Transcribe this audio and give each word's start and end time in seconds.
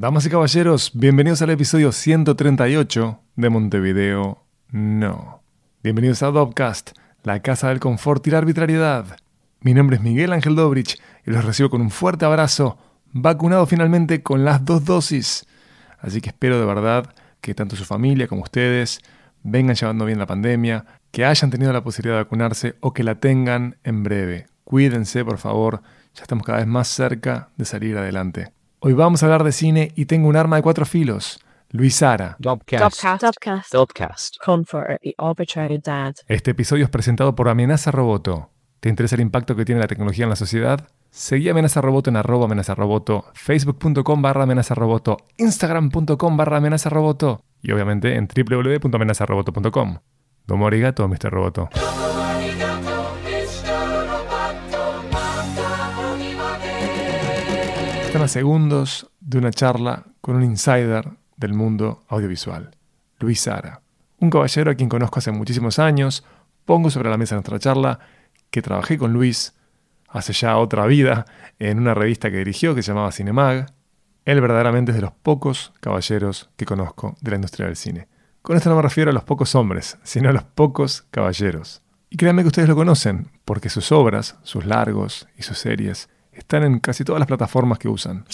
Damas 0.00 0.24
y 0.24 0.30
caballeros, 0.30 0.92
bienvenidos 0.94 1.42
al 1.42 1.50
episodio 1.50 1.92
138 1.92 3.20
de 3.36 3.50
Montevideo 3.50 4.42
No. 4.70 5.42
Bienvenidos 5.82 6.22
a 6.22 6.30
Dopcast, 6.30 6.92
la 7.22 7.42
casa 7.42 7.68
del 7.68 7.80
confort 7.80 8.26
y 8.26 8.30
la 8.30 8.38
arbitrariedad. 8.38 9.18
Mi 9.60 9.74
nombre 9.74 9.96
es 9.96 10.02
Miguel 10.02 10.32
Ángel 10.32 10.56
Dobrich 10.56 10.98
y 11.26 11.30
los 11.30 11.44
recibo 11.44 11.68
con 11.68 11.82
un 11.82 11.90
fuerte 11.90 12.24
abrazo, 12.24 12.78
vacunado 13.12 13.66
finalmente 13.66 14.22
con 14.22 14.42
las 14.42 14.64
dos 14.64 14.86
dosis. 14.86 15.44
Así 15.98 16.22
que 16.22 16.30
espero 16.30 16.58
de 16.58 16.64
verdad 16.64 17.14
que 17.42 17.52
tanto 17.54 17.76
su 17.76 17.84
familia 17.84 18.26
como 18.26 18.40
ustedes 18.40 19.00
vengan 19.42 19.76
llevando 19.76 20.06
bien 20.06 20.18
la 20.18 20.24
pandemia, 20.24 20.86
que 21.10 21.26
hayan 21.26 21.50
tenido 21.50 21.74
la 21.74 21.84
posibilidad 21.84 22.16
de 22.16 22.22
vacunarse 22.22 22.74
o 22.80 22.94
que 22.94 23.04
la 23.04 23.16
tengan 23.16 23.76
en 23.84 24.02
breve. 24.02 24.46
Cuídense, 24.64 25.26
por 25.26 25.36
favor, 25.36 25.82
ya 26.14 26.22
estamos 26.22 26.46
cada 26.46 26.60
vez 26.60 26.66
más 26.66 26.88
cerca 26.88 27.50
de 27.58 27.66
salir 27.66 27.98
adelante. 27.98 28.50
Hoy 28.82 28.94
vamos 28.94 29.22
a 29.22 29.26
hablar 29.26 29.44
de 29.44 29.52
cine 29.52 29.92
y 29.94 30.06
tengo 30.06 30.26
un 30.26 30.36
arma 30.36 30.56
de 30.56 30.62
cuatro 30.62 30.86
filos. 30.86 31.38
Luis 31.68 31.96
Sara. 31.96 32.38
Este 36.26 36.50
episodio 36.52 36.84
es 36.84 36.90
presentado 36.90 37.34
por 37.34 37.50
Amenaza 37.50 37.90
Roboto. 37.90 38.48
¿Te 38.80 38.88
interesa 38.88 39.16
el 39.16 39.20
impacto 39.20 39.54
que 39.54 39.66
tiene 39.66 39.82
la 39.82 39.86
tecnología 39.86 40.24
en 40.24 40.30
la 40.30 40.36
sociedad? 40.36 40.88
Seguí 41.10 41.50
Amenaza 41.50 41.82
Roboto 41.82 42.08
en 42.08 42.16
arroba 42.16 42.46
amenaza 42.46 42.74
roboto, 42.74 43.26
facebook.com 43.34 44.22
barra 44.22 44.44
amenaza 44.44 44.74
roboto, 44.74 45.18
instagram.com 45.36 46.36
barra 46.38 46.56
amenaza 46.56 46.88
roboto 46.88 47.44
y 47.60 47.72
obviamente 47.72 48.14
en 48.14 48.28
www.amenazaroboto.com. 48.28 49.98
Domo 50.46 50.66
arigato, 50.66 51.06
Mr. 51.06 51.30
Roboto. 51.30 51.68
Están 58.10 58.22
a 58.22 58.28
segundos 58.28 59.08
de 59.20 59.38
una 59.38 59.52
charla 59.52 60.04
con 60.20 60.34
un 60.34 60.42
insider 60.42 61.10
del 61.36 61.54
mundo 61.54 62.02
audiovisual, 62.08 62.76
Luis 63.20 63.42
Sara, 63.42 63.82
un 64.18 64.30
caballero 64.30 64.72
a 64.72 64.74
quien 64.74 64.88
conozco 64.88 65.20
hace 65.20 65.30
muchísimos 65.30 65.78
años, 65.78 66.24
pongo 66.64 66.90
sobre 66.90 67.08
la 67.08 67.16
mesa 67.16 67.36
nuestra 67.36 67.60
charla, 67.60 68.00
que 68.50 68.62
trabajé 68.62 68.98
con 68.98 69.12
Luis 69.12 69.54
hace 70.08 70.32
ya 70.32 70.56
otra 70.56 70.86
vida 70.86 71.24
en 71.60 71.78
una 71.78 71.94
revista 71.94 72.32
que 72.32 72.38
dirigió 72.38 72.74
que 72.74 72.82
se 72.82 72.88
llamaba 72.88 73.12
Cinemag. 73.12 73.72
Él 74.24 74.40
verdaderamente 74.40 74.90
es 74.90 74.96
de 74.96 75.02
los 75.02 75.12
pocos 75.12 75.72
caballeros 75.78 76.50
que 76.56 76.66
conozco 76.66 77.14
de 77.20 77.30
la 77.30 77.36
industria 77.36 77.66
del 77.66 77.76
cine. 77.76 78.08
Con 78.42 78.56
esto 78.56 78.70
no 78.70 78.74
me 78.74 78.82
refiero 78.82 79.12
a 79.12 79.14
los 79.14 79.22
pocos 79.22 79.54
hombres, 79.54 79.98
sino 80.02 80.30
a 80.30 80.32
los 80.32 80.42
pocos 80.42 81.02
caballeros. 81.12 81.84
Y 82.10 82.16
créanme 82.16 82.42
que 82.42 82.48
ustedes 82.48 82.68
lo 82.68 82.74
conocen, 82.74 83.30
porque 83.44 83.68
sus 83.68 83.92
obras, 83.92 84.36
sus 84.42 84.66
largos 84.66 85.28
y 85.38 85.42
sus 85.42 85.58
series 85.58 86.08
están 86.40 86.64
en 86.64 86.80
casi 86.80 87.04
todas 87.04 87.20
las 87.20 87.26
plataformas 87.26 87.78
que 87.78 87.88
usan. 87.88 88.24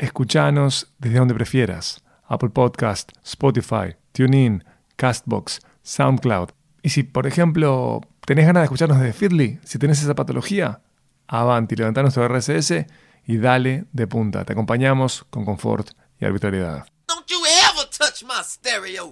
Escuchanos 0.00 0.92
desde 0.98 1.18
donde 1.18 1.34
prefieras. 1.34 2.02
Apple 2.26 2.50
Podcast, 2.50 3.10
Spotify, 3.24 3.96
TuneIn, 4.12 4.64
Castbox, 4.96 5.60
SoundCloud. 5.82 6.50
Y 6.82 6.90
si, 6.90 7.02
por 7.02 7.26
ejemplo, 7.26 8.00
tenés 8.24 8.46
ganas 8.46 8.62
de 8.62 8.64
escucharnos 8.64 9.00
desde 9.00 9.12
Feedly, 9.12 9.58
si 9.64 9.78
tenés 9.78 10.02
esa 10.02 10.14
patología, 10.14 10.82
avanti, 11.26 11.74
levantá 11.74 12.02
nuestro 12.02 12.28
RSS 12.28 12.86
y 13.26 13.38
dale 13.38 13.86
de 13.92 14.06
punta. 14.06 14.44
Te 14.44 14.52
acompañamos 14.52 15.24
con 15.30 15.44
confort 15.44 15.90
y 16.20 16.26
arbitrariedad. 16.26 16.86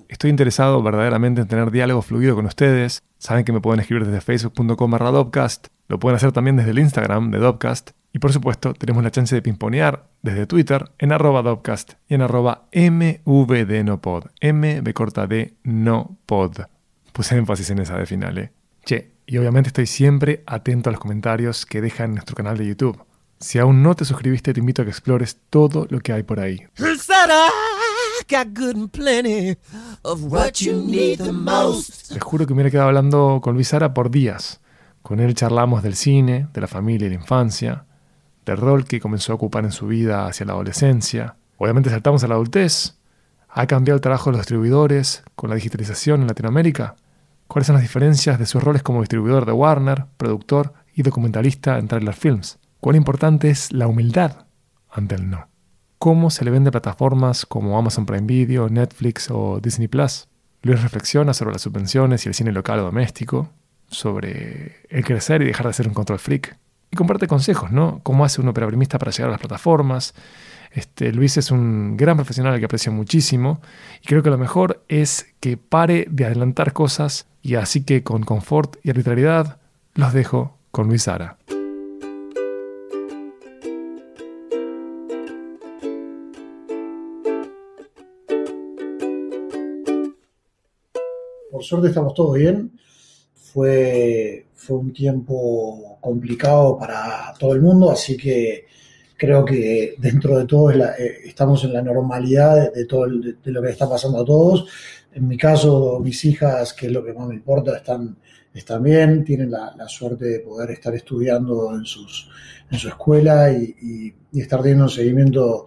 Estoy 0.09 0.31
interesado 0.31 0.83
verdaderamente 0.83 1.41
en 1.41 1.49
tener 1.49 1.71
diálogo 1.71 2.03
fluido 2.03 2.35
con 2.35 2.47
ustedes. 2.47 3.03
Saben 3.19 3.45
que 3.45 3.53
me 3.53 3.61
pueden 3.61 3.81
escribir 3.81 4.05
desde 4.07 4.21
facebook.com 4.21 4.91
barra 4.91 5.11
Dopcast. 5.11 5.69
Lo 5.89 5.99
pueden 5.99 6.17
hacer 6.17 6.33
también 6.33 6.57
desde 6.57 6.71
el 6.73 6.79
Instagram 6.79 7.31
de 7.31 7.39
Dopcast. 7.39 7.91
Y 8.12 8.19
por 8.19 8.33
supuesto, 8.33 8.73
tenemos 8.73 9.05
la 9.05 9.11
chance 9.11 9.34
de 9.34 9.43
pimponear 9.43 10.09
desde 10.23 10.47
Twitter 10.47 10.91
en 10.99 11.12
arroba 11.12 11.43
Dopcast 11.43 11.95
y 12.09 12.15
en 12.15 12.23
arroba 12.23 12.69
mvdnopod. 12.73 14.25
M 14.41 14.81
B 14.81 14.94
corta 14.94 15.27
D 15.27 15.55
no 15.62 16.19
pod. 16.27 16.62
Puse 17.12 17.37
énfasis 17.37 17.71
en 17.71 17.81
esa 17.81 17.99
de 17.99 18.06
final, 18.06 18.38
¿eh? 18.38 18.53
Che, 18.84 19.12
y 19.27 19.38
obviamente 19.38 19.69
estoy 19.69 19.87
siempre 19.87 20.43
atento 20.47 20.88
a 20.88 20.93
los 20.93 21.00
comentarios 21.00 21.67
que 21.67 21.81
dejan 21.81 22.11
en 22.11 22.15
nuestro 22.15 22.37
canal 22.37 22.56
de 22.56 22.67
YouTube. 22.67 23.05
Si 23.38 23.59
aún 23.59 23.83
no 23.83 23.94
te 23.94 24.05
suscribiste, 24.05 24.55
te 24.55 24.61
invito 24.61 24.83
a 24.83 24.84
que 24.87 24.91
explores 24.91 25.38
todo 25.50 25.87
lo 25.91 26.00
que 26.00 26.12
hay 26.12 26.23
por 26.23 26.41
ahí. 26.41 26.67
Good 28.28 28.77
and 28.77 28.91
plenty 28.91 29.56
of 30.03 30.25
what 30.25 30.60
you 30.60 30.82
need 30.84 31.19
the 31.19 31.32
most? 31.32 32.10
Les 32.10 32.22
juro 32.22 32.47
que 32.47 32.54
me 32.54 32.62
hubiera 32.62 32.71
quedado 32.71 32.88
hablando 32.88 33.41
con 33.43 33.54
Luis 33.54 33.69
Sara 33.69 33.94
por 33.94 34.10
días. 34.10 34.60
Con 35.03 35.21
él 35.21 35.34
charlamos 35.34 35.82
del 35.82 35.94
cine, 35.94 36.49
de 36.53 36.60
la 36.60 36.66
familia 36.66 37.06
y 37.06 37.10
la 37.10 37.16
infancia, 37.16 37.84
del 38.44 38.56
rol 38.56 38.84
que 38.84 39.00
comenzó 39.00 39.32
a 39.32 39.37
ocupar 39.37 39.65
en 39.65 39.72
su 39.72 39.87
vida 39.87 40.26
hacia 40.26 40.47
la 40.47 40.55
adolescencia. 40.55 41.37
Obviamente 41.59 41.91
saltamos 41.91 42.25
a 42.25 42.28
la 42.28 42.34
adultez. 42.34 42.99
¿Ha 43.49 43.66
cambiado 43.66 43.97
el 43.97 44.00
trabajo 44.00 44.31
de 44.31 44.32
los 44.32 44.41
distribuidores 44.41 45.22
con 45.34 45.50
la 45.50 45.56
digitalización 45.56 46.22
en 46.22 46.26
Latinoamérica? 46.26 46.97
¿Cuáles 47.47 47.69
son 47.69 47.75
las 47.75 47.82
diferencias 47.82 48.38
de 48.38 48.47
sus 48.47 48.62
roles 48.62 48.82
como 48.82 49.00
distribuidor 49.00 49.47
de 49.47 49.53
Warner, 49.53 50.06
productor 50.16 50.75
y 50.94 51.03
documentalista 51.03 51.78
en 51.78 51.87
Trailer 51.87 52.15
Films? 52.15 52.59
¿Cuán 52.81 52.97
importante 52.97 53.50
es 53.50 53.72
la 53.72 53.87
humildad 53.87 54.47
ante 54.91 55.15
el 55.15 55.31
no? 55.31 55.49
¿Cómo 56.06 56.31
se 56.31 56.44
le 56.44 56.53
vende 56.53 56.71
plataformas 56.71 57.47
como 57.47 57.77
Amazon 57.77 58.06
Prime 58.06 58.28
Video, 58.28 58.69
Netflix 58.69 59.28
o 59.28 59.59
Disney 59.61 59.89
Plus? 59.89 60.28
Luis 60.62 60.81
reflexiona 60.81 61.34
sobre 61.34 61.50
las 61.50 61.62
subvenciones 61.62 62.25
y 62.25 62.28
el 62.28 62.34
cine 62.37 62.53
local 62.53 62.78
o 62.78 62.84
doméstico, 62.84 63.50
sobre 63.89 64.77
el 64.89 65.05
crecer 65.05 65.43
y 65.43 65.47
dejar 65.47 65.67
de 65.67 65.72
ser 65.72 65.89
un 65.89 65.94
control 65.94 66.21
freak. 66.21 66.56
Y 66.93 66.97
comparte 66.97 67.27
consejos, 67.27 67.72
¿no? 67.72 67.99
Cómo 68.05 68.25
hace 68.25 68.41
un 68.41 68.47
operabrimista 68.47 69.00
para 69.00 69.11
llegar 69.11 69.31
a 69.31 69.33
las 69.33 69.41
plataformas. 69.41 70.15
Este, 70.71 71.11
Luis 71.11 71.39
es 71.39 71.50
un 71.50 71.97
gran 71.97 72.15
profesional 72.15 72.53
al 72.53 72.61
que 72.61 72.67
aprecio 72.67 72.93
muchísimo 72.93 73.61
y 74.00 74.06
creo 74.06 74.23
que 74.23 74.31
lo 74.31 74.38
mejor 74.38 74.84
es 74.87 75.34
que 75.41 75.56
pare 75.56 76.06
de 76.09 76.25
adelantar 76.25 76.73
cosas 76.73 77.27
y 77.43 77.56
así 77.56 77.83
que 77.83 78.05
con 78.05 78.23
confort 78.23 78.77
y 78.84 78.91
arbitrariedad 78.91 79.59
los 79.94 80.12
dejo 80.12 80.56
con 80.71 80.87
Luis 80.87 81.03
Sara. 81.03 81.37
Por 91.56 91.65
suerte 91.65 91.89
estamos 91.89 92.12
todos 92.12 92.37
bien. 92.37 92.71
Fue, 93.34 94.44
fue 94.55 94.77
un 94.77 94.93
tiempo 94.93 95.97
complicado 96.03 96.77
para 96.78 97.33
todo 97.39 97.55
el 97.55 97.62
mundo, 97.62 97.91
así 97.91 98.15
que 98.15 98.67
creo 99.17 99.43
que 99.43 99.94
dentro 99.99 100.37
de 100.39 100.44
todo 100.44 100.71
es 100.71 100.77
la- 100.77 100.93
eh, 100.99 101.21
estamos 101.25 101.65
en 101.65 101.72
la 101.72 101.81
normalidad 101.81 102.56
de, 102.56 102.81
de 102.81 102.84
todo 102.84 103.06
el- 103.06 103.22
de, 103.22 103.33
de 103.43 103.53
lo 103.53 103.62
que 103.62 103.71
está 103.71 103.89
pasando 103.89 104.21
a 104.21 104.25
todos. 104.27 104.67
En 105.15 105.27
mi 105.27 105.39
caso, 105.39 105.99
mis 106.05 106.22
hijas, 106.27 106.75
que 106.75 106.87
es 106.89 106.93
lo 106.93 107.03
que 107.03 107.15
más 107.15 107.27
me 107.27 107.34
importa, 107.37 107.75
están, 107.78 108.19
están 108.53 108.83
bien, 108.83 109.25
tienen 109.25 109.50
la, 109.50 109.75
la 109.77 109.88
suerte 109.88 110.27
de 110.27 110.41
poder 110.41 110.73
estar 110.73 110.94
estudiando 110.94 111.75
en, 111.75 111.87
sus, 111.87 112.28
en 112.71 112.78
su 112.78 112.88
escuela 112.88 113.50
y, 113.50 113.75
y- 113.81 114.15
y 114.33 114.41
estar 114.43 114.61
teniendo 114.61 114.84
un 114.84 114.91
seguimiento 114.91 115.65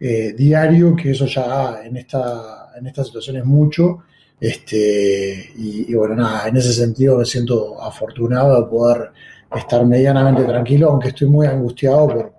eh, 0.00 0.32
diario, 0.36 0.96
que 0.96 1.12
eso 1.12 1.26
ya 1.26 1.80
en 1.84 1.96
esta, 1.96 2.72
en 2.76 2.86
esta 2.88 3.04
situación 3.04 3.36
es 3.36 3.44
mucho. 3.44 3.98
Este, 4.40 5.52
y, 5.56 5.92
bueno, 5.94 6.14
nada, 6.14 6.48
en 6.48 6.56
ese 6.56 6.72
sentido 6.72 7.18
me 7.18 7.24
siento 7.24 7.82
afortunado 7.82 8.62
de 8.62 8.70
poder 8.70 9.10
estar 9.54 9.84
medianamente 9.84 10.44
tranquilo, 10.44 10.90
aunque 10.90 11.08
estoy 11.08 11.28
muy 11.28 11.46
angustiado 11.46 12.06
por, 12.06 12.32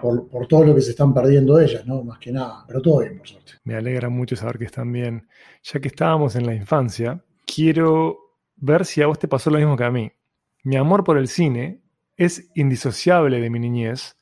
por, 0.00 0.28
por 0.28 0.46
todo 0.46 0.64
lo 0.64 0.74
que 0.74 0.82
se 0.82 0.90
están 0.90 1.14
perdiendo 1.14 1.58
ellas, 1.58 1.86
¿no? 1.86 2.02
Más 2.02 2.18
que 2.18 2.32
nada, 2.32 2.64
pero 2.66 2.82
todo 2.82 3.00
bien, 3.00 3.18
por 3.18 3.28
suerte. 3.28 3.52
Me 3.64 3.74
alegra 3.74 4.08
mucho 4.08 4.36
saber 4.36 4.58
que 4.58 4.64
están 4.64 4.92
bien. 4.92 5.28
Ya 5.62 5.80
que 5.80 5.88
estábamos 5.88 6.36
en 6.36 6.46
la 6.46 6.54
infancia, 6.54 7.22
quiero 7.46 8.18
ver 8.56 8.84
si 8.84 9.02
a 9.02 9.06
vos 9.06 9.18
te 9.18 9.28
pasó 9.28 9.50
lo 9.50 9.58
mismo 9.58 9.76
que 9.76 9.84
a 9.84 9.90
mí. 9.90 10.12
Mi 10.62 10.76
amor 10.76 11.04
por 11.04 11.16
el 11.16 11.28
cine 11.28 11.80
es 12.16 12.50
indisociable 12.54 13.40
de 13.40 13.50
mi 13.50 13.58
niñez 13.58 14.16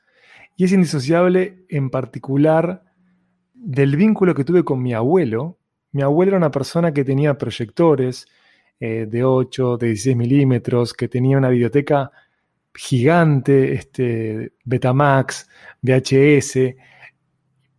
y 0.57 0.65
es 0.65 0.73
indisociable 0.73 1.65
en 1.69 1.91
particular 1.91 2.85
del 3.55 3.97
vínculo 3.97 4.35
que 4.35 4.45
tuve 4.45 4.65
con 4.65 4.81
mi 4.83 4.95
abuelo. 4.95 5.58
Mi 5.93 6.03
abuelo 6.03 6.31
era 6.31 6.39
una 6.39 6.51
persona 6.51 6.93
que 6.93 7.05
tenía 7.05 7.37
proyectores 7.39 8.27
eh, 8.81 9.07
de 9.09 9.25
8, 9.25 9.77
de 9.79 9.87
16 9.89 10.17
milímetros, 10.17 10.93
que 10.93 11.09
tenía 11.09 11.39
una 11.39 11.49
biblioteca 11.49 12.11
gigante, 12.75 13.73
este, 13.73 14.53
Betamax, 14.65 15.49
VHS, 15.83 16.77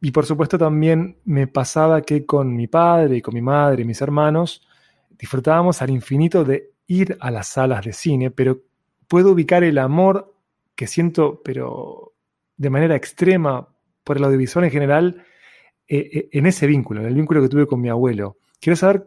y 0.01 0.11
por 0.11 0.25
supuesto 0.25 0.57
también 0.57 1.17
me 1.25 1.47
pasaba 1.47 2.01
que 2.01 2.25
con 2.25 2.55
mi 2.55 2.67
padre 2.67 3.17
y 3.17 3.21
con 3.21 3.33
mi 3.33 3.41
madre 3.41 3.81
y 3.81 3.85
mis 3.85 4.01
hermanos 4.01 4.65
disfrutábamos 5.09 5.81
al 5.81 5.89
infinito 5.89 6.45
de 6.45 6.71
ir 6.87 7.17
a 7.19 7.31
las 7.31 7.47
salas 7.47 7.83
de 7.83 7.93
cine, 7.93 8.31
pero 8.31 8.61
puedo 9.07 9.31
ubicar 9.31 9.63
el 9.63 9.77
amor 9.77 10.33
que 10.75 10.87
siento, 10.87 11.41
pero 11.43 12.13
de 12.55 12.69
manera 12.69 12.95
extrema, 12.95 13.67
por 14.03 14.17
el 14.17 14.23
audiovisual 14.23 14.65
en 14.65 14.71
general, 14.71 15.23
eh, 15.89 16.09
eh, 16.13 16.29
en 16.31 16.45
ese 16.45 16.67
vínculo, 16.67 17.01
en 17.01 17.07
el 17.07 17.15
vínculo 17.15 17.41
que 17.41 17.49
tuve 17.49 17.67
con 17.67 17.81
mi 17.81 17.89
abuelo. 17.89 18.37
Quiero 18.61 18.75
saber 18.77 19.05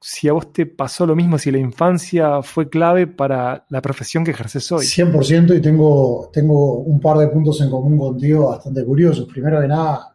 si 0.00 0.28
a 0.28 0.32
vos 0.32 0.52
te 0.52 0.66
pasó 0.66 1.06
lo 1.06 1.14
mismo, 1.14 1.38
si 1.38 1.50
la 1.52 1.58
infancia 1.58 2.42
fue 2.42 2.68
clave 2.68 3.06
para 3.06 3.64
la 3.70 3.80
profesión 3.80 4.24
que 4.24 4.32
ejerces 4.32 4.70
hoy. 4.72 4.84
100% 4.84 5.56
y 5.56 5.60
tengo, 5.62 6.28
tengo 6.32 6.78
un 6.78 6.98
par 7.00 7.18
de 7.18 7.28
puntos 7.28 7.60
en 7.60 7.70
común 7.70 7.96
contigo 7.96 8.48
bastante 8.50 8.84
curiosos. 8.84 9.26
Primero 9.32 9.60
de 9.60 9.68
nada, 9.68 10.12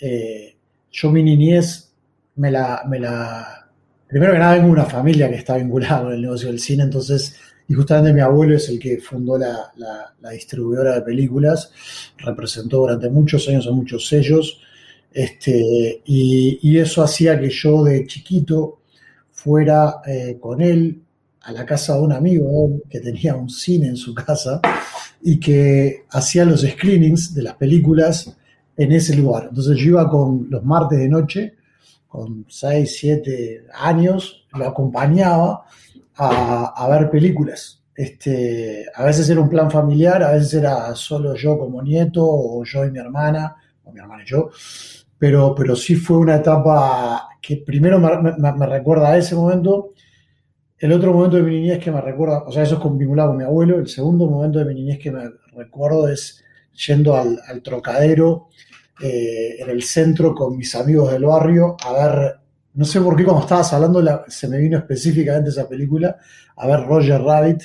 eh, 0.00 0.56
yo 0.92 1.10
mi 1.10 1.22
niñez 1.22 1.92
me 2.36 2.50
la, 2.50 2.82
me 2.88 3.00
la... 3.00 3.68
Primero 4.06 4.32
que 4.32 4.38
nada 4.38 4.52
vengo 4.52 4.66
de 4.66 4.72
una 4.72 4.84
familia 4.84 5.28
que 5.28 5.34
está 5.36 5.56
vinculada 5.56 6.02
con 6.04 6.12
el 6.12 6.22
negocio 6.22 6.46
del 6.48 6.60
cine, 6.60 6.84
entonces, 6.84 7.34
y 7.66 7.74
justamente 7.74 8.12
mi 8.12 8.20
abuelo 8.20 8.54
es 8.54 8.68
el 8.68 8.78
que 8.78 8.98
fundó 8.98 9.36
la, 9.36 9.72
la- 9.76 10.14
la 10.20 10.30
distribuidora 10.30 10.94
de 10.94 11.02
películas, 11.02 11.72
representó 12.18 12.78
durante 12.78 13.10
muchos 13.10 13.48
años 13.48 13.66
a 13.66 13.72
muchos 13.72 14.06
sellos, 14.06 14.60
este, 15.16 16.02
y, 16.04 16.76
eso 16.76 17.02
hacía 17.02 17.40
que 17.40 17.48
yo 17.48 17.82
de 17.84 18.06
chiquito 18.06 18.80
fuera 19.32 20.02
eh, 20.06 20.36
con 20.38 20.60
él 20.60 21.00
a 21.40 21.52
la 21.52 21.64
casa 21.64 21.94
de 21.94 22.02
un 22.02 22.12
amigo 22.12 22.82
que 22.90 23.00
tenía 23.00 23.34
un 23.34 23.48
cine 23.48 23.86
en 23.86 23.96
su 23.96 24.14
casa 24.14 24.60
y 25.22 25.40
que 25.40 26.04
hacía 26.10 26.44
los 26.44 26.60
screenings 26.60 27.32
de 27.32 27.44
las 27.44 27.54
películas 27.54 28.36
en 28.76 28.92
ese 28.92 29.16
lugar. 29.16 29.46
Entonces 29.48 29.78
yo 29.78 29.88
iba 29.92 30.10
con 30.10 30.48
los 30.50 30.62
martes 30.62 30.98
de 30.98 31.08
noche, 31.08 31.54
con 32.06 32.44
6, 32.46 32.96
7 32.98 33.66
años, 33.72 34.44
lo 34.52 34.66
acompañaba 34.66 35.64
a, 36.16 36.74
a 36.76 36.88
ver 36.90 37.08
películas. 37.08 37.80
Este, 37.94 38.84
a 38.94 39.04
veces 39.06 39.30
era 39.30 39.40
un 39.40 39.48
plan 39.48 39.70
familiar, 39.70 40.22
a 40.22 40.32
veces 40.32 40.52
era 40.52 40.94
solo 40.94 41.34
yo 41.36 41.58
como 41.58 41.80
nieto, 41.80 42.22
o 42.22 42.62
yo 42.64 42.84
y 42.84 42.90
mi 42.90 42.98
hermana, 42.98 43.56
o 43.82 43.92
mi 43.92 44.00
hermana 44.00 44.22
y 44.22 44.26
yo, 44.26 44.50
pero, 45.18 45.54
pero 45.54 45.76
sí 45.76 45.96
fue 45.96 46.18
una 46.18 46.36
etapa 46.36 47.28
que 47.40 47.58
primero 47.58 47.98
me, 48.00 48.66
recuerda 48.66 49.10
a 49.12 49.18
ese 49.18 49.34
momento. 49.34 49.92
El 50.78 50.92
otro 50.92 51.12
momento 51.12 51.36
de 51.36 51.42
mi 51.42 51.52
niñez 51.60 51.78
que 51.82 51.90
me 51.90 52.00
recuerda, 52.00 52.42
o 52.46 52.52
sea, 52.52 52.62
eso 52.62 52.74
es 52.76 52.80
con- 52.80 52.98
vinculado 52.98 53.30
con 53.30 53.38
mi 53.38 53.44
abuelo. 53.44 53.78
El 53.78 53.88
segundo 53.88 54.26
momento 54.28 54.58
de 54.58 54.66
mi 54.66 54.74
niñez 54.74 54.98
que 54.98 55.10
me 55.10 55.22
recuerdo 55.54 56.08
es 56.08 56.42
yendo 56.86 57.16
al, 57.16 57.40
al 57.48 57.62
trocadero 57.62 58.48
eh, 59.02 59.56
en 59.60 59.70
el 59.70 59.82
centro 59.82 60.34
con 60.34 60.56
mis 60.56 60.74
amigos 60.74 61.12
del 61.12 61.24
barrio 61.24 61.76
a 61.84 61.92
ver, 61.92 62.36
no 62.74 62.84
sé 62.84 63.00
por 63.00 63.16
qué 63.16 63.24
cuando 63.24 63.42
estabas 63.42 63.72
hablando 63.72 64.00
la- 64.02 64.24
se 64.28 64.48
me 64.48 64.58
vino 64.58 64.78
específicamente 64.78 65.50
esa 65.50 65.68
película, 65.68 66.16
a 66.56 66.66
ver 66.66 66.80
Roger 66.86 67.20
Rabbit, 67.22 67.62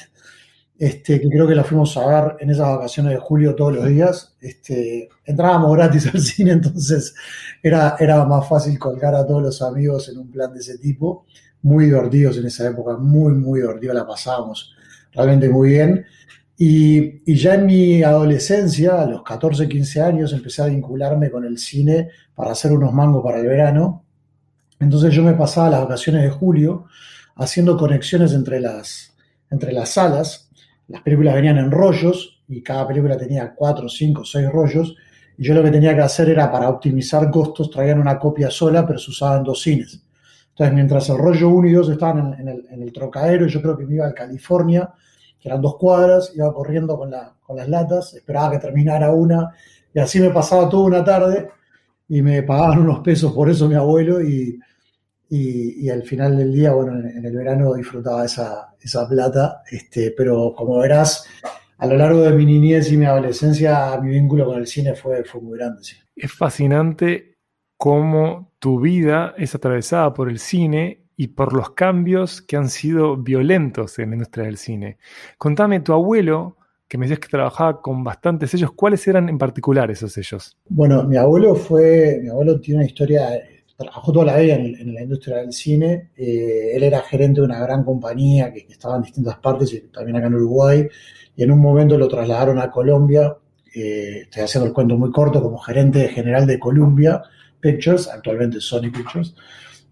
este, 0.82 1.22
que 1.22 1.30
creo 1.30 1.48
que 1.48 1.54
la 1.54 1.64
fuimos 1.64 1.96
a 1.96 2.08
ver 2.08 2.38
en 2.40 2.50
esas 2.50 2.68
vacaciones 2.68 3.12
de 3.14 3.20
julio 3.20 3.54
todos 3.54 3.76
los 3.76 3.88
días. 3.88 4.34
Este, 4.42 5.10
entrábamos 5.24 5.78
gratis 5.78 6.08
al 6.12 6.20
cine, 6.20 6.54
entonces 6.54 7.14
era, 7.62 7.96
era 8.00 8.26
más 8.26 8.50
fácil 8.50 8.80
colgar 8.80 9.14
a 9.14 9.24
todos 9.24 9.44
los 9.44 9.62
amigos 9.62 10.10
en 10.10 10.18
un 10.18 10.32
plan 10.32 10.52
de 10.52 10.60
ese 10.60 10.80
tipo. 10.80 11.28
Muy 11.62 11.86
divertidos 11.86 12.38
en 12.38 12.48
esa 12.48 12.68
época, 12.68 12.98
muy, 12.98 13.32
muy 13.34 13.60
divertido, 13.60 13.94
la 13.94 14.08
pasábamos 14.08 14.74
realmente 15.14 15.50
muy 15.50 15.70
bien. 15.70 16.04
Y, 16.58 17.32
y 17.32 17.36
ya 17.36 17.54
en 17.54 17.68
mi 17.68 18.02
adolescencia, 18.02 19.04
a 19.04 19.06
los 19.06 19.22
14, 19.22 19.70
15 19.70 20.02
años, 20.02 20.34
empecé 20.34 20.64
a 20.64 20.66
vincularme 20.66 21.30
con 21.30 21.46
el 21.46 21.60
cine 21.60 22.10
para 22.34 22.54
hacer 22.54 22.72
unos 22.72 22.92
mangos 22.92 23.24
para 23.24 23.38
el 23.38 23.46
verano. 23.46 24.04
Entonces 24.80 25.14
yo 25.14 25.22
me 25.22 25.34
pasaba 25.34 25.70
las 25.70 25.82
vacaciones 25.82 26.24
de 26.24 26.32
julio 26.32 26.88
haciendo 27.36 27.78
conexiones 27.78 28.34
entre 28.34 28.60
las, 28.60 29.14
entre 29.52 29.74
las 29.74 29.90
salas. 29.90 30.50
Las 30.92 31.02
películas 31.02 31.36
venían 31.36 31.58
en 31.58 31.72
rollos 31.72 32.44
y 32.50 32.62
cada 32.62 32.86
película 32.88 33.18
tenía 33.18 33.54
4, 33.56 33.88
5, 33.88 34.26
6 34.26 34.52
rollos. 34.52 34.96
Y 35.38 35.46
yo 35.46 35.54
lo 35.54 35.64
que 35.64 35.72
tenía 35.72 35.96
que 35.96 36.02
hacer 36.02 36.30
era, 36.30 36.52
para 36.52 36.70
optimizar 36.70 37.32
costos, 37.32 37.72
traían 37.72 38.00
una 38.00 38.20
copia 38.20 38.52
sola, 38.52 38.86
pero 38.86 39.00
se 39.00 39.12
usaba 39.12 39.38
en 39.38 39.44
dos 39.44 39.62
cines. 39.62 40.04
Entonces, 40.50 40.76
mientras 40.76 41.10
el 41.10 41.18
rollo 41.18 41.48
1 41.50 41.68
y 41.70 41.72
2 41.72 41.90
estaban 41.92 42.34
en, 42.34 42.42
en 42.42 42.48
el, 42.50 42.68
en 42.70 42.82
el 42.84 42.92
trocadero, 42.92 43.48
yo 43.48 43.62
creo 43.62 43.78
que 43.78 43.86
me 43.86 43.96
iba 43.96 44.08
a 44.08 44.14
California, 44.14 44.90
que 45.40 45.48
eran 45.48 45.62
dos 45.62 45.78
cuadras, 45.78 46.34
iba 46.36 46.54
corriendo 46.54 46.98
con, 46.98 47.10
la, 47.10 47.34
con 47.42 47.56
las 47.56 47.70
latas, 47.70 48.14
esperaba 48.14 48.52
que 48.52 48.60
terminara 48.60 49.12
una, 49.12 49.50
y 49.94 50.00
así 50.00 50.20
me 50.20 50.30
pasaba 50.30 50.68
toda 50.68 50.84
una 50.84 51.04
tarde, 51.06 51.50
y 52.10 52.22
me 52.22 52.44
pagaban 52.44 52.80
unos 52.80 53.00
pesos 53.00 53.32
por 53.32 53.50
eso 53.50 53.70
mi 53.70 53.76
abuelo, 53.76 54.22
y, 54.22 54.60
y, 55.34 55.86
y 55.86 55.90
al 55.90 56.04
final 56.04 56.36
del 56.36 56.52
día, 56.52 56.74
bueno, 56.74 57.00
en, 57.00 57.18
en 57.18 57.26
el 57.26 57.34
verano 57.34 57.74
disfrutaba 57.74 58.26
esa, 58.26 58.76
esa 58.82 59.08
plata, 59.08 59.64
este, 59.72 60.12
pero 60.12 60.54
como 60.54 60.78
verás, 60.80 61.26
a 61.78 61.88
lo 61.88 61.96
largo 61.96 62.20
de 62.20 62.34
mi 62.34 62.46
niñez 62.46 62.92
y 62.92 62.98
mi 62.98 63.06
adolescencia, 63.06 63.98
mi 64.02 64.10
vínculo 64.10 64.46
con 64.46 64.60
el 64.60 64.68
cine 64.68 64.94
fue, 64.94 65.24
fue 65.24 65.40
muy 65.40 65.58
grande, 65.58 65.86
sí. 65.86 65.96
Es 66.18 66.34
fascinante 66.34 67.38
cómo 67.78 68.52
tu 68.60 68.82
vida 68.82 69.34
es 69.38 69.56
atravesada 69.56 70.14
por 70.14 70.30
el 70.30 70.38
cine 70.38 71.06
y 71.16 71.30
por 71.30 71.54
los 71.54 71.72
cambios 71.72 72.42
que 72.42 72.58
han 72.58 72.68
sido 72.68 73.16
violentos 73.16 74.00
en 74.00 74.10
la 74.10 74.16
industria 74.18 74.46
del 74.46 74.58
cine. 74.58 74.98
Contame, 75.38 75.80
tu 75.80 75.94
abuelo, 75.94 76.58
que 76.90 76.98
me 76.98 77.06
decías 77.06 77.20
que 77.20 77.30
trabajaba 77.30 77.82
con 77.82 78.04
bastantes 78.04 78.52
sellos, 78.52 78.74
¿cuáles 78.74 79.08
eran 79.08 79.30
en 79.30 79.38
particular 79.38 79.90
esos 79.90 80.12
sellos? 80.12 80.58
Bueno, 80.68 81.04
mi 81.04 81.16
abuelo 81.16 81.56
fue, 81.56 82.20
mi 82.22 82.28
abuelo 82.28 82.60
tiene 82.60 82.82
una 82.82 82.88
historia, 82.88 83.30
trabajó 83.82 84.12
toda 84.12 84.26
la 84.26 84.38
vida 84.38 84.56
en, 84.56 84.94
la 84.94 85.02
industria 85.02 85.38
del 85.38 85.54
cine, 85.54 86.10
eh, 86.16 86.72
él 86.74 86.84
era 86.84 87.02
gerente 87.02 87.42
de 87.42 87.46
una 87.46 87.60
gran 87.60 87.84
compañía 87.84 88.52
que, 88.54 88.66
estaba 88.70 88.96
en 88.96 89.04
distintas 89.04 89.38
partes 89.38 89.74
y 89.74 89.80
también 89.82 90.18
acá 90.18 90.28
en 90.28 90.36
Uruguay, 90.36 90.88
y 91.36 91.44
en 91.44 91.52
un 91.52 91.60
momento 91.60 91.98
lo 91.98 92.08
trasladaron 92.08 92.60
a 92.60 92.72
Colombia, 92.72 93.36
eh, 93.74 94.22
estoy 94.24 94.44
haciendo 94.44 94.68
el 94.68 94.74
cuento 94.74 94.98
muy 94.98 95.12
corto, 95.12 95.42
como 95.42 95.58
gerente 95.58 96.08
general 96.10 96.46
de 96.46 96.60
Columbia 96.60 97.22
Pictures, 97.60 98.08
actualmente 98.08 98.60
Sony 98.60 98.92
Pictures, 98.92 99.36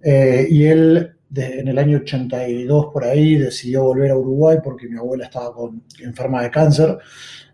eh, 0.02 0.48
y 0.50 0.66
él 0.66 1.14
de, 1.30 1.60
en 1.60 1.68
el 1.68 1.78
año 1.78 1.98
82 1.98 2.88
por 2.92 3.04
ahí 3.04 3.36
decidió 3.36 3.84
volver 3.84 4.12
a 4.12 4.18
Uruguay 4.18 4.58
porque 4.64 4.88
mi 4.88 4.98
abuela 4.98 5.26
estaba 5.26 5.54
con, 5.54 5.84
enferma 6.00 6.42
de 6.42 6.52
cáncer, 6.52 6.98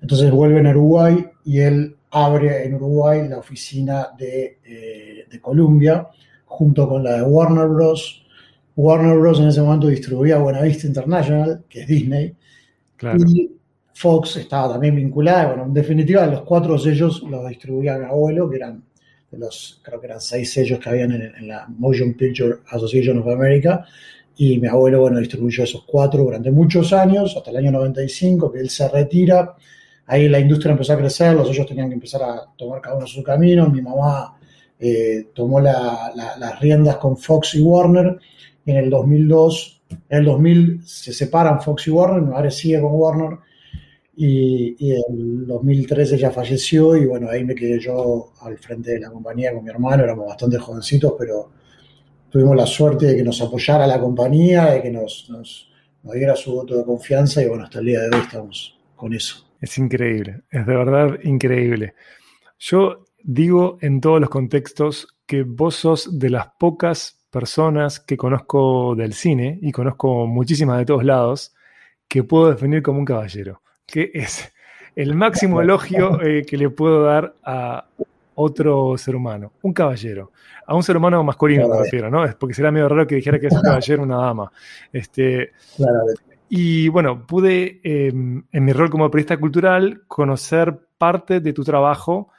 entonces 0.02 0.32
vuelve 0.32 0.66
a 0.68 0.72
Uruguay 0.72 1.26
y 1.44 1.60
él 1.60 1.96
abre 2.12 2.66
en 2.66 2.76
Uruguay 2.76 3.28
la 3.28 3.40
oficina 3.40 4.10
de, 4.18 4.60
eh, 4.64 5.26
de 5.30 5.42
Columbia 5.42 6.08
junto 6.56 6.88
con 6.88 7.04
la 7.04 7.18
de 7.18 7.22
Warner 7.24 7.68
Bros. 7.68 8.24
Warner 8.76 9.18
Bros. 9.18 9.40
en 9.40 9.48
ese 9.48 9.62
momento 9.62 9.88
distribuía 9.88 10.38
Buenavista 10.38 10.88
International, 10.88 11.64
que 11.70 11.82
es 11.82 11.88
Disney, 11.88 12.36
claro. 12.98 13.20
y 13.28 13.52
Fox 13.94 14.38
estaba 14.38 14.74
también 14.74 14.96
vinculada. 14.96 15.48
Bueno, 15.48 15.66
en 15.66 15.74
definitiva, 15.74 16.26
los 16.28 16.42
cuatro 16.42 16.78
sellos 16.78 17.24
los 17.24 17.48
distribuía 17.48 17.98
mi 17.98 18.06
abuelo, 18.06 18.50
que 18.50 18.58
eran 18.58 18.84
de 19.32 19.38
los, 19.38 19.82
creo 19.84 20.00
que 20.00 20.08
eran 20.08 20.22
seis 20.22 20.52
sellos 20.52 20.80
que 20.80 20.90
habían 20.90 21.12
en, 21.12 21.34
en, 21.36 21.48
la 21.48 21.66
Motion 21.68 22.14
Picture 22.14 22.58
Association 22.70 23.20
of 23.20 23.28
America. 23.28 23.86
Y 24.38 24.60
mi 24.60 24.68
abuelo, 24.68 25.02
bueno, 25.02 25.20
distribuyó 25.20 25.64
esos 25.64 25.84
cuatro 25.86 26.24
durante 26.24 26.52
muchos 26.52 26.92
años, 26.92 27.36
hasta 27.38 27.52
el 27.52 27.58
año 27.58 27.72
95, 27.72 28.52
que 28.52 28.60
él 28.60 28.70
se 28.70 28.88
retira. 28.90 29.56
Ahí 30.08 30.28
la 30.30 30.40
industria 30.40 30.74
empezó 30.74 30.94
a 30.94 30.98
crecer, 30.98 31.34
los 31.34 31.48
sellos 31.48 31.66
tenían 31.66 31.88
que 31.88 31.96
empezar 31.96 32.22
a 32.22 32.46
tomar 32.58 32.82
cada 32.82 32.98
uno 32.98 33.08
su 33.08 33.24
camino. 33.24 33.70
Mi 33.70 33.82
mamá 33.82 34.35
eh, 34.80 35.30
tomó 35.34 35.60
la, 35.60 36.12
la, 36.16 36.38
las 36.38 36.60
riendas 36.60 36.98
con 36.98 37.18
Fox 37.18 37.56
y 37.56 37.62
Warner. 37.62 38.18
En 38.66 38.78
el 38.78 38.90
2002, 38.90 39.84
en 40.10 40.20
el 40.20 40.26
2000 40.26 40.82
se 40.86 41.14
separan 41.14 41.62
Fox 41.62 41.88
y 41.88 41.92
Warner, 41.92 42.22
mi 42.22 42.32
madre 42.32 42.52
sigue 42.52 42.82
con 42.82 42.92
Warner 42.94 43.38
y, 44.16 44.76
y, 44.80 44.94
en 44.94 45.46
2013 45.46 46.18
ya 46.18 46.32
falleció 46.32 46.96
y 46.96 47.06
bueno, 47.06 47.30
ahí 47.30 47.44
me 47.44 47.54
quedé 47.54 47.80
yo 47.80 48.32
al 48.42 48.58
frente 48.58 48.92
de 48.92 49.00
la 49.02 49.12
compañía 49.12 49.54
con 49.54 49.64
mi 49.64 49.70
hermano, 49.70 50.04
éramos 50.04 50.28
bastante 50.28 50.58
jovencitos, 50.58 51.14
pero 51.18 51.52
tuvimos 52.30 52.56
la 52.56 52.66
suerte 52.66 53.08
de 53.08 53.18
que 53.18 53.24
nos 53.24 53.42
apoyara 53.42 53.86
la 53.86 54.00
compañía, 54.00 54.66
de 54.66 54.82
que 54.82 54.92
nos, 54.92 55.30
nos 55.30 55.70
diera 56.14 56.36
su 56.36 56.54
voto 56.54 56.78
de 56.78 56.86
confianza 56.86 57.42
y 57.42 57.48
bueno, 57.48 57.66
hasta 57.66 57.80
el 57.80 57.86
día 57.86 58.02
de 58.02 58.16
hoy 58.16 58.22
estamos 58.24 58.80
con 58.96 59.14
eso. 59.14 59.46
Es 59.60 59.78
increíble, 59.78 60.44
es 60.50 60.66
de 60.66 60.76
verdad 60.76 61.20
increíble. 61.24 61.94
Yo 62.58 63.05
digo 63.26 63.78
en 63.82 64.02
todos 64.02 64.22
los 64.22 64.30
contextos 64.30 65.08
que 65.26 65.44
vos 65.44 65.76
sos 65.76 66.20
de 66.20 66.30
las 66.30 66.48
pocas 66.60 67.26
personas 67.32 68.00
que 68.00 68.16
conozco 68.16 68.96
del 68.96 69.14
cine 69.14 69.60
y 69.62 69.72
conozco 69.72 70.28
muchísimas 70.28 70.78
de 70.78 70.86
todos 70.86 71.04
lados 71.04 71.56
que 72.08 72.24
puedo 72.24 72.50
definir 72.50 72.84
como 72.84 73.00
un 73.00 73.06
caballero 73.06 73.62
que 73.86 74.12
es 74.14 74.52
el 74.96 75.16
máximo 75.16 75.62
elogio 75.62 76.22
eh, 76.22 76.46
que 76.46 76.58
le 76.58 76.70
puedo 76.70 77.04
dar 77.04 77.36
a 77.44 77.86
otro 78.36 78.98
ser 78.98 79.16
humano, 79.16 79.54
un 79.62 79.74
caballero. 79.74 80.32
A 80.68 80.76
un 80.76 80.84
ser 80.84 80.98
humano 80.98 81.24
masculino 81.24 81.68
me 81.70 81.78
refiero, 81.78 82.10
¿no? 82.10 82.26
Es 82.26 82.36
porque 82.36 82.54
sería 82.54 82.72
medio 82.72 82.90
raro 82.90 83.08
que 83.08 83.16
dijera 83.16 83.40
que 83.40 83.48
es 83.48 83.54
un 83.54 83.62
caballero 83.62 84.04
una 84.04 84.18
dama. 84.18 84.52
Este, 84.92 85.52
y 86.50 86.88
bueno, 86.90 87.26
pude, 87.26 87.80
eh, 87.84 88.08
en 88.10 88.66
mi 88.66 88.74
rol 88.74 88.90
como 88.90 89.10
periodista 89.10 89.38
cultural, 89.38 90.04
conocer 90.08 90.78
parte 90.98 91.40
de 91.40 91.54
tu 91.54 91.64
trabajo 91.64 92.30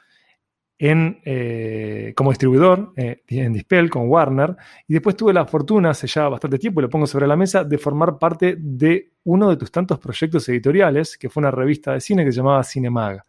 en, 0.79 1.19
eh, 1.25 2.13
como 2.15 2.29
distribuidor 2.29 2.93
eh, 2.95 3.23
en 3.27 3.53
Dispel 3.53 3.89
con 3.89 4.07
Warner. 4.09 4.55
Y 4.87 4.93
después 4.93 5.15
tuve 5.15 5.33
la 5.33 5.45
fortuna 5.45 5.91
hace 5.91 6.07
ya 6.07 6.27
bastante 6.29 6.59
tiempo, 6.59 6.79
y 6.79 6.83
lo 6.83 6.89
pongo 6.89 7.07
sobre 7.07 7.27
la 7.27 7.35
mesa, 7.35 7.63
de 7.63 7.77
formar 7.77 8.17
parte 8.17 8.55
de 8.59 9.11
uno 9.23 9.49
de 9.49 9.57
tus 9.57 9.71
tantos 9.71 9.99
proyectos 9.99 10.47
editoriales, 10.49 11.17
que 11.17 11.29
fue 11.29 11.41
una 11.41 11.51
revista 11.51 11.93
de 11.93 12.01
cine 12.01 12.23
que 12.23 12.31
se 12.31 12.37
llamaba 12.37 12.63
Cinemag, 12.63 13.23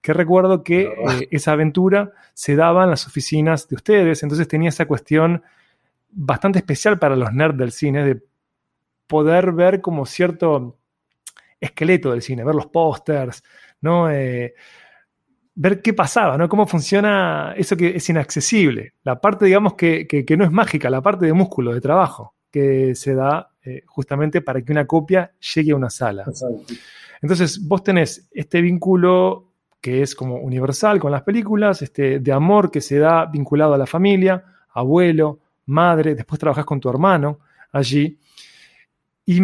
que 0.00 0.12
recuerdo 0.12 0.62
que 0.62 0.82
eh, 0.82 1.28
esa 1.30 1.52
aventura 1.52 2.12
se 2.32 2.56
daba 2.56 2.84
en 2.84 2.90
las 2.90 3.06
oficinas 3.06 3.68
de 3.68 3.76
ustedes, 3.76 4.22
entonces 4.22 4.48
tenía 4.48 4.70
esa 4.70 4.86
cuestión 4.86 5.42
bastante 6.10 6.58
especial 6.58 6.98
para 6.98 7.16
los 7.16 7.32
nerds 7.32 7.58
del 7.58 7.72
cine, 7.72 8.04
de 8.04 8.22
poder 9.06 9.52
ver 9.52 9.80
como 9.80 10.06
cierto 10.06 10.78
esqueleto 11.60 12.12
del 12.12 12.22
cine, 12.22 12.44
ver 12.44 12.54
los 12.54 12.66
pósters, 12.66 13.42
¿no? 13.80 14.08
Ver 15.60 15.82
qué 15.82 15.92
pasaba, 15.92 16.38
¿no? 16.38 16.48
Cómo 16.48 16.68
funciona 16.68 17.52
eso 17.56 17.76
que 17.76 17.96
es 17.96 18.08
inaccesible. 18.08 18.94
La 19.02 19.20
parte, 19.20 19.46
digamos, 19.46 19.74
que, 19.74 20.06
que, 20.06 20.36
no 20.36 20.44
es 20.44 20.52
mágica, 20.52 20.88
la 20.88 21.02
parte 21.02 21.26
de 21.26 21.32
músculo, 21.32 21.74
de 21.74 21.80
trabajo, 21.80 22.36
que 22.48 22.94
se 22.94 23.14
da 23.14 23.50
eh, 23.64 23.82
justamente 23.86 24.40
para 24.40 24.62
que 24.62 24.70
una 24.70 24.86
copia 24.86 25.32
llegue 25.54 25.72
a 25.72 25.76
una 25.76 25.90
sala. 25.90 26.24
Entonces, 27.20 27.66
vos 27.66 27.82
tenés 27.82 28.28
este 28.32 28.60
vínculo 28.60 29.48
que 29.80 30.02
es 30.02 30.14
como 30.14 30.36
universal 30.36 31.00
con 31.00 31.10
las 31.10 31.22
películas, 31.22 31.82
este, 31.82 32.20
de 32.20 32.32
amor 32.32 32.70
que 32.70 32.80
se 32.80 33.00
da 33.00 33.26
vinculado 33.26 33.74
a 33.74 33.78
la 33.78 33.86
familia, 33.86 34.44
abuelo, 34.70 35.40
madre, 35.66 36.14
después 36.14 36.38
trabajás 36.38 36.64
con 36.64 36.78
tu 36.78 36.88
hermano 36.88 37.40
allí. 37.72 38.16
¿Y 39.26 39.40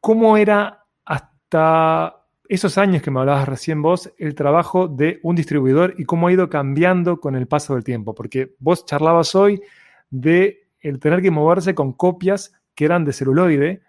cómo 0.00 0.36
era 0.36 0.84
hasta 1.04 2.19
esos 2.54 2.78
años 2.78 3.02
que 3.02 3.10
me 3.10 3.20
hablabas 3.20 3.48
recién 3.48 3.80
vos, 3.80 4.12
el 4.18 4.34
trabajo 4.34 4.88
de 4.88 5.20
un 5.22 5.36
distribuidor 5.36 5.94
y 5.96 6.04
cómo 6.04 6.26
ha 6.26 6.32
ido 6.32 6.50
cambiando 6.50 7.20
con 7.20 7.34
el 7.36 7.46
paso 7.46 7.74
del 7.74 7.84
tiempo? 7.84 8.14
Porque 8.14 8.54
vos 8.58 8.84
charlabas 8.84 9.34
hoy 9.34 9.62
de 10.10 10.68
el 10.80 10.98
tener 10.98 11.22
que 11.22 11.30
moverse 11.30 11.74
con 11.74 11.92
copias 11.92 12.52
que 12.74 12.84
eran 12.84 13.04
de 13.04 13.12
celuloide. 13.12 13.82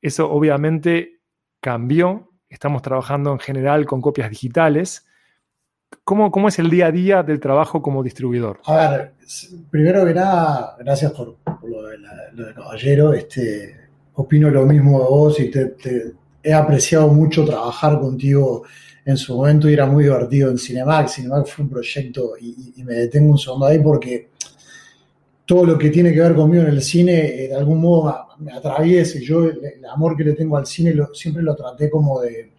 Eso 0.00 0.30
obviamente 0.30 1.20
cambió 1.60 2.30
estamos 2.50 2.82
trabajando 2.82 3.32
en 3.32 3.38
general 3.38 3.86
con 3.86 4.02
copias 4.02 4.28
digitales. 4.28 5.06
¿Cómo, 6.04 6.30
¿Cómo, 6.30 6.48
es 6.48 6.58
el 6.58 6.68
día 6.68 6.86
a 6.86 6.92
día 6.92 7.22
del 7.22 7.40
trabajo 7.40 7.80
como 7.80 8.02
distribuidor? 8.02 8.60
A 8.64 8.88
ver, 8.88 9.14
primero 9.70 10.04
que 10.04 10.14
nada, 10.14 10.76
gracias 10.78 11.12
por, 11.12 11.36
lo, 11.62 11.82
de 11.88 12.54
Caballero. 12.54 13.12
Este, 13.12 13.76
opino 14.14 14.50
lo 14.50 14.66
mismo 14.66 15.00
de 15.00 15.04
vos 15.04 15.40
y 15.40 15.50
te, 15.50 15.74
he 16.42 16.52
apreciado 16.52 17.08
mucho 17.08 17.44
trabajar 17.44 17.98
contigo 18.00 18.64
en 19.04 19.16
su 19.16 19.36
momento 19.36 19.68
y 19.68 19.72
era 19.74 19.86
muy 19.86 20.04
divertido 20.04 20.50
en 20.50 20.58
Cinemax. 20.58 21.14
Cinemax 21.14 21.50
fue 21.50 21.64
un 21.64 21.70
proyecto 21.70 22.32
y, 22.40 22.74
y 22.76 22.84
me 22.84 22.94
detengo 22.94 23.32
un 23.32 23.38
segundo 23.38 23.66
ahí 23.66 23.78
porque 23.78 24.30
todo 25.50 25.66
lo 25.66 25.76
que 25.76 25.90
tiene 25.90 26.12
que 26.14 26.20
ver 26.20 26.36
conmigo 26.36 26.62
en 26.62 26.68
el 26.68 26.80
cine, 26.80 27.12
eh, 27.26 27.48
de 27.48 27.56
algún 27.56 27.80
modo 27.80 28.28
me 28.38 28.52
atraviesa. 28.52 29.18
Yo 29.18 29.46
el, 29.46 29.84
amor 29.92 30.16
que 30.16 30.22
le 30.22 30.34
tengo 30.34 30.56
al 30.56 30.64
cine 30.64 30.94
siempre 31.12 31.42
lo 31.42 31.56
traté 31.56 31.90
como 31.90 32.20
de, 32.20 32.52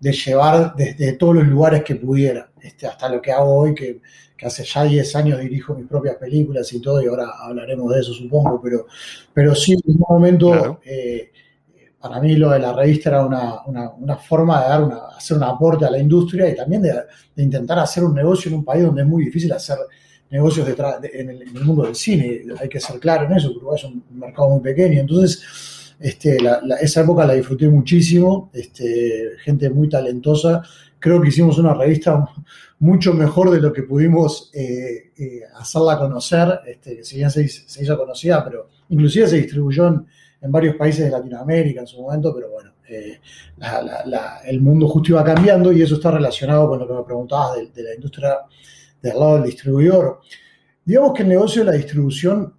llevar 0.00 0.74
desde 0.74 1.12
todos 1.12 1.36
los 1.36 1.46
lugares 1.46 1.84
que 1.84 1.94
pudiera, 1.94 2.50
este, 2.60 2.88
hasta 2.88 3.08
lo 3.08 3.22
que 3.22 3.30
hago 3.30 3.54
hoy, 3.54 3.76
que, 3.76 4.00
hace 4.44 4.64
ya 4.64 4.82
10 4.82 5.14
años 5.14 5.38
dirijo 5.38 5.72
mis 5.72 5.86
propias 5.86 6.16
películas 6.16 6.72
y 6.72 6.80
todo, 6.80 7.00
y 7.00 7.06
ahora 7.06 7.28
hablaremos 7.38 7.94
de 7.94 8.00
eso, 8.00 8.12
supongo, 8.12 8.60
pero, 8.60 8.86
pero 9.32 9.54
sí, 9.54 9.74
en 9.74 9.80
un 9.84 10.04
momento, 10.08 10.80
eh, 10.84 11.30
para 12.02 12.20
mí 12.20 12.34
lo 12.34 12.50
de 12.50 12.58
la 12.58 12.72
revista 12.72 13.10
era 13.10 13.24
una, 13.24 14.16
forma 14.16 14.60
de 14.60 14.68
dar 14.68 14.82
una, 14.82 14.96
hacer 15.16 15.36
un 15.36 15.44
aporte 15.44 15.84
a 15.84 15.90
la 15.90 15.98
industria 15.98 16.50
y 16.50 16.56
también 16.56 16.82
de, 16.82 16.92
de 17.34 17.42
intentar 17.42 17.78
hacer 17.78 18.02
un 18.02 18.12
negocio 18.12 18.48
en 18.48 18.56
un 18.56 18.64
país 18.64 18.84
donde 18.84 19.02
es 19.02 19.08
muy 19.08 19.24
difícil 19.24 19.52
hacer 19.52 19.78
negocios 20.32 20.66
detrás 20.66 20.96
en, 21.12 21.28
el, 21.28 21.52
mundo 21.62 21.84
del 21.84 21.94
cine, 21.94 22.42
hay 22.58 22.68
que 22.68 22.80
ser 22.80 22.98
claro 22.98 23.26
en 23.26 23.36
eso, 23.36 23.50
Uruguay 23.50 23.78
es 23.78 23.84
un 23.84 24.02
mercado 24.14 24.48
muy 24.48 24.60
pequeño, 24.60 25.00
entonces 25.00 25.94
este, 26.00 26.38
esa 26.80 27.02
época 27.02 27.26
la 27.26 27.34
disfruté 27.34 27.68
muchísimo, 27.68 28.50
este, 28.54 29.32
gente 29.44 29.68
muy 29.68 29.90
talentosa, 29.90 30.62
creo 30.98 31.20
que 31.20 31.28
hicimos 31.28 31.58
una 31.58 31.74
revista 31.74 32.24
mucho 32.78 33.12
mejor 33.12 33.50
de 33.50 33.60
lo 33.60 33.72
que 33.74 33.82
pudimos 33.82 34.50
eh, 34.54 35.12
eh, 35.16 35.42
hacerla 35.54 35.98
conocer, 35.98 36.60
este, 36.66 37.04
si 37.04 37.16
bien 37.16 37.30
se, 37.30 37.44
hizo 37.44 37.98
conocida, 37.98 38.42
pero 38.42 38.70
inclusive 38.88 39.28
se 39.28 39.36
distribuyó 39.36 39.86
en, 39.88 40.06
varios 40.50 40.76
países 40.76 41.04
de 41.04 41.10
Latinoamérica 41.10 41.80
en 41.80 41.86
su 41.86 42.02
momento, 42.02 42.34
pero 42.34 42.50
bueno, 42.50 42.72
eh, 42.88 43.20
el 44.44 44.60
mundo 44.60 44.88
justo 44.88 45.12
iba 45.12 45.22
cambiando 45.22 45.72
y 45.72 45.82
eso 45.82 45.94
está 45.94 46.10
relacionado 46.10 46.68
con 46.68 46.78
lo 46.80 46.88
que 46.88 46.94
me 46.94 47.02
preguntabas 47.04 47.58
de 47.72 47.82
la 47.82 47.94
industria 47.94 48.38
del 49.00 49.18
lado 49.18 49.34
del 49.34 49.44
distribuidor. 49.44 50.20
Digamos 50.84 51.12
que 51.12 51.22
el 51.22 51.28
negocio 51.28 51.64
de 51.64 51.70
la 51.70 51.76
distribución 51.76 52.54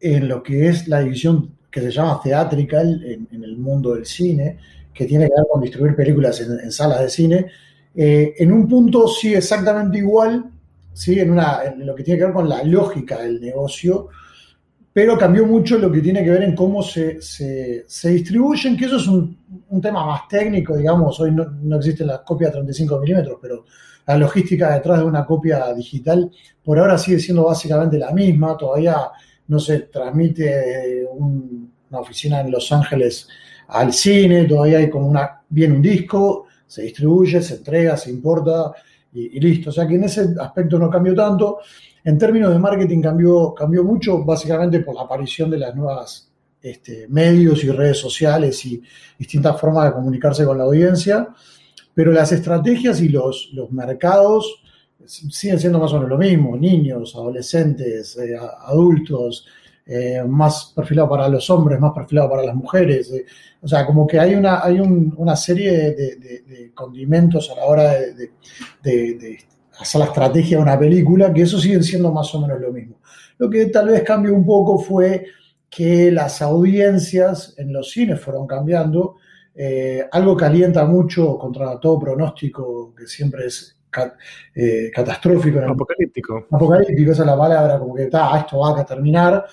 en 0.00 0.28
lo 0.28 0.42
que 0.42 0.68
es 0.68 0.86
la 0.86 1.00
división 1.00 1.56
que 1.70 1.80
se 1.80 1.90
llama 1.90 2.20
theatrical 2.22 3.02
en, 3.04 3.42
el 3.42 3.56
mundo 3.56 3.94
del 3.94 4.06
cine, 4.06 4.58
que 4.94 5.04
tiene 5.04 5.26
que 5.26 5.34
ver 5.36 5.46
con 5.50 5.60
distribuir 5.60 5.94
películas 5.94 6.40
en, 6.40 6.72
salas 6.72 7.00
de 7.00 7.10
cine, 7.10 7.46
eh, 7.94 8.34
en 8.38 8.52
un 8.52 8.68
punto 8.68 9.08
sí 9.08 9.34
exactamente 9.34 9.98
igual, 9.98 10.50
¿sí? 10.92 11.18
en, 11.18 11.30
una, 11.30 11.64
en 11.64 11.84
lo 11.84 11.94
que 11.94 12.04
tiene 12.04 12.18
que 12.18 12.24
ver 12.26 12.34
con 12.34 12.48
la 12.48 12.62
lógica 12.62 13.18
del 13.18 13.40
negocio, 13.40 14.08
pero 14.98 15.16
cambió 15.16 15.46
mucho 15.46 15.78
lo 15.78 15.92
que 15.92 16.00
tiene 16.00 16.24
que 16.24 16.30
ver 16.30 16.42
en 16.42 16.56
cómo 16.56 16.82
se, 16.82 17.22
se, 17.22 18.08
distribuyen, 18.10 18.76
que 18.76 18.86
eso 18.86 18.96
es 18.96 19.06
un, 19.06 19.38
un, 19.68 19.80
tema 19.80 20.04
más 20.04 20.26
técnico, 20.26 20.76
digamos, 20.76 21.20
hoy 21.20 21.30
no, 21.30 21.44
no 21.62 21.76
existe 21.76 22.04
la 22.04 22.24
copia 22.24 22.50
35 22.50 22.98
milímetros, 22.98 23.38
pero 23.40 23.64
la 24.08 24.18
logística 24.18 24.74
detrás 24.74 24.98
de 24.98 25.04
una 25.04 25.24
copia 25.24 25.72
digital 25.72 26.28
por 26.64 26.80
ahora 26.80 26.98
sigue 26.98 27.20
siendo 27.20 27.44
básicamente 27.44 27.96
la 27.96 28.10
misma, 28.10 28.56
todavía 28.56 28.96
no 29.46 29.60
se 29.60 29.82
transmite 29.82 31.06
una 31.16 32.00
oficina 32.00 32.40
en 32.40 32.50
Los 32.50 32.72
Ángeles 32.72 33.28
al 33.68 33.92
cine, 33.92 34.46
todavía 34.46 34.78
hay 34.78 34.90
como 34.90 35.06
una, 35.06 35.42
viene 35.48 35.76
un 35.76 35.82
disco, 35.82 36.46
se 36.66 36.82
distribuye, 36.82 37.40
se 37.40 37.54
entrega, 37.54 37.96
se 37.96 38.10
importa 38.10 38.72
y, 39.12 39.38
listo. 39.38 39.70
O 39.70 39.72
sea 39.72 39.86
que 39.86 39.94
en 39.94 40.02
ese 40.02 40.34
aspecto 40.40 40.76
no 40.76 40.90
cambió 40.90 41.14
tanto. 41.14 41.58
En 42.08 42.16
términos 42.16 42.52
de 42.52 42.58
marketing 42.58 43.02
cambió, 43.02 43.54
cambió 43.54 43.84
mucho, 43.84 44.24
básicamente 44.24 44.80
por 44.80 44.94
la 44.94 45.02
aparición 45.02 45.50
de 45.50 45.58
las 45.58 45.74
nuevas 45.74 46.32
este, 46.62 47.06
medios 47.08 47.62
y 47.64 47.70
redes 47.70 47.98
sociales 47.98 48.64
y 48.64 48.82
distintas 49.18 49.60
formas 49.60 49.86
de 49.86 49.92
comunicarse 49.92 50.44
con 50.44 50.58
la 50.58 50.64
audiencia 50.64 51.28
pero 51.98 52.12
las 52.12 52.30
estrategias 52.30 53.00
y 53.00 53.08
los, 53.08 53.50
los 53.54 53.72
mercados 53.72 54.62
siguen 55.04 55.58
siendo 55.58 55.80
más 55.80 55.92
o 55.92 55.96
menos 55.96 56.10
lo 56.10 56.16
mismo, 56.16 56.56
niños, 56.56 57.12
adolescentes, 57.16 58.16
eh, 58.18 58.38
adultos, 58.66 59.44
eh, 59.84 60.22
más 60.24 60.72
perfilado 60.76 61.08
para 61.08 61.28
los 61.28 61.50
hombres, 61.50 61.80
más 61.80 61.92
perfilado 61.92 62.30
para 62.30 62.44
las 62.44 62.54
mujeres. 62.54 63.10
Eh, 63.10 63.26
o 63.60 63.66
sea, 63.66 63.84
como 63.84 64.06
que 64.06 64.20
hay 64.20 64.36
una, 64.36 64.62
hay 64.62 64.78
una 64.78 65.34
serie 65.34 65.72
de, 65.72 66.70
condimentos 66.72 67.50
a 67.50 67.56
la 67.56 67.64
hora 67.64 67.94
de, 67.94 69.38
hacer 69.80 70.00
la 70.00 70.06
estrategia 70.06 70.56
de 70.56 70.62
una 70.62 70.78
película, 70.78 71.32
que 71.32 71.42
eso 71.42 71.58
siguen 71.58 71.82
siendo 71.82 72.12
más 72.12 72.34
o 72.34 72.40
menos 72.40 72.60
lo 72.60 72.72
mismo. 72.72 73.00
Lo 73.38 73.48
que 73.48 73.66
tal 73.66 73.88
vez 73.88 74.02
cambió 74.02 74.34
un 74.34 74.44
poco 74.44 74.78
fue 74.78 75.26
que 75.70 76.10
las 76.10 76.42
audiencias 76.42 77.54
en 77.58 77.72
los 77.72 77.90
cines 77.90 78.20
fueron 78.20 78.46
cambiando 78.46 79.16
eh, 79.54 80.06
algo 80.12 80.36
que 80.36 80.44
alienta 80.44 80.84
mucho 80.84 81.36
contra 81.36 81.78
todo 81.80 81.98
pronóstico 81.98 82.94
que 82.94 83.06
siempre 83.06 83.46
es 83.46 83.76
eh, 84.54 84.90
catastrófico. 84.94 85.60
Apocalíptico. 85.60 86.46
Apocalíptico, 86.50 87.12
esa 87.12 87.22
es 87.22 87.26
la 87.26 87.36
palabra, 87.36 87.78
como 87.78 87.94
que 87.94 88.04
está, 88.04 88.38
esto 88.38 88.58
va 88.58 88.80
a 88.80 88.84
terminar. 88.84 89.44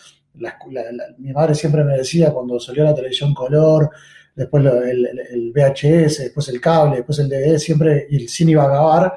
mi 1.17 1.31
madre 1.31 1.55
siempre 1.55 1.83
me 1.83 1.97
decía 1.97 2.31
cuando 2.31 2.59
salió 2.59 2.83
la 2.83 2.93
televisión 2.93 3.33
color, 3.33 3.89
después 4.35 4.63
el, 4.65 5.51
VHS, 5.53 6.19
después 6.19 6.49
el 6.49 6.61
cable, 6.61 6.97
después 6.97 7.19
el 7.19 7.29
DVD, 7.29 7.57
siempre 7.57 8.07
y 8.09 8.17
el 8.17 8.29
cine 8.29 8.51
iba 8.51 8.63
a 8.63 8.67
acabar. 8.67 9.13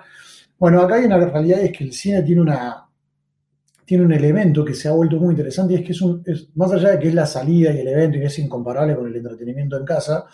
Bueno, 0.59 0.81
acá 0.81 0.97
hay 0.97 1.05
una 1.05 1.19
realidad 1.19 1.61
es 1.61 1.73
que 1.73 1.85
el 1.85 1.93
cine 1.93 2.23
tiene 2.23 2.41
una 2.41 2.85
tiene 3.85 4.05
un 4.05 4.13
elemento 4.13 4.63
que 4.67 4.75
se 4.75 4.87
ha 4.87 4.93
vuelto 4.93 5.17
muy 5.17 5.31
interesante 5.31 5.73
y 5.73 5.77
es 5.77 5.83
que 5.83 5.93
es, 5.93 6.03
un, 6.03 6.23
es 6.27 6.51
más 6.57 6.71
allá 6.73 6.91
de 6.91 6.99
que 6.99 7.09
es 7.09 7.15
la 7.15 7.25
salida 7.25 7.73
y 7.73 7.79
el 7.79 7.89
evento 7.89 8.19
y 8.19 8.21
que 8.21 8.27
es 8.27 8.39
incomparable 8.39 8.95
con 8.95 9.07
el 9.07 9.17
entretenimiento 9.17 9.79
en 9.79 9.85
casa, 9.87 10.27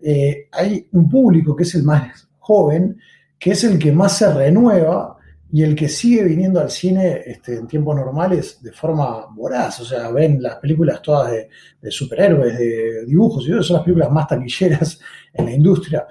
eh, 0.00 0.48
hay 0.50 0.88
un 0.92 1.06
público 1.06 1.54
que 1.54 1.64
es 1.64 1.74
el 1.74 1.82
más 1.82 2.26
joven, 2.38 2.98
que 3.38 3.50
es 3.50 3.62
el 3.64 3.78
que 3.78 3.92
más 3.92 4.16
se 4.16 4.32
renueva 4.32 5.13
y 5.54 5.62
el 5.62 5.76
que 5.76 5.88
sigue 5.88 6.24
viniendo 6.24 6.58
al 6.58 6.68
cine 6.68 7.22
este, 7.24 7.54
en 7.54 7.68
tiempos 7.68 7.94
normales 7.94 8.60
de 8.60 8.72
forma 8.72 9.26
voraz. 9.26 9.78
O 9.80 9.84
sea, 9.84 10.10
ven 10.10 10.42
las 10.42 10.56
películas 10.56 11.00
todas 11.00 11.30
de, 11.30 11.90
superhéroes, 11.92 12.58
de 12.58 13.04
dibujos, 13.06 13.46
y 13.46 13.62
son 13.62 13.76
las 13.76 13.84
películas 13.84 14.10
más 14.10 14.26
taquilleras 14.26 14.98
en 15.32 15.44
la 15.44 15.52
industria. 15.52 16.06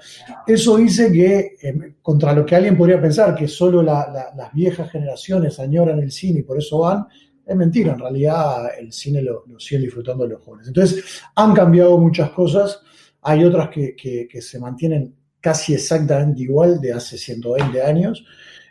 Eso 0.46 0.78
dice 0.78 1.12
que, 1.12 1.56
em, 1.60 1.96
contra 2.00 2.32
lo 2.32 2.46
que 2.46 2.56
alguien 2.56 2.78
podría 2.78 2.98
pensar, 2.98 3.34
que 3.34 3.46
solo 3.46 3.82
las 3.82 4.52
viejas 4.54 4.90
generaciones 4.90 5.60
añoran 5.60 5.98
el 5.98 6.10
cine 6.10 6.40
y 6.40 6.42
por 6.44 6.56
eso 6.56 6.78
van, 6.78 7.06
es 7.46 7.54
mentira. 7.54 7.92
En 7.92 7.98
realidad, 7.98 8.70
el 8.78 8.92
cine 8.92 9.20
lo, 9.20 9.44
lo 9.46 9.60
siguen 9.60 9.82
disfrutando 9.82 10.26
los 10.26 10.40
jóvenes. 10.40 10.68
Entonces, 10.68 11.20
han 11.34 11.52
cambiado 11.52 11.98
muchas 11.98 12.30
cosas 12.30 12.80
hay 13.24 13.42
otras 13.42 13.70
que, 13.70 14.28
se 14.40 14.58
mantienen 14.58 15.16
casi 15.40 15.74
exactamente 15.74 16.42
igual 16.42 16.80
de 16.80 16.92
hace 16.92 17.16
120 17.16 17.82
años. 17.82 18.24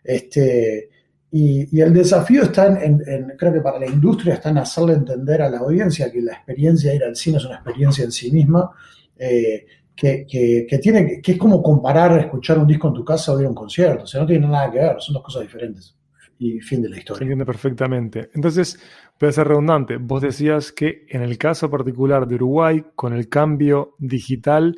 Este, 0.04 0.90
y, 1.36 1.80
el 1.82 1.94
desafío 1.94 2.44
está 2.44 2.68
en, 2.84 3.00
creo 3.38 3.54
que 3.54 3.62
para 3.62 3.80
la 3.80 3.88
industria, 3.88 4.36
está 4.36 4.50
en 4.50 4.60
hacerle 4.60 4.94
entender 4.94 5.42
a 5.42 5.50
la 5.50 5.60
audiencia 5.60 6.12
que 6.12 6.22
la 6.22 6.34
experiencia 6.34 6.92
de 6.92 6.98
ir 6.98 7.04
al 7.04 7.16
cine 7.16 7.38
es 7.38 7.46
una 7.46 7.56
experiencia 7.56 8.04
en 8.04 8.12
sí 8.12 8.32
misma, 8.32 8.70
eh, 9.18 9.66
que, 9.96 10.80
tiene, 10.82 11.22
que 11.22 11.32
es 11.32 11.38
como 11.38 11.62
comparar 11.64 12.20
escuchar 12.20 12.60
un 12.60 12.68
disco 12.68 12.88
en 12.88 12.94
tu 12.94 13.06
casa 13.06 13.32
o 13.32 13.40
ir 13.40 13.46
a 13.46 13.50
un 13.50 13.56
concierto, 13.56 14.04
o 14.04 14.08
sea, 14.08 14.22
no 14.22 14.28
tiene 14.28 14.48
nada 14.48 14.72
que 14.72 14.80
ver, 14.80 14.96
son 15.00 15.14
dos 15.14 15.24
cosas 15.24 15.42
diferentes. 15.44 15.96
y 16.38 16.60
fin 16.60 16.82
de 16.82 16.90
la 16.90 16.96
Se 16.96 17.00
historia. 17.00 17.24
entiende 17.24 17.46
perfectamente. 17.46 18.30
Entonces, 18.34 18.78
voy 19.20 19.30
a 19.30 19.32
ser 19.32 19.48
redundante. 19.48 19.98
Vos 19.98 20.22
decías 20.22 20.72
que 20.72 21.06
en 21.10 21.22
el 21.22 21.38
caso 21.38 21.70
particular 21.70 22.28
de 22.28 22.36
Uruguay, 22.36 22.84
con 22.96 23.14
el 23.14 23.30
cambio 23.30 23.96
digital, 23.98 24.78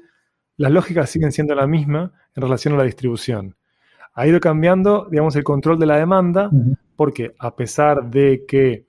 las 0.58 0.72
lógicas 0.72 1.10
siguen 1.10 1.32
siendo 1.32 1.55
la 1.55 1.67
misma 1.67 2.13
en 2.36 2.44
relación 2.44 2.75
a 2.75 2.77
la 2.77 2.84
distribución. 2.84 3.55
Ha 4.16 4.26
ido 4.28 4.40
cambiando, 4.40 5.08
digamos, 5.12 5.36
el 5.36 5.44
control 5.44 5.78
de 5.78 5.86
la 5.86 5.98
demanda, 5.98 6.50
porque 6.96 7.34
a 7.38 7.56
pesar 7.56 8.10
de 8.10 8.46
que 8.48 8.86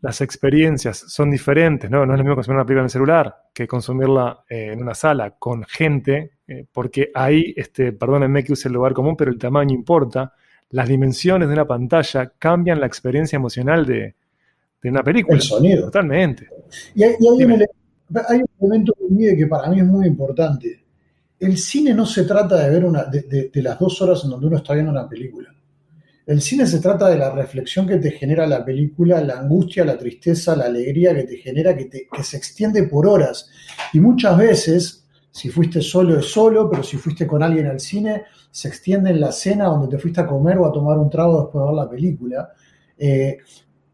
las 0.00 0.20
experiencias 0.22 0.96
son 0.96 1.30
diferentes, 1.30 1.90
¿no? 1.90 2.06
No 2.06 2.14
es 2.14 2.18
lo 2.18 2.24
mismo 2.24 2.36
consumir 2.36 2.56
una 2.56 2.64
película 2.64 2.80
en 2.82 2.86
el 2.86 2.90
celular 2.90 3.36
que 3.52 3.66
consumirla 3.66 4.44
eh, 4.48 4.70
en 4.72 4.80
una 4.80 4.94
sala 4.94 5.32
con 5.38 5.64
gente, 5.64 6.30
eh, 6.48 6.64
porque 6.72 7.10
ahí, 7.14 7.52
este, 7.56 7.92
perdónenme 7.92 8.42
que 8.42 8.52
use 8.52 8.68
el 8.68 8.74
lugar 8.74 8.94
común, 8.94 9.14
pero 9.16 9.30
el 9.30 9.38
tamaño 9.38 9.74
importa. 9.74 10.32
Las 10.70 10.88
dimensiones 10.88 11.48
de 11.48 11.54
una 11.54 11.66
pantalla 11.66 12.32
cambian 12.38 12.80
la 12.80 12.86
experiencia 12.86 13.36
emocional 13.36 13.84
de, 13.84 14.14
de 14.80 14.88
una 14.88 15.02
película. 15.02 15.36
El 15.36 15.42
sonido. 15.42 15.84
Totalmente. 15.86 16.48
Y 16.94 17.02
hay, 17.02 17.16
y 17.18 17.26
hay 17.28 17.44
un, 17.44 17.52
ele- 17.52 17.66
hay 18.28 18.38
un 18.38 18.48
elemento 18.60 18.94
que 19.36 19.46
para 19.48 19.68
mí 19.68 19.80
es 19.80 19.86
muy 19.86 20.06
importante. 20.06 20.79
El 21.40 21.56
cine 21.56 21.94
no 21.94 22.06
se 22.06 22.24
trata 22.24 22.56
de 22.62 22.70
ver 22.70 22.84
una, 22.84 23.04
de, 23.04 23.22
de- 23.22 23.50
de 23.52 23.62
las 23.62 23.78
dos 23.78 24.00
horas 24.02 24.22
en 24.24 24.30
donde 24.30 24.46
uno 24.46 24.58
está 24.58 24.74
viendo 24.74 24.92
una 24.92 25.08
película. 25.08 25.48
El 26.26 26.40
cine 26.42 26.66
se 26.66 26.78
trata 26.78 27.08
de 27.08 27.16
la 27.16 27.30
reflexión 27.32 27.88
que 27.88 27.96
te 27.96 28.12
genera 28.12 28.46
la 28.46 28.64
película, 28.64 29.20
la 29.20 29.40
angustia, 29.40 29.84
la 29.84 29.98
tristeza, 29.98 30.54
la 30.54 30.66
alegría 30.66 31.14
que 31.14 31.24
te 31.24 31.38
genera, 31.38 31.76
que, 31.76 31.86
te- 31.86 32.06
que 32.12 32.22
se 32.22 32.36
extiende 32.36 32.84
por 32.84 33.06
horas. 33.06 33.50
Y 33.92 34.00
muchas 34.00 34.36
veces, 34.36 35.04
si 35.30 35.48
fuiste 35.48 35.80
solo 35.80 36.18
es 36.20 36.26
solo, 36.26 36.70
pero 36.70 36.82
si 36.84 36.98
fuiste 36.98 37.26
con 37.26 37.42
alguien 37.42 37.66
al 37.66 37.80
cine, 37.80 38.24
se 38.50 38.68
extiende 38.68 39.10
en 39.10 39.20
la 39.20 39.32
cena 39.32 39.64
donde 39.64 39.88
te 39.88 39.98
fuiste 40.00 40.20
a 40.20 40.26
comer 40.26 40.58
o 40.58 40.66
a 40.66 40.72
tomar 40.72 40.98
un 40.98 41.08
trago 41.10 41.42
después 41.42 41.62
de 41.62 41.66
ver 41.66 41.74
la 41.84 41.90
película. 41.90 42.52
Eh, 42.98 43.38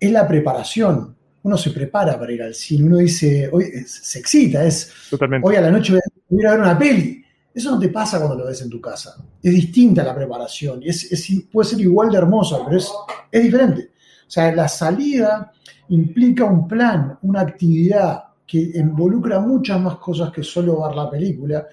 es 0.01 0.11
la 0.11 0.27
preparación. 0.27 1.15
Uno 1.45 1.57
se 1.57 1.71
prepara 1.71 2.19
para 2.19 2.33
ir 2.33 2.43
al 2.43 2.55
cine, 2.55 2.85
uno 2.85 2.97
dice, 2.99 3.49
hoy 3.53 3.67
se 3.87 4.19
excita, 4.19 4.65
es 4.65 4.91
Totalmente. 5.09 5.47
hoy 5.47 5.55
a 5.57 5.61
la 5.61 5.71
noche 5.71 5.93
voy 5.93 6.01
a- 6.01 6.11
voy 6.29 6.39
a 6.39 6.43
ir 6.43 6.47
a 6.49 6.51
ver 6.53 6.61
una 6.61 6.79
peli. 6.79 7.23
Eso 7.57 7.71
no 7.73 7.79
te 7.81 7.89
pasa 7.89 8.19
cuando 8.19 8.37
lo 8.37 8.47
ves 8.47 8.61
en 8.63 8.71
tu 8.71 8.81
casa. 8.81 9.17
Es 9.43 9.53
distinta 9.55 10.05
la 10.05 10.15
preparación. 10.15 10.81
Es, 10.85 11.11
es- 11.11 11.45
puede 11.51 11.69
ser 11.71 11.81
igual 11.81 12.11
de 12.11 12.19
hermosa, 12.19 12.59
pero 12.65 12.77
es, 12.77 12.91
es 13.33 13.43
diferente. 13.43 13.91
O 14.27 14.31
sea, 14.31 14.55
la 14.55 14.69
salida 14.69 15.53
implica 15.89 16.45
un 16.45 16.69
plan, 16.69 17.19
una 17.23 17.41
actividad 17.41 18.25
que 18.47 18.59
involucra 18.75 19.41
muchas 19.41 19.81
más 19.81 19.97
cosas 19.97 20.31
que 20.33 20.43
solo 20.43 20.83
ver 20.87 20.95
la 20.95 21.11
película. 21.11 21.67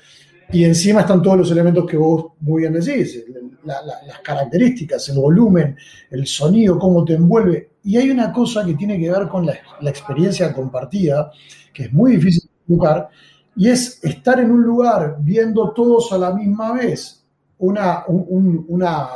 Y 0.52 0.64
encima 0.66 1.02
están 1.02 1.22
todos 1.22 1.38
los 1.38 1.52
elementos 1.52 1.86
que 1.86 1.98
vos 1.98 2.34
muy 2.42 2.62
bien 2.62 2.74
decís, 2.74 3.24
la- 3.66 3.82
la- 3.82 4.04
las 4.08 4.20
características, 4.20 5.10
el 5.10 5.18
volumen, 5.18 5.76
el 6.12 6.28
sonido, 6.28 6.78
cómo 6.78 7.04
te 7.04 7.14
envuelve. 7.14 7.72
Y 7.84 7.98
hay 7.98 8.10
una 8.10 8.32
cosa 8.32 8.66
que 8.66 8.76
tiene 8.76 9.00
que 9.00 9.10
ver 9.12 9.28
con 9.28 9.46
la, 9.46 9.56
la 9.82 9.90
experiencia 9.90 10.54
compartida, 10.54 11.32
que 11.74 11.84
es 11.84 11.94
muy 11.94 12.16
difícil 12.18 12.44
de 12.44 12.50
explicar, 12.74 13.10
y 13.56 13.70
es 13.70 14.04
estar 14.04 14.40
en 14.40 14.52
un 14.52 14.64
lugar 14.64 15.18
viendo 15.20 15.72
todos 15.72 16.12
a 16.14 16.18
la 16.18 16.34
misma 16.34 16.74
vez 16.74 17.24
una, 17.60 18.04
un- 18.08 18.26
un- 18.30 18.66
una 18.70 19.08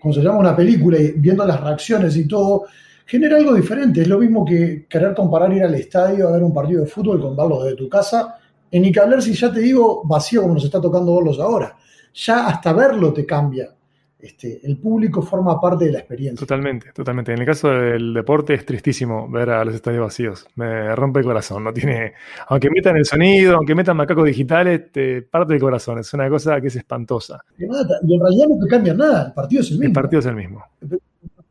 ¿cómo 0.00 0.14
se 0.14 0.20
llama? 0.22 0.38
Una 0.38 0.56
película 0.56 0.98
y 0.98 1.12
viendo 1.12 1.44
las 1.46 1.60
reacciones 1.60 2.16
y 2.16 2.28
todo, 2.28 2.64
genera 3.06 3.36
algo 3.36 3.54
diferente. 3.54 4.02
Es 4.02 4.08
lo 4.08 4.18
mismo 4.18 4.44
que 4.44 4.86
querer 4.88 5.14
comparar 5.14 5.52
ir 5.52 5.64
al 5.64 5.74
estadio 5.74 6.28
a 6.28 6.32
ver 6.32 6.42
un 6.42 6.54
partido 6.54 6.82
de 6.82 6.86
fútbol 6.86 7.20
con 7.20 7.36
verlo 7.36 7.62
desde 7.64 7.76
tu 7.76 7.88
casa. 7.88 8.38
En 8.70 8.82
ni 8.82 8.92
que 8.92 9.00
hablar 9.00 9.22
si 9.22 9.32
ya 9.34 9.52
te 9.52 9.60
digo 9.60 10.02
vacío 10.04 10.42
como 10.42 10.54
nos 10.54 10.64
está 10.64 10.80
tocando 10.80 11.14
verlos 11.16 11.38
ahora. 11.40 11.76
Ya 12.14 12.46
hasta 12.46 12.72
verlo 12.72 13.12
te 13.12 13.24
cambia. 13.26 13.70
Este, 14.26 14.60
el 14.66 14.76
público 14.78 15.22
forma 15.22 15.60
parte 15.60 15.84
de 15.86 15.92
la 15.92 15.98
experiencia. 16.00 16.38
Totalmente, 16.46 16.92
totalmente. 16.92 17.32
En 17.32 17.38
el 17.40 17.46
caso 17.46 17.68
del 17.68 18.12
deporte 18.12 18.54
es 18.54 18.66
tristísimo 18.66 19.28
ver 19.30 19.50
a 19.50 19.64
los 19.64 19.74
estadios 19.74 20.02
vacíos. 20.02 20.46
Me 20.56 20.94
rompe 20.96 21.20
el 21.20 21.26
corazón. 21.26 21.62
No 21.64 21.72
tiene, 21.72 22.12
aunque 22.48 22.68
metan 22.70 22.96
el 22.96 23.04
sonido, 23.04 23.56
aunque 23.56 23.74
metan 23.74 23.96
macacos 23.96 24.24
digitales, 24.26 24.90
te 24.92 25.22
parte 25.22 25.54
el 25.54 25.60
corazón. 25.60 25.98
Es 25.98 26.12
una 26.14 26.28
cosa 26.28 26.60
que 26.60 26.66
es 26.68 26.76
espantosa. 26.76 27.42
Te 27.56 27.66
mata. 27.66 27.94
Y 28.06 28.14
en 28.14 28.20
realidad 28.20 28.46
no 28.48 28.64
te 28.64 28.68
cambia 28.68 28.94
nada, 28.94 29.26
el 29.28 29.32
partido 29.32 29.60
es 29.62 29.68
el 29.68 29.74
El 29.74 29.80
mismo. 29.80 29.94
partido 29.94 30.20
es 30.20 30.26
el 30.26 30.34
mismo. 30.34 30.64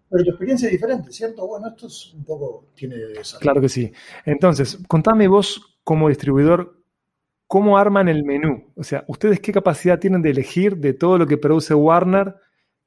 Pero 0.10 0.24
tu 0.24 0.30
experiencia 0.30 0.68
es 0.68 0.72
diferente, 0.74 1.12
¿cierto? 1.12 1.48
Bueno, 1.48 1.68
esto 1.68 1.88
es 1.88 2.14
un 2.14 2.24
poco, 2.24 2.66
tiene. 2.76 2.96
Claro 3.40 3.60
que 3.60 3.70
sí. 3.70 3.92
Entonces, 4.26 4.80
contame 4.88 5.28
vos 5.28 5.78
como 5.84 6.10
distribuidor, 6.10 6.78
¿cómo 7.48 7.78
arman 7.78 8.08
el 8.08 8.24
menú? 8.24 8.66
O 8.76 8.84
sea, 8.84 9.04
¿ustedes 9.08 9.40
qué 9.40 9.52
capacidad 9.52 10.00
tienen 10.00 10.22
de 10.22 10.30
elegir 10.30 10.78
de 10.78 10.94
todo 10.94 11.18
lo 11.18 11.28
que 11.28 11.38
produce 11.38 11.74
Warner? 11.74 12.36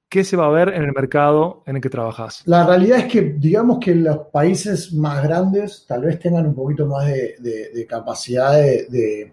¿Qué 0.09 0.25
se 0.25 0.37
va 0.37 0.47
a 0.47 0.51
ver 0.51 0.71
en 0.71 0.83
el 0.85 0.93
mercado 0.93 1.63
en 1.67 1.77
el 1.77 1.83
que 1.83 1.91
trabajas? 1.91 2.43
La 2.47 2.67
realidad 2.67 3.01
es 3.01 3.05
que, 3.13 3.21
digamos 3.39 3.79
que 3.79 3.95
los 3.95 4.19
países 4.33 4.93
más 4.95 5.23
grandes 5.23 5.85
tal 5.87 6.03
vez 6.03 6.19
tengan 6.19 6.47
un 6.47 6.55
poquito 6.55 6.87
más 6.87 7.07
de, 7.07 7.35
de- 7.41 7.71
de 7.75 7.87
capacidad 7.87 8.55
de, 8.55 8.87
de- 8.89 9.33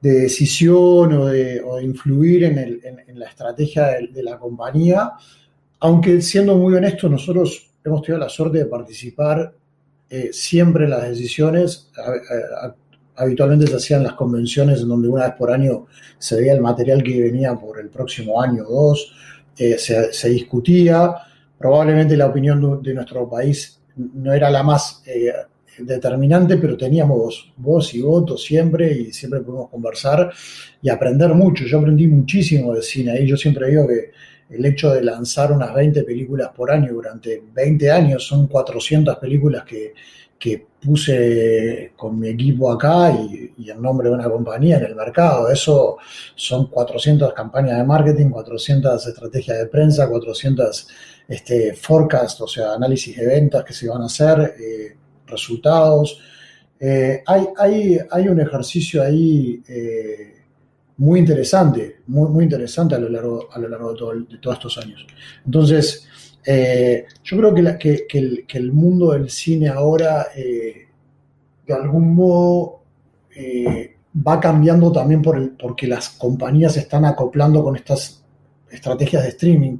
de 0.00 0.10
decisión 0.20 1.12
o 1.12 1.26
de, 1.26 1.62
influir 1.82 2.44
en, 2.44 3.18
la 3.18 3.26
estrategia 3.26 3.86
de, 4.12 4.22
la 4.22 4.38
compañía, 4.38 5.12
aunque 5.80 6.20
siendo 6.22 6.56
muy 6.56 6.74
honesto, 6.74 7.08
nosotros 7.08 7.70
hemos 7.84 8.02
tenido 8.02 8.18
la 8.20 8.28
suerte 8.28 8.58
de 8.58 8.66
participar 8.66 9.52
eh, 10.08 10.30
siempre 10.32 10.84
en 10.84 10.90
las 10.90 11.08
decisiones. 11.08 11.90
Habitualmente 13.16 13.66
se 13.66 13.76
hacían 13.76 14.02
las 14.04 14.12
convenciones 14.12 14.80
en 14.82 14.88
donde 14.88 15.08
una 15.08 15.24
vez 15.24 15.34
por 15.36 15.50
año 15.50 15.86
se 16.18 16.36
veía 16.36 16.52
el 16.52 16.60
material 16.60 17.02
que 17.02 17.20
venía 17.20 17.54
por 17.54 17.80
el 17.80 17.88
próximo 17.88 18.40
año 18.40 18.64
o 18.68 18.88
dos 18.90 19.12
eh, 19.58 19.78
se, 19.78 20.28
discutía. 20.28 21.14
Probablemente 21.58 22.16
la 22.16 22.26
opinión 22.26 22.82
de, 22.82 22.94
nuestro 22.94 23.28
país 23.28 23.80
no 23.96 24.32
era 24.32 24.50
la 24.50 24.62
más 24.62 25.02
eh, 25.06 25.32
determinante, 25.78 26.56
pero 26.58 26.76
teníamos 26.76 27.52
voz 27.56 27.94
y 27.94 28.02
voto 28.02 28.36
siempre 28.36 28.92
y 28.92 29.12
siempre 29.12 29.40
pudimos 29.40 29.70
conversar 29.70 30.30
y 30.82 30.88
aprender 30.88 31.32
mucho. 31.34 31.64
Yo 31.64 31.78
aprendí 31.78 32.06
muchísimo 32.06 32.74
de 32.74 32.82
cine 32.82 33.20
y 33.20 33.26
yo 33.26 33.36
siempre 33.36 33.70
digo 33.70 33.86
que 33.86 34.10
el 34.48 34.64
hecho 34.64 34.92
de 34.92 35.02
lanzar 35.02 35.50
unas 35.50 35.74
20 35.74 36.04
películas 36.04 36.50
por 36.54 36.70
año 36.70 36.92
durante 36.92 37.42
20 37.52 37.90
años 37.90 38.24
son 38.26 38.46
400 38.46 39.16
películas 39.18 39.64
que 39.64 39.94
puse 40.86 41.92
con 41.96 42.18
mi 42.18 42.28
equipo 42.28 42.70
acá 42.70 43.10
y, 43.10 43.52
y 43.58 43.70
en 43.70 43.82
nombre 43.82 44.08
de 44.08 44.14
una 44.14 44.30
compañía 44.30 44.78
en 44.78 44.84
el 44.84 44.94
mercado. 44.94 45.50
Eso 45.50 45.96
son 46.36 46.68
400 46.68 47.32
campañas 47.32 47.78
de 47.78 47.84
marketing, 47.84 48.30
400 48.30 49.06
estrategias 49.06 49.58
de 49.58 49.66
prensa, 49.66 50.08
400 50.08 50.88
este, 51.28 51.74
forecast, 51.74 52.40
o 52.40 52.46
sea, 52.46 52.74
análisis 52.74 53.16
de 53.16 53.26
ventas 53.26 53.64
que 53.64 53.72
se 53.72 53.88
van 53.88 54.02
a 54.02 54.06
hacer, 54.06 54.54
eh, 54.58 54.96
resultados. 55.26 56.20
Eh, 56.78 57.22
hay, 57.26 57.46
hay, 57.58 57.98
hay 58.10 58.28
un 58.28 58.40
ejercicio 58.40 59.02
ahí 59.02 59.62
eh, 59.68 60.34
muy 60.98 61.18
interesante, 61.18 61.96
muy, 62.06 62.30
muy 62.30 62.44
interesante 62.44 62.94
a 62.94 62.98
lo 62.98 63.08
largo, 63.08 63.48
a 63.52 63.58
lo 63.58 63.68
largo 63.68 63.92
de, 63.92 64.20
de 64.20 64.38
todos 64.38 64.56
estos 64.56 64.78
años. 64.78 65.04
Entonces, 65.44 66.06
eh, 66.46 67.06
yo 67.24 67.36
creo 67.38 67.54
que, 67.54 67.62
la- 67.62 67.78
que- 67.78 68.06
el, 68.14 68.44
que 68.46 68.58
el 68.58 68.72
mundo 68.72 69.12
del 69.12 69.30
cine 69.30 69.68
ahora, 69.68 70.28
eh, 70.36 70.86
de 71.66 71.74
algún 71.74 72.14
modo, 72.14 72.82
eh, 73.36 73.96
va 74.26 74.40
cambiando 74.40 74.90
también 74.92 75.20
por 75.22 75.56
porque 75.58 75.86
las 75.86 76.10
compañías 76.10 76.74
se 76.74 76.80
están 76.80 77.04
acoplando 77.04 77.62
con 77.62 77.76
estas 77.76 78.24
estrategias 78.70 79.22
de 79.24 79.28
streaming. 79.30 79.78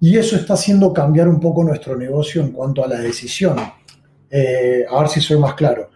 Y 0.00 0.16
eso 0.16 0.36
está 0.36 0.54
haciendo 0.54 0.92
cambiar 0.92 1.28
un 1.28 1.40
poco 1.40 1.62
nuestro 1.64 1.96
negocio 1.96 2.42
en 2.42 2.52
cuanto 2.52 2.84
a 2.84 2.88
la 2.88 3.00
decisión. 3.00 3.58
A 3.58 3.72
ver 5.00 5.08
si 5.08 5.20
soy 5.20 5.38
más 5.38 5.54
claro. 5.54 5.90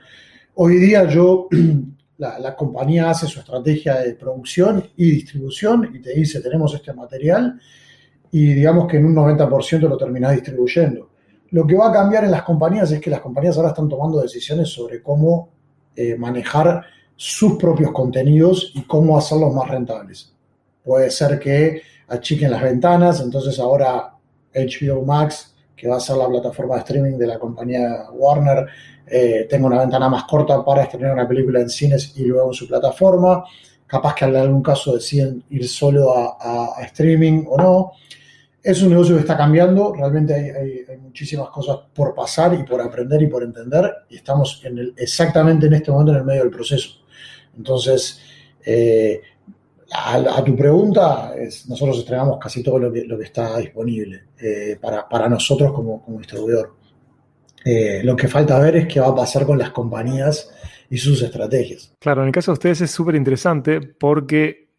Hoy 0.55 0.77
día 0.77 1.09
yo, 1.09 1.49
la, 2.19 2.39
la 2.39 2.55
compañía 2.57 3.11
hace 3.11 3.27
su 3.27 3.41
estrategia 3.41 3.97
de 4.01 4.15
producción 4.15 4.85
y 4.97 5.11
distribución 5.11 5.91
y 5.95 6.01
te 6.01 6.15
dice, 6.15 6.41
tenemos 6.41 6.75
este 6.75 6.93
material 6.93 7.61
y 8.37 8.53
digamos 8.53 8.89
que 8.89 8.97
en 8.97 9.05
un 9.05 9.15
90% 9.15 9.89
lo 9.89 9.97
terminás 9.97 10.33
distribuyendo. 10.33 11.09
Lo 11.51 11.65
que 11.65 11.77
va 11.77 11.91
a 11.91 11.93
cambiar 11.93 12.25
en 12.25 12.33
las 12.33 12.43
compañías 12.43 12.91
es 12.91 13.01
que 13.01 13.09
las 13.09 13.21
compañías 13.21 13.57
ahora 13.57 13.69
están 13.69 13.89
tomando 13.89 14.21
decisiones 14.21 14.71
sobre 14.71 15.01
cómo 15.01 15.51
eh, 15.95 16.17
manejar 16.17 16.83
sus 17.15 17.55
propios 17.55 17.93
contenidos 17.93 18.73
y 18.75 18.83
cómo 18.83 19.17
hacerlos 19.17 19.55
más 19.55 19.69
rentables. 19.71 20.35
Puede 20.83 21.13
ser 21.13 21.39
que 21.39 21.83
achiquen 22.09 22.51
las 22.51 22.61
ventanas, 22.61 23.21
entonces 23.21 23.61
ahora 23.61 24.15
HBO 24.53 25.05
Max, 25.05 25.55
que 25.77 25.87
va 25.87 25.99
a 25.99 26.01
ser 26.01 26.17
la 26.17 26.27
plataforma 26.27 26.75
de 26.75 26.81
streaming 26.81 27.17
de 27.17 27.29
la 27.29 27.39
compañía 27.39 28.11
Warner, 28.15 28.67
eh, 29.07 29.47
tenga 29.49 29.69
una 29.69 29.79
ventana 29.79 30.09
más 30.09 30.25
corta 30.25 30.65
para 30.65 30.83
estrenar 30.83 31.13
una 31.13 31.29
película 31.29 31.61
en 31.61 31.71
cines 31.71 32.13
y 32.17 32.25
luego 32.25 32.49
en 32.49 32.55
su 32.55 32.67
plataforma. 32.67 33.45
Capaz 33.87 34.17
que 34.17 34.25
en 34.25 34.35
algún 34.35 34.61
caso 34.61 34.97
deciden 34.97 35.45
ir 35.51 35.69
solo 35.69 36.13
a, 36.17 36.83
streaming 36.83 37.45
o 37.49 37.57
no. 37.57 37.93
Es 38.65 38.81
un 38.81 38.89
negocio 38.89 39.15
que 39.15 39.21
está 39.21 39.37
cambiando, 39.37 39.93
realmente 39.93 40.33
hay, 40.35 40.97
muchísimas 40.97 41.51
cosas 41.51 41.81
por 41.95 42.15
pasar 42.15 42.55
y 42.55 42.63
por 42.65 42.81
aprender 42.81 43.21
y 43.21 43.27
por 43.27 43.43
entender, 43.43 43.93
y 44.09 44.17
estamos 44.17 44.63
exactamente 44.97 45.67
en 45.67 45.75
este 45.75 45.91
momento 45.91 46.13
en 46.13 46.19
el 46.19 46.25
medio 46.25 46.41
del 46.45 46.51
proceso. 46.51 47.05
Entonces, 47.55 48.23
eh, 48.65 49.21
a, 49.93 50.43
tu 50.43 50.57
pregunta, 50.57 51.35
nosotros 51.69 51.99
estrenamos 51.99 52.39
casi 52.41 52.63
todo 52.63 52.79
lo 52.79 52.91
que, 52.91 53.07
está 53.23 53.59
disponible 53.59 54.25
eh, 54.41 54.79
para, 54.81 55.29
nosotros 55.29 55.71
como, 55.73 56.03
como 56.03 56.17
distribuidor. 56.17 56.75
Eh, 57.67 58.01
lo 58.03 58.17
que 58.17 58.29
falta 58.29 58.59
ver 58.59 58.77
es 58.77 58.87
qué 58.89 58.99
va 58.99 59.09
a 59.09 59.15
pasar 59.15 59.45
con 59.45 59.59
las 59.59 59.73
compañías 59.73 60.51
y 60.89 60.97
sus 60.97 61.21
estrategias. 61.23 61.93
Claro, 61.99 62.23
en 62.23 62.29
el 62.29 62.33
caso 62.33 62.53
de 62.53 62.55
ustedes 62.55 62.81
es 62.81 62.91
súper 62.91 63.15
interesante 63.15 63.83
porque 63.83 64.71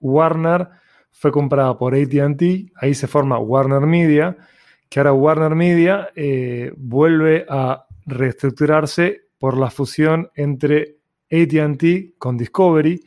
Warner 0.00 0.68
fue 1.14 1.30
comprada 1.30 1.78
por 1.78 1.94
ATT, 1.94 2.42
ahí 2.74 2.92
se 2.92 3.06
forma 3.06 3.38
Warner 3.38 3.86
Media, 3.86 4.36
que 4.90 4.98
ahora 4.98 5.12
Warner 5.12 5.54
Media 5.54 6.10
eh, 6.14 6.72
vuelve 6.76 7.46
a 7.48 7.86
reestructurarse 8.04 9.28
por 9.38 9.56
la 9.56 9.70
fusión 9.70 10.28
entre 10.34 10.96
ATT 11.30 12.18
con 12.18 12.36
Discovery 12.36 13.00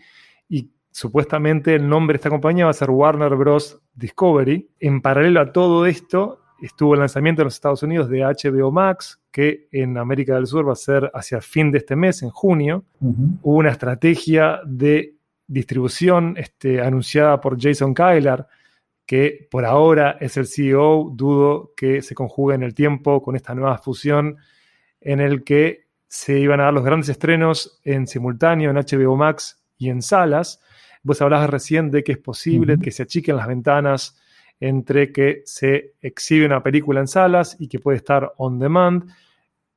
y 0.48 0.72
supuestamente 0.89 1.76
el 1.76 1.88
nombre 1.88 2.13
de 2.13 2.17
esta 2.17 2.30
compañía 2.30 2.65
va 2.65 2.72
a 2.72 2.74
ser 2.74 2.89
Warner 2.89 3.36
Bros. 3.36 3.80
Discovery. 3.93 4.70
En 4.80 5.02
paralelo 5.02 5.41
a 5.41 5.52
todo 5.52 5.86
esto 5.86 6.39
estuvo 6.62 6.93
el 6.93 7.02
lanzamiento 7.02 7.41
en 7.41 7.48
los 7.48 7.56
Estados 7.56 7.84
Unidos 7.84 8.10
de 8.10 8.22
HBO 8.22 8.72
Max, 8.72 9.20
que 9.32 9.67
en 9.72 9.98
América 9.98 10.36
del 10.36 10.48
Sur 10.48 10.67
va 10.67 10.74
a 10.74 10.76
ser 10.76 11.12
hacia 11.13 11.41
fin 11.41 11.72
de 11.72 11.80
este 11.80 11.96
mes, 11.96 12.24
en 12.24 12.30
junio 12.30 12.86
hubo 13.00 13.58
una 13.58 13.72
estrategia 13.72 14.62
de 14.65 15.16
distribución 15.47 16.36
este, 16.38 16.81
anunciada 16.81 17.39
por 17.41 17.60
Jason 17.60 17.93
Kyler, 17.93 18.45
que 19.05 19.47
por 19.49 19.65
ahora 19.65 20.17
es 20.19 20.38
el 20.38 20.45
CEO, 20.45 21.12
dudo 21.13 21.73
que 21.75 22.01
se 22.01 22.13
conjugue 22.13 22.55
en 22.55 22.63
el 22.63 22.73
tiempo 22.73 23.21
con 23.21 23.36
esta 23.36 23.55
nueva 23.55 23.77
fusión 23.77 24.38
en 24.99 25.21
el 25.21 25.43
que 25.43 25.88
se 26.07 26.39
iban 26.39 26.60
a 26.60 26.65
dar 26.65 26.73
los 26.73 26.83
grandes 26.83 27.10
estrenos 27.10 27.79
en 27.83 28.07
simultáneo 28.07 28.69
en 28.69 28.77
HBO 28.77 29.15
Max 29.15 29.63
y 29.77 29.89
en 29.89 30.01
salas. 30.01 30.62
Vos 31.03 31.21
hablabas 31.21 31.49
recién 31.49 31.89
de 31.89 32.03
que 32.03 32.13
es 32.13 32.17
posible 32.17 32.77
que 32.79 32.91
se 32.91 33.03
achiquen 33.03 33.38
las 33.38 33.47
ventanas 33.47 34.19
entre 34.60 35.12
que 35.12 35.43
se 35.45 35.93
exhibe 36.01 36.45
una 36.45 36.63
película 36.63 36.99
en 36.99 37.07
salas 37.07 37.55
y 37.60 37.67
que 37.67 37.79
puede 37.79 37.97
estar 37.97 38.33
on 38.38 38.60
demand. 38.60 39.10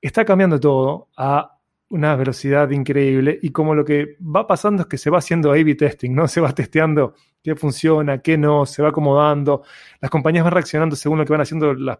Está 0.00 0.24
cambiando 0.24 0.58
todo 0.58 1.08
a 1.16 1.59
una 1.90 2.14
velocidad 2.14 2.70
increíble 2.70 3.38
y 3.42 3.50
como 3.50 3.74
lo 3.74 3.84
que 3.84 4.16
va 4.20 4.46
pasando 4.46 4.82
es 4.82 4.88
que 4.88 4.96
se 4.96 5.10
va 5.10 5.18
haciendo 5.18 5.50
A-B 5.50 5.74
testing, 5.74 6.14
¿no? 6.14 6.26
Se 6.28 6.40
va 6.40 6.52
testeando 6.52 7.14
qué 7.42 7.56
funciona, 7.56 8.18
qué 8.18 8.36
no, 8.38 8.66
se 8.66 8.82
va 8.82 8.90
acomodando. 8.90 9.62
Las 10.00 10.10
compañías 10.10 10.44
van 10.44 10.52
reaccionando 10.52 10.94
según 10.94 11.18
lo 11.18 11.24
que 11.24 11.32
van 11.32 11.40
haciendo 11.40 11.74
las, 11.74 11.98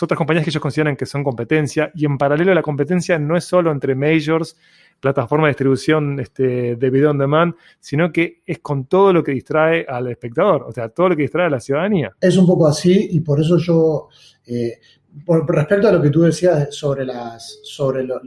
otras 0.00 0.16
compañías 0.16 0.44
que 0.44 0.50
ellos 0.50 0.62
consideran 0.62 0.96
que 0.96 1.06
son 1.06 1.24
competencia 1.24 1.90
y 1.94 2.04
en 2.04 2.18
paralelo 2.18 2.54
la 2.54 2.62
competencia 2.62 3.18
no 3.18 3.36
es 3.36 3.44
solo 3.44 3.72
entre 3.72 3.94
majors, 3.94 4.56
plataforma 5.00 5.46
de 5.46 5.50
distribución 5.50 6.20
este, 6.20 6.76
de 6.76 6.90
video 6.90 7.10
on 7.10 7.18
demand, 7.18 7.54
sino 7.80 8.12
que 8.12 8.42
es 8.46 8.60
con 8.60 8.86
todo 8.86 9.12
lo 9.12 9.24
que 9.24 9.32
distrae 9.32 9.84
al 9.88 10.08
espectador, 10.08 10.62
o 10.62 10.72
sea, 10.72 10.90
todo 10.90 11.10
lo 11.10 11.16
que 11.16 11.22
distrae 11.22 11.46
a 11.46 11.50
la 11.50 11.58
ciudadanía. 11.58 12.14
Es 12.20 12.36
un 12.36 12.46
poco 12.46 12.68
así 12.68 13.08
y 13.10 13.20
por 13.20 13.40
eso 13.40 13.58
yo, 13.58 14.08
eh, 14.46 14.78
por, 15.24 15.52
respecto 15.52 15.88
a 15.88 15.92
lo 15.92 16.00
que 16.00 16.10
tú 16.10 16.20
decías 16.20 16.72
sobre, 16.74 17.04
las, 17.04 17.60
sobre 17.64 18.04
lo, 18.04 18.20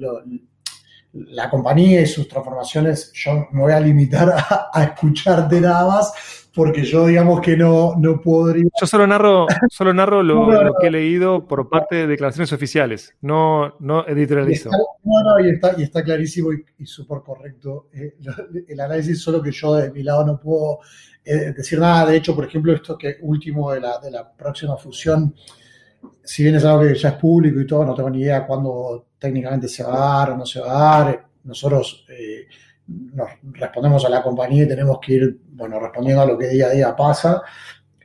la 1.16 1.50
compañía 1.50 2.02
y 2.02 2.06
sus 2.06 2.28
transformaciones, 2.28 3.12
yo 3.14 3.48
me 3.52 3.62
voy 3.62 3.72
a 3.74 3.80
limitar 3.80 4.30
a, 4.36 4.70
a 4.74 4.84
escucharte 4.84 5.62
nada 5.62 5.88
más 5.88 6.46
porque 6.56 6.86
yo 6.86 7.06
digamos 7.06 7.42
que 7.42 7.58
no, 7.58 7.96
no 7.98 8.22
podría... 8.22 8.64
Yo 8.80 8.88
solo 8.88 9.06
narro, 9.06 9.46
solo 9.70 9.94
narro 9.94 10.24
lo, 10.24 10.64
lo, 10.64 10.74
que 10.80 10.88
he 10.88 10.92
leído 10.92 11.46
por 11.46 11.68
parte 11.70 11.96
de 11.96 12.08
declaraciones 12.08 12.54
oficiales, 12.54 13.14
no, 13.22 13.76
no 13.80 14.08
editorializo. 14.08 14.70
Está, 14.70 14.78
no, 15.04 15.22
no, 15.22 15.46
y 15.46 15.50
está, 15.50 15.76
y 15.78 15.84
está 15.84 16.04
clarísimo 16.04 16.54
y, 16.54 16.64
y 16.80 16.86
súper 16.86 17.20
correcto 17.20 17.90
eh, 17.94 18.16
el 18.70 18.80
análisis, 18.80 19.22
solo 19.22 19.42
que 19.42 19.52
yo 19.52 19.76
de 19.76 19.92
mi 19.92 20.02
lado 20.02 20.26
no 20.26 20.40
puedo 20.40 20.80
eh, 21.26 21.52
decir 21.56 21.78
nada. 21.78 22.10
De 22.10 22.16
hecho, 22.16 22.34
por 22.34 22.46
ejemplo, 22.46 22.74
esto 22.74 22.98
que 22.98 23.18
último 23.22 23.74
de 23.74 23.82
la, 23.82 24.00
de 24.00 24.12
la 24.12 24.32
próxima 24.32 24.78
fusión, 24.78 25.36
si 26.24 26.44
bien 26.44 26.56
es 26.56 26.64
algo 26.64 26.84
que 26.84 26.96
ya 26.96 27.10
es 27.10 27.16
público 27.16 27.60
y 27.60 27.68
todo, 27.68 27.86
no 27.86 27.94
tengo 27.94 28.10
ni 28.10 28.22
idea 28.22 28.48
cuándo 28.48 29.08
técnicamente 29.26 29.68
se 29.68 29.84
va 29.84 29.96
a 29.96 30.20
dar 30.20 30.32
o 30.32 30.38
no 30.38 30.46
se 30.46 30.60
va 30.60 30.72
a 30.72 31.04
dar. 31.04 31.26
Nosotros 31.44 32.06
eh, 32.10 32.46
nos 32.88 33.30
respondemos 33.54 34.06
a 34.06 34.10
la 34.10 34.22
compañía 34.22 34.64
y 34.64 34.68
tenemos 34.68 35.00
que 35.02 35.14
ir, 35.14 35.40
bueno, 35.54 35.80
respondiendo 35.80 36.22
a 36.22 36.26
lo 36.28 36.38
que 36.38 36.50
día 36.50 36.68
a 36.68 36.72
día 36.72 36.96
pasa. 36.96 37.42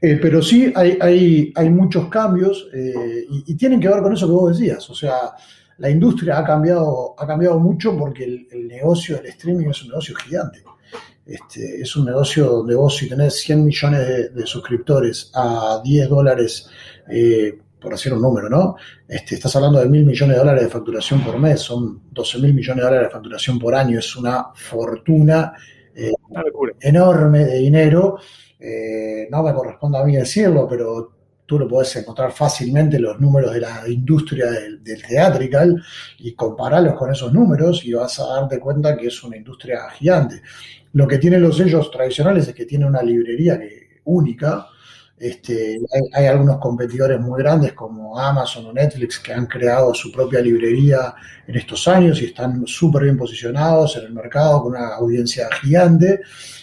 Eh, 0.00 0.18
pero 0.20 0.40
sí 0.40 0.72
hay, 0.74 0.96
hay, 0.98 1.52
hay 1.54 1.68
muchos 1.68 2.08
cambios 2.08 2.68
eh, 2.72 3.26
y, 3.28 3.54
tienen 3.54 3.78
que 3.78 3.88
ver 3.88 4.00
con 4.00 4.14
eso 4.14 4.26
que 4.26 4.32
vos 4.32 4.58
decías. 4.58 4.88
O 4.88 4.94
sea, 4.94 5.34
la 5.76 5.90
industria 5.90 6.38
ha 6.38 6.44
cambiado, 6.44 7.14
ha 7.18 7.26
cambiado 7.26 7.58
mucho 7.58 7.96
porque 7.98 8.24
el, 8.24 8.66
negocio 8.66 9.16
del 9.16 9.26
streaming 9.26 9.68
es 9.68 9.82
un 9.82 9.88
negocio 9.88 10.14
gigante. 10.14 10.62
Este, 11.26 11.82
es 11.82 11.94
un 11.96 12.06
negocio 12.06 12.46
donde 12.46 12.74
vos 12.74 12.96
si 12.96 13.10
tenés 13.10 13.34
100 13.40 13.64
millones 13.66 14.34
de, 14.34 14.46
suscriptores 14.46 15.30
a 15.34 15.82
10 15.84 16.08
dólares, 16.08 16.70
por 17.80 17.92
decir 17.92 18.12
un 18.12 18.22
número, 18.22 18.48
¿no? 18.48 18.76
Este, 19.08 19.36
estás 19.36 19.54
hablando 19.56 19.80
de 19.80 19.88
mil 19.88 20.04
millones 20.04 20.36
de 20.36 20.38
dólares 20.38 20.64
de 20.64 20.70
facturación 20.70 21.22
por 21.22 21.38
mes, 21.38 21.60
son 21.60 22.02
12 22.10 22.38
mil 22.38 22.54
millones 22.54 22.82
de 22.82 22.88
dólares 22.88 23.08
de 23.08 23.12
facturación 23.12 23.58
por 23.58 23.74
año, 23.74 23.98
es 23.98 24.16
una 24.16 24.46
fortuna 24.54 25.52
eh, 25.94 26.12
enorme 26.80 27.44
de 27.44 27.58
dinero. 27.58 28.18
Eh, 28.58 29.28
no 29.30 29.42
me 29.42 29.54
corresponde 29.54 29.98
a 29.98 30.04
mí 30.04 30.16
decirlo, 30.16 30.66
pero 30.68 31.16
tú 31.46 31.58
lo 31.58 31.66
podés 31.66 31.96
encontrar 31.96 32.30
fácilmente 32.30 32.98
los 32.98 33.18
números 33.18 33.52
de 33.52 33.60
la 33.60 33.82
industria 33.88 34.50
del, 34.50 34.84
del 34.84 35.02
theatrical 35.02 35.82
y 36.18 36.34
compararlos 36.34 36.94
con 36.94 37.10
esos 37.10 37.32
números 37.32 37.84
y 37.84 37.92
vas 37.92 38.20
a 38.20 38.26
darte 38.26 38.60
cuenta 38.60 38.96
que 38.96 39.08
es 39.08 39.24
una 39.24 39.36
industria 39.36 39.90
gigante. 39.90 40.42
Lo 40.92 41.08
que 41.08 41.18
tienen 41.18 41.42
los 41.42 41.56
sellos 41.56 41.90
tradicionales 41.90 42.46
es 42.48 42.54
que 42.54 42.66
tiene 42.66 42.86
una 42.86 43.02
librería 43.02 43.58
que, 43.58 43.90
única. 44.04 44.66
Este, 45.20 45.78
hay, 46.14 46.24
algunos 46.24 46.56
competidores 46.56 47.20
muy 47.20 47.42
grandes 47.42 47.74
como 47.74 48.18
Amazon 48.18 48.64
o 48.64 48.72
Netflix 48.72 49.18
que 49.18 49.34
han 49.34 49.44
creado 49.44 49.92
su 49.92 50.10
propia 50.10 50.40
librería 50.40 51.14
en 51.46 51.56
estos 51.56 51.86
años 51.88 52.22
y 52.22 52.24
están 52.24 52.66
súper 52.66 53.02
bien 53.02 53.18
posicionados 53.18 53.98
en 53.98 54.06
el 54.06 54.14
mercado 54.14 54.62
con 54.62 54.72
una 54.72 54.94
audiencia 54.94 55.46
gigante. 55.60 56.20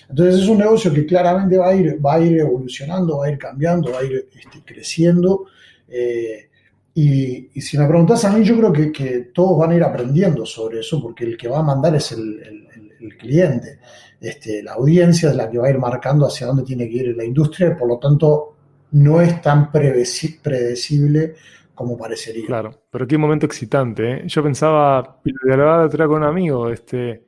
Entonces 0.09 0.41
es 0.41 0.47
un 0.47 0.57
negocio 0.57 0.91
que 0.91 1.05
claramente 1.05 1.55
va 1.55 1.69
a 1.69 1.75
ir, 1.75 2.03
va 2.03 2.15
a 2.15 2.19
ir 2.19 2.39
evolucionando, 2.39 3.19
va 3.19 3.27
a 3.27 3.29
ir 3.29 3.37
cambiando, 3.37 3.91
va 3.91 3.99
a 3.99 4.03
ir 4.03 4.27
este, 4.35 4.63
creciendo. 4.65 5.45
Eh, 5.87 6.49
y, 6.95 7.51
y, 7.53 7.61
si 7.61 7.77
me 7.77 7.87
preguntas 7.87 8.25
a 8.25 8.31
mí, 8.31 8.43
yo 8.43 8.57
creo 8.57 8.73
que, 8.73 9.29
todos 9.35 9.59
van 9.59 9.69
a 9.69 9.75
ir 9.75 9.83
aprendiendo 9.83 10.47
sobre 10.47 10.79
eso, 10.79 10.99
porque 10.99 11.25
el 11.25 11.37
que 11.37 11.47
va 11.47 11.59
a 11.59 11.63
mandar 11.63 11.95
es 11.95 12.11
el 12.11 13.15
cliente. 13.19 13.77
Este, 14.19 14.63
la 14.63 14.73
audiencia 14.73 15.29
es 15.29 15.35
la 15.35 15.49
que 15.49 15.57
va 15.57 15.67
a 15.67 15.69
ir 15.69 15.77
marcando 15.77 16.25
hacia 16.25 16.47
dónde 16.47 16.63
tiene 16.63 16.89
que 16.89 16.95
ir 16.95 17.15
la 17.15 17.23
industria, 17.23 17.77
por 17.77 17.87
lo 17.87 17.99
tanto, 17.99 18.55
no 18.91 19.21
es 19.21 19.41
tan 19.41 19.71
predecible 19.71 21.35
como 21.75 21.97
parecería. 21.97 22.45
Claro, 22.47 22.71
pero 22.89 23.07
qué 23.07 23.17
momento 23.17 23.45
excitante. 23.45 24.11
¿eh? 24.11 24.23
Yo 24.25 24.41
pensaba, 24.41 25.19
y 25.23 25.31
de 25.31 25.63
otra 25.63 26.07
con 26.07 26.17
un 26.17 26.23
amigo, 26.23 26.69
este, 26.71 27.27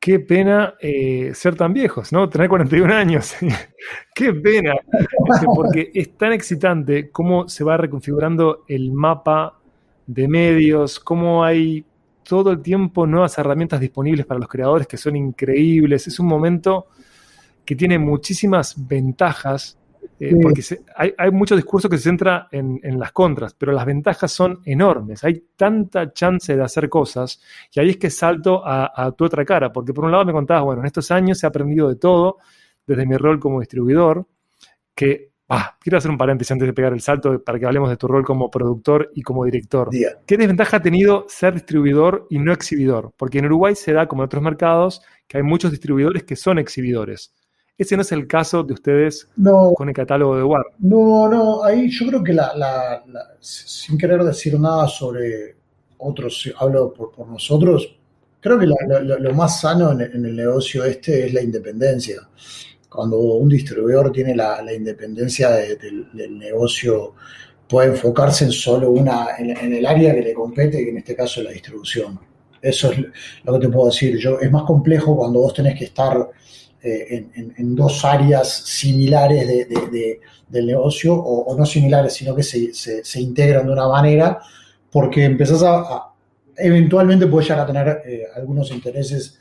qué 0.00 0.20
pena 0.20 0.74
eh, 0.80 1.32
ser 1.34 1.56
tan 1.56 1.74
viejos, 1.74 2.12
¿no? 2.12 2.28
Tener 2.28 2.48
41 2.48 2.94
años. 2.94 3.34
qué 4.14 4.32
pena. 4.32 4.74
Este, 5.32 5.46
porque 5.54 5.90
es 5.94 6.16
tan 6.16 6.32
excitante 6.32 7.10
cómo 7.10 7.48
se 7.48 7.64
va 7.64 7.76
reconfigurando 7.76 8.64
el 8.68 8.92
mapa 8.92 9.58
de 10.06 10.28
medios, 10.28 10.98
cómo 11.00 11.44
hay 11.44 11.84
todo 12.26 12.50
el 12.50 12.60
tiempo 12.60 13.06
nuevas 13.06 13.38
herramientas 13.38 13.80
disponibles 13.80 14.26
para 14.26 14.40
los 14.40 14.48
creadores 14.48 14.86
que 14.86 14.96
son 14.96 15.16
increíbles. 15.16 16.06
Es 16.06 16.18
un 16.18 16.26
momento 16.26 16.86
que 17.64 17.76
tiene 17.76 17.98
muchísimas 17.98 18.74
ventajas, 18.76 19.78
eh, 20.20 20.30
sí. 20.30 20.36
porque 20.40 20.62
se, 20.62 20.82
hay, 20.94 21.12
hay, 21.16 21.30
mucho 21.30 21.56
discurso 21.56 21.88
que 21.88 21.96
se 21.98 22.04
centra 22.04 22.48
en, 22.50 22.80
en, 22.82 22.98
las 22.98 23.12
contras, 23.12 23.54
pero 23.54 23.72
las 23.72 23.84
ventajas 23.84 24.30
son 24.30 24.60
enormes. 24.64 25.24
Hay 25.24 25.44
tanta 25.56 26.12
chance 26.12 26.56
de 26.56 26.62
hacer 26.62 26.88
cosas 26.88 27.40
y 27.72 27.80
ahí 27.80 27.90
es 27.90 27.96
que 27.96 28.10
salto 28.10 28.64
a, 28.64 28.92
a 28.94 29.12
tu 29.12 29.24
otra 29.24 29.44
cara, 29.44 29.72
porque 29.72 29.92
por 29.92 30.04
un 30.04 30.12
lado 30.12 30.24
me 30.24 30.32
contabas, 30.32 30.64
bueno, 30.64 30.82
en 30.82 30.86
estos 30.86 31.10
años 31.10 31.38
se 31.38 31.46
ha 31.46 31.48
aprendido 31.48 31.88
de 31.88 31.96
todo, 31.96 32.38
desde 32.86 33.04
mi 33.04 33.16
rol 33.16 33.40
como 33.40 33.60
distribuidor, 33.60 34.26
que 34.94 35.30
Ah, 35.48 35.76
quiero 35.80 35.98
hacer 35.98 36.10
un 36.10 36.18
paréntesis 36.18 36.50
antes 36.50 36.66
de 36.66 36.72
pegar 36.72 36.92
el 36.92 37.00
salto 37.00 37.42
para 37.44 37.58
que 37.58 37.66
hablemos 37.66 37.88
de 37.88 37.96
tu 37.96 38.08
rol 38.08 38.24
como 38.24 38.50
productor 38.50 39.12
y 39.14 39.22
como 39.22 39.44
director. 39.44 39.90
Yeah. 39.90 40.18
¿Qué 40.26 40.36
desventaja 40.36 40.78
ha 40.78 40.82
tenido 40.82 41.24
ser 41.28 41.54
distribuidor 41.54 42.26
y 42.30 42.40
no 42.40 42.52
exhibidor? 42.52 43.12
Porque 43.16 43.38
en 43.38 43.46
Uruguay 43.46 43.76
se 43.76 43.92
da, 43.92 44.08
como 44.08 44.22
en 44.22 44.26
otros 44.26 44.42
mercados, 44.42 45.02
que 45.28 45.36
hay 45.38 45.44
muchos 45.44 45.70
distribuidores 45.70 46.24
que 46.24 46.34
son 46.34 46.58
exhibidores. 46.58 47.32
Ese 47.78 47.94
no 47.94 48.02
es 48.02 48.10
el 48.10 48.26
caso 48.26 48.64
de 48.64 48.72
ustedes 48.72 49.28
no, 49.36 49.72
con 49.74 49.88
el 49.88 49.94
catálogo 49.94 50.36
de 50.36 50.42
War. 50.42 50.64
No, 50.78 51.28
no, 51.28 51.62
ahí 51.62 51.90
yo 51.90 52.06
creo 52.08 52.24
que 52.24 52.32
la, 52.32 52.52
la, 52.56 53.04
la, 53.06 53.20
sin 53.38 53.98
querer 53.98 54.24
decir 54.24 54.58
nada 54.58 54.88
sobre 54.88 55.54
otros, 55.98 56.52
hablo 56.58 56.92
por, 56.92 57.12
por 57.12 57.28
nosotros, 57.28 57.96
creo 58.40 58.58
que 58.58 58.66
lo 58.66 59.34
más 59.34 59.60
sano 59.60 59.92
en, 59.92 60.00
en 60.00 60.24
el 60.24 60.34
negocio 60.34 60.84
este 60.84 61.26
es 61.26 61.34
la 61.34 61.42
independencia 61.42 62.22
cuando 62.88 63.18
un 63.18 63.48
distribuidor 63.48 64.12
tiene 64.12 64.34
la, 64.34 64.62
independencia 64.74 65.50
de, 65.50 65.76
de, 65.76 66.04
del 66.12 66.38
negocio, 66.38 67.14
puede 67.68 67.88
enfocarse 67.88 68.44
en 68.44 68.52
solo 68.52 68.90
una, 68.90 69.28
en, 69.38 69.50
el 69.74 69.84
área 69.86 70.14
que 70.14 70.22
le 70.22 70.32
compete, 70.34 70.84
que 70.84 70.90
en 70.90 70.98
este 70.98 71.16
caso 71.16 71.40
es 71.40 71.46
la 71.46 71.52
distribución. 71.52 72.18
Eso 72.62 72.90
es 72.92 72.98
lo 73.44 73.52
que 73.54 73.66
te 73.66 73.72
puedo 73.72 73.86
decir. 73.90 74.16
Yo, 74.18 74.38
es 74.40 74.50
más 74.50 74.62
complejo 74.62 75.16
cuando 75.16 75.40
vos 75.40 75.52
tenés 75.54 75.78
que 75.78 75.84
estar 75.86 76.30
eh, 76.82 77.26
en, 77.34 77.54
en- 77.56 77.74
dos 77.74 78.04
áreas 78.04 78.48
similares 78.48 79.46
de- 79.46 79.64
de- 79.66 79.90
de- 79.90 80.20
del 80.48 80.66
negocio, 80.66 81.14
o, 81.14 81.56
no 81.56 81.66
similares, 81.66 82.14
sino 82.14 82.34
que 82.34 82.42
se, 82.44 82.72
se- 82.72 83.20
integran 83.20 83.66
de 83.66 83.72
una 83.72 83.88
manera, 83.88 84.38
porque 84.90 85.24
empezás 85.24 85.62
a, 85.64 85.80
a- 85.80 86.12
eventualmente 86.56 87.26
puedes 87.26 87.48
llegar 87.48 87.64
a 87.64 87.66
tener 87.66 88.02
eh, 88.06 88.22
algunos 88.36 88.70
intereses 88.70 89.38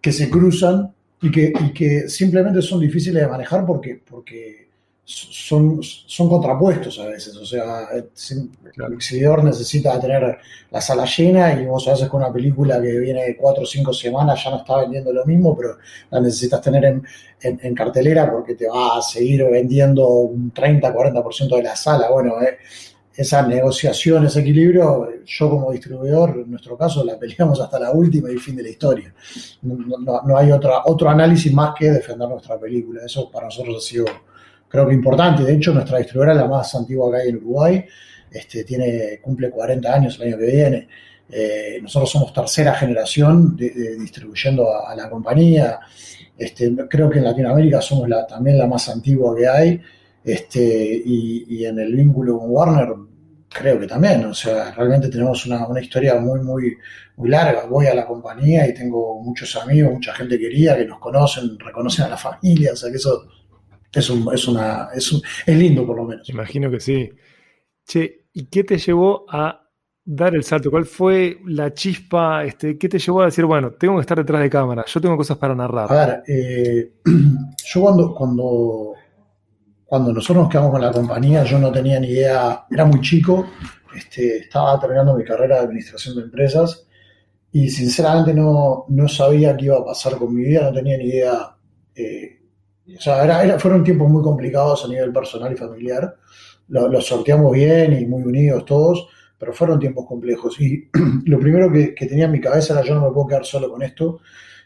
que 0.00 0.12
se 0.12 0.28
cruzan 0.28 0.92
y 1.22 1.30
que, 1.30 1.52
y 1.60 1.72
que 1.72 2.08
simplemente 2.08 2.60
son 2.62 2.80
difíciles 2.80 3.22
de 3.22 3.28
manejar 3.28 3.64
porque, 3.64 4.00
porque 4.08 4.68
son, 5.04 5.80
son 5.82 6.28
contrapuestos 6.28 6.98
a 6.98 7.06
veces. 7.06 7.36
O 7.36 7.44
sea, 7.46 7.88
el 7.92 8.92
exhibidor 8.94 9.44
necesita 9.44 9.98
tener 10.00 10.38
la 10.70 10.80
sala 10.80 11.04
llena 11.04 11.52
y 11.60 11.66
vos 11.66 11.86
a 11.88 11.92
veces 11.92 12.08
con 12.08 12.22
una 12.22 12.32
película 12.32 12.80
que 12.80 12.98
viene 12.98 13.24
de 13.24 13.36
cuatro 13.36 13.62
o 13.64 13.66
cinco 13.66 13.92
semanas 13.92 14.42
ya 14.42 14.50
no 14.50 14.58
está 14.58 14.78
vendiendo 14.80 15.12
lo 15.12 15.24
mismo, 15.24 15.56
pero 15.56 15.76
la 16.10 16.20
necesitas 16.20 16.60
tener 16.60 16.84
en, 16.84 17.02
en- 17.42 17.60
en 17.62 17.74
cartelera 17.74 18.30
porque 18.30 18.54
te 18.54 18.68
va 18.68 18.98
a 18.98 19.02
seguir 19.02 19.44
vendiendo 19.44 20.08
un 20.08 20.52
30-40% 20.52 21.56
de 21.56 21.62
la 21.62 21.76
sala. 21.76 22.10
Bueno, 22.10 22.40
eh, 22.42 22.58
esa 23.14 23.46
negociación, 23.46 24.24
ese 24.26 24.40
equilibrio, 24.40 25.08
yo 25.26 25.50
como 25.50 25.70
distribuidor, 25.72 26.30
en 26.44 26.50
nuestro 26.50 26.76
caso, 26.76 27.04
la 27.04 27.18
peleamos 27.18 27.60
hasta 27.60 27.78
la 27.78 27.90
última 27.92 28.30
y 28.30 28.36
fin 28.38 28.56
de 28.56 28.62
la 28.62 28.70
historia. 28.70 29.12
No, 29.62 30.20
no- 30.24 30.36
hay 30.36 30.50
otra, 30.50 30.82
otro 30.86 31.08
análisis 31.10 31.52
más 31.52 31.74
que 31.78 31.90
defender 31.90 32.28
nuestra 32.28 32.58
película. 32.58 33.02
Eso 33.04 33.30
para 33.30 33.46
nosotros 33.46 33.76
ha 33.76 33.80
sido, 33.86 34.06
creo 34.68 34.86
que 34.88 34.94
importante. 34.94 35.44
De 35.44 35.54
hecho, 35.54 35.74
nuestra 35.74 35.98
distribuidora 35.98 36.34
la 36.34 36.46
más 36.48 36.74
antigua 36.74 37.10
que 37.10 37.16
hay 37.22 37.28
en 37.28 37.36
Uruguay. 37.36 37.84
Este, 38.30 38.64
tiene, 38.64 39.20
cumple 39.20 39.50
40 39.50 39.94
años 39.94 40.16
el 40.18 40.28
año 40.28 40.38
que 40.38 40.46
viene. 40.46 40.88
Eh, 41.30 41.78
nosotros 41.82 42.10
somos 42.10 42.32
tercera 42.32 42.74
generación 42.74 43.56
distribuyendo 43.56 44.70
a, 44.74 44.90
a 44.90 44.96
la 44.96 45.10
compañía. 45.10 45.80
Este, 46.36 46.74
creo 46.88 47.10
que 47.10 47.18
en 47.18 47.24
Latinoamérica 47.24 47.80
somos 47.82 48.08
la, 48.08 48.26
también 48.26 48.56
la 48.58 48.66
más 48.66 48.88
antigua 48.88 49.36
que 49.36 49.46
hay. 49.46 49.80
Este, 50.24 51.02
y, 51.04 51.44
y 51.48 51.64
en 51.66 51.78
el 51.78 51.94
vínculo 51.94 52.38
con 52.38 52.50
Warner, 52.50 52.88
creo 53.48 53.78
que 53.80 53.86
también. 53.86 54.24
O 54.24 54.34
sea, 54.34 54.72
realmente 54.72 55.08
tenemos 55.08 55.44
una, 55.46 55.66
una 55.66 55.80
historia 55.80 56.16
muy, 56.20 56.40
muy, 56.40 56.76
muy 57.16 57.28
larga. 57.28 57.66
Voy 57.66 57.86
a 57.86 57.94
la 57.94 58.06
compañía 58.06 58.68
y 58.68 58.74
tengo 58.74 59.20
muchos 59.22 59.54
amigos, 59.56 59.92
mucha 59.92 60.14
gente 60.14 60.38
querida 60.38 60.76
que 60.76 60.86
nos 60.86 60.98
conocen, 60.98 61.58
reconocen 61.58 62.06
a 62.06 62.10
la 62.10 62.16
familia. 62.16 62.72
O 62.72 62.76
sea, 62.76 62.90
que 62.90 62.96
eso 62.96 63.26
es, 63.92 64.10
un, 64.10 64.32
es, 64.32 64.48
una, 64.48 64.88
es, 64.94 65.12
un- 65.12 65.22
es 65.46 65.56
lindo, 65.56 65.86
por 65.86 65.96
lo 65.96 66.04
menos. 66.04 66.28
Imagino 66.30 66.70
que 66.70 66.80
sí. 66.80 67.10
Che, 67.86 68.26
¿y 68.32 68.46
qué 68.46 68.64
te 68.64 68.78
llevó 68.78 69.26
a 69.28 69.68
dar 70.04 70.34
el 70.34 70.44
salto? 70.44 70.70
¿Cuál 70.70 70.84
fue 70.86 71.38
la 71.46 71.72
chispa? 71.74 72.44
Este, 72.44 72.78
¿Qué 72.78 72.88
te 72.88 72.98
llevó 72.98 73.22
a 73.22 73.26
decir, 73.26 73.44
bueno, 73.44 73.72
tengo 73.72 73.96
que 73.96 74.00
estar 74.02 74.18
detrás 74.18 74.40
de 74.42 74.50
cámara, 74.50 74.84
yo 74.86 75.00
tengo 75.00 75.16
cosas 75.16 75.36
para 75.38 75.54
narrar? 75.54 75.92
A 75.92 76.06
ver, 76.06 76.22
eh, 76.28 76.92
yo 77.72 77.80
cuando, 77.80 78.14
cuando, 78.14 78.91
cuando 79.92 80.10
nosotros 80.10 80.44
nos 80.44 80.48
quedamos 80.50 80.70
con 80.70 80.80
la 80.80 80.90
compañía, 80.90 81.44
yo 81.44 81.58
no 81.58 81.70
tenía 81.70 82.00
ni 82.00 82.06
idea, 82.08 82.64
era 82.70 82.86
muy 82.86 83.02
chico, 83.02 83.46
este, 83.94 84.38
estaba 84.38 84.80
terminando 84.80 85.14
mi 85.14 85.22
carrera 85.22 85.56
de 85.56 85.66
administración 85.66 86.16
de 86.16 86.22
empresas 86.22 86.86
y 87.52 87.68
sinceramente 87.68 88.34
no, 88.34 88.86
no 88.88 89.08
sabía 89.08 89.54
qué 89.54 89.66
iba 89.66 89.76
a 89.78 89.84
pasar 89.84 90.16
con 90.16 90.34
mi 90.34 90.44
vida, 90.44 90.62
no 90.62 90.72
tenía 90.72 90.96
ni 90.96 91.04
idea. 91.04 91.56
eh, 91.94 92.40
o 92.96 93.00
sea, 93.02 93.22
era- 93.24 93.44
era- 93.44 93.58
fueron 93.58 93.84
tiempos 93.84 94.08
muy 94.10 94.22
complicados 94.22 94.84
a 94.84 94.88
nivel 94.88 95.12
personal 95.12 95.52
y 95.52 95.56
familiar. 95.56 96.16
Lo, 96.68 96.88
lo 96.88 97.00
sorteamos 97.02 97.52
bien 97.52 97.92
y 97.92 98.06
muy 98.06 98.22
unidos 98.22 98.64
todos, 98.64 99.08
pero 99.38 99.52
fueron 99.52 99.78
tiempos 99.78 100.06
complejos. 100.06 100.58
Y 100.60 100.88
lo 101.26 101.38
primero 101.38 101.70
que 101.72 102.06
tenía 102.06 102.24
en 102.26 102.32
mi 102.32 102.40
cabeza 102.40 102.74
era 102.74 102.82
yo 102.82 102.94
no 102.94 103.02
me 103.08 103.12
puedo 103.12 103.26
quedar 103.28 103.44
solo 103.44 103.70
con 103.70 103.82
esto, 103.82 104.20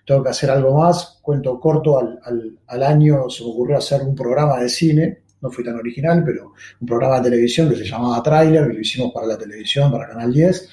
tengo 0.07 0.23
que 0.23 0.31
hacer 0.31 0.51
algo 0.51 0.79
más. 0.79 1.19
Cuento 1.23 1.59
corto, 1.61 1.99
al, 1.99 2.19
al- 2.25 2.59
al 2.67 2.83
año 2.83 3.29
se 3.29 3.45
me 3.45 3.51
ocurrió 3.51 3.77
hacer 3.79 4.03
un 4.03 4.15
programa 4.15 4.59
de 4.61 4.69
cine, 4.69 5.19
no 5.41 5.51
fui 5.51 5.65
tan 5.65 5.77
original, 5.77 6.23
pero 6.25 6.53
un 6.81 6.87
programa 6.87 7.19
de 7.19 7.25
televisión 7.31 7.69
que 7.69 7.77
se 7.77 7.85
llamaba 7.85 8.23
Trailer, 8.23 8.67
que 8.69 8.75
lo 8.75 8.81
hicimos 8.81 9.13
para 9.13 9.27
la 9.27 9.39
televisión, 9.39 9.91
para 9.93 10.09
Canal 10.09 10.33
10. 10.33 10.69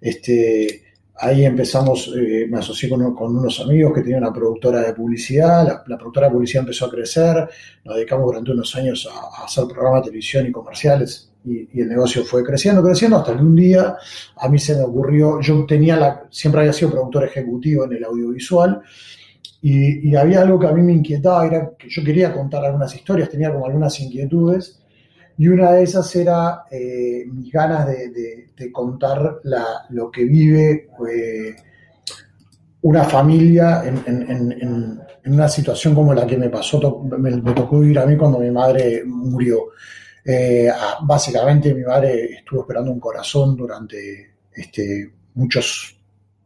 Este, 0.00 0.82
ahí 1.16 1.44
empezamos, 1.44 2.12
eh, 2.16 2.46
me 2.48 2.58
asocié 2.58 2.88
con, 2.88 3.02
unos 3.02 3.60
amigos 3.60 3.94
que 3.94 4.02
tenían 4.02 4.22
una 4.24 4.32
productora 4.32 4.80
de 4.82 4.92
publicidad, 4.92 5.84
la, 5.86 5.98
productora 5.98 6.26
de 6.26 6.32
publicidad 6.32 6.62
empezó 6.62 6.86
a 6.86 6.90
crecer, 6.90 7.48
nos 7.84 7.94
dedicamos 7.96 8.26
durante 8.26 8.50
unos 8.52 8.74
años 8.76 9.08
a 9.10 9.44
hacer 9.44 9.64
programas 9.66 10.02
de 10.02 10.06
televisión 10.06 10.46
y 10.46 10.52
comerciales 10.52 11.31
y, 11.44 11.80
el 11.80 11.88
negocio 11.88 12.24
fue 12.24 12.44
creciendo, 12.44 12.82
creciendo, 12.82 13.18
hasta 13.18 13.36
que 13.36 13.42
un 13.42 13.56
día 13.56 13.96
a 14.36 14.48
mí 14.48 14.58
se 14.58 14.76
me 14.76 14.82
ocurrió, 14.82 15.40
yo 15.40 15.64
tenía 15.66 15.96
la, 15.96 16.26
siempre 16.30 16.60
había 16.60 16.72
sido 16.72 16.92
productor 16.92 17.24
ejecutivo 17.24 17.84
en 17.84 17.94
el 17.94 18.04
audiovisual 18.04 18.80
y, 19.60 20.14
había 20.14 20.42
algo 20.42 20.58
que 20.58 20.66
a 20.66 20.72
mí 20.72 20.82
me 20.82 20.92
inquietaba, 20.92 21.46
era 21.46 21.70
que 21.78 21.88
yo 21.88 22.04
quería 22.04 22.32
contar 22.32 22.64
algunas 22.64 22.94
historias, 22.94 23.28
tenía 23.28 23.52
como 23.52 23.66
algunas 23.66 23.98
inquietudes 24.00 24.80
y 25.38 25.48
una 25.48 25.72
de 25.72 25.84
esas 25.84 26.14
era 26.14 26.64
eh, 26.70 27.24
mis 27.32 27.50
ganas 27.52 27.86
de, 27.86 28.48
contar 28.70 29.40
lo 29.90 30.10
que 30.10 30.24
vive 30.24 30.88
eh, 31.12 31.56
una 32.82 33.02
familia 33.04 33.82
en, 33.84 35.00
una 35.24 35.48
situación 35.48 35.94
como 35.94 36.14
la 36.14 36.26
que 36.26 36.36
me 36.36 36.48
pasó, 36.48 37.04
me 37.18 37.52
tocó 37.52 37.80
vivir 37.80 37.98
a 37.98 38.06
mí 38.06 38.16
cuando 38.16 38.38
mi 38.38 38.50
madre 38.50 39.02
murió. 39.04 39.70
Eh, 40.24 40.68
ah, 40.72 40.98
básicamente 41.02 41.74
mi 41.74 41.82
madre 41.82 42.34
estuvo 42.34 42.60
esperando 42.62 42.92
un 42.92 43.00
corazón 43.00 43.56
durante 43.56 44.34
este, 44.54 45.12
muchos 45.34 45.96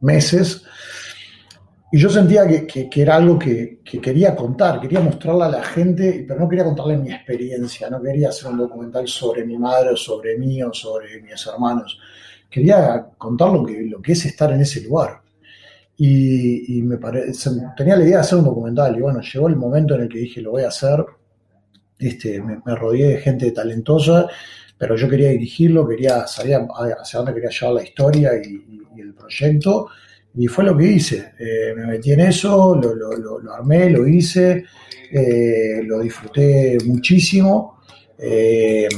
meses 0.00 0.62
y 1.92 1.98
yo 1.98 2.10
sentía 2.10 2.46
que, 2.66 2.88
era 2.96 3.16
algo 3.16 3.38
que, 3.38 3.78
que 3.84 4.00
quería 4.00 4.34
contar, 4.34 4.80
quería 4.80 5.00
mostrarle 5.00 5.44
a 5.44 5.48
la 5.48 5.62
gente, 5.62 6.24
pero 6.26 6.40
no 6.40 6.48
quería 6.48 6.64
contarle 6.64 6.96
mi 6.96 7.12
experiencia, 7.12 7.88
no 7.88 8.02
quería 8.02 8.30
hacer 8.30 8.50
un 8.50 8.58
documental 8.58 9.06
sobre 9.06 9.44
mi 9.44 9.56
madre, 9.56 9.96
sobre 9.96 10.36
mí 10.36 10.60
o 10.62 10.72
sobre 10.74 11.22
mis 11.22 11.46
hermanos. 11.46 11.98
Quería 12.50 13.06
contar 13.16 13.50
lo 13.52 13.64
que, 13.64 13.82
lo 13.82 14.02
que 14.02 14.12
es 14.12 14.26
estar 14.26 14.50
en 14.52 14.60
ese 14.62 14.80
lugar. 14.82 15.22
Y, 15.98 16.82
me 16.82 16.98
pare- 16.98 17.32
se- 17.34 17.50
tenía 17.76 17.96
la 17.96 18.04
idea 18.04 18.16
de 18.16 18.20
hacer 18.22 18.38
un 18.38 18.44
documental 18.46 18.96
y 18.96 19.00
bueno, 19.00 19.20
llegó 19.20 19.48
el 19.48 19.56
momento 19.56 19.94
en 19.94 20.02
el 20.02 20.08
que 20.08 20.18
dije, 20.18 20.40
lo 20.42 20.52
voy 20.52 20.62
a 20.64 20.68
hacer. 20.68 21.04
Este, 21.98 22.42
me, 22.42 22.60
rodeé 22.74 23.08
de 23.08 23.18
gente 23.18 23.50
talentosa, 23.52 24.26
pero 24.76 24.96
yo 24.96 25.08
quería 25.08 25.30
dirigirlo, 25.30 25.88
quería 25.88 26.26
sabía 26.26 26.66
hacia 27.00 27.18
dónde 27.18 27.34
quería 27.34 27.50
llevar 27.50 27.74
la 27.74 27.82
historia 27.82 28.30
y, 28.36 29.00
el 29.00 29.14
proyecto. 29.14 29.88
Y 30.34 30.46
fue 30.48 30.64
lo 30.64 30.76
que 30.76 30.84
hice. 30.84 31.32
Eh, 31.38 31.72
me 31.74 31.86
metí 31.86 32.12
en 32.12 32.20
eso, 32.20 32.74
lo 32.74 33.52
armé, 33.54 33.88
lo 33.90 34.06
hice, 34.06 34.64
eh, 35.10 35.82
lo 35.84 36.00
disfruté 36.00 36.78
muchísimo. 36.84 37.80
Eh, 38.18 38.88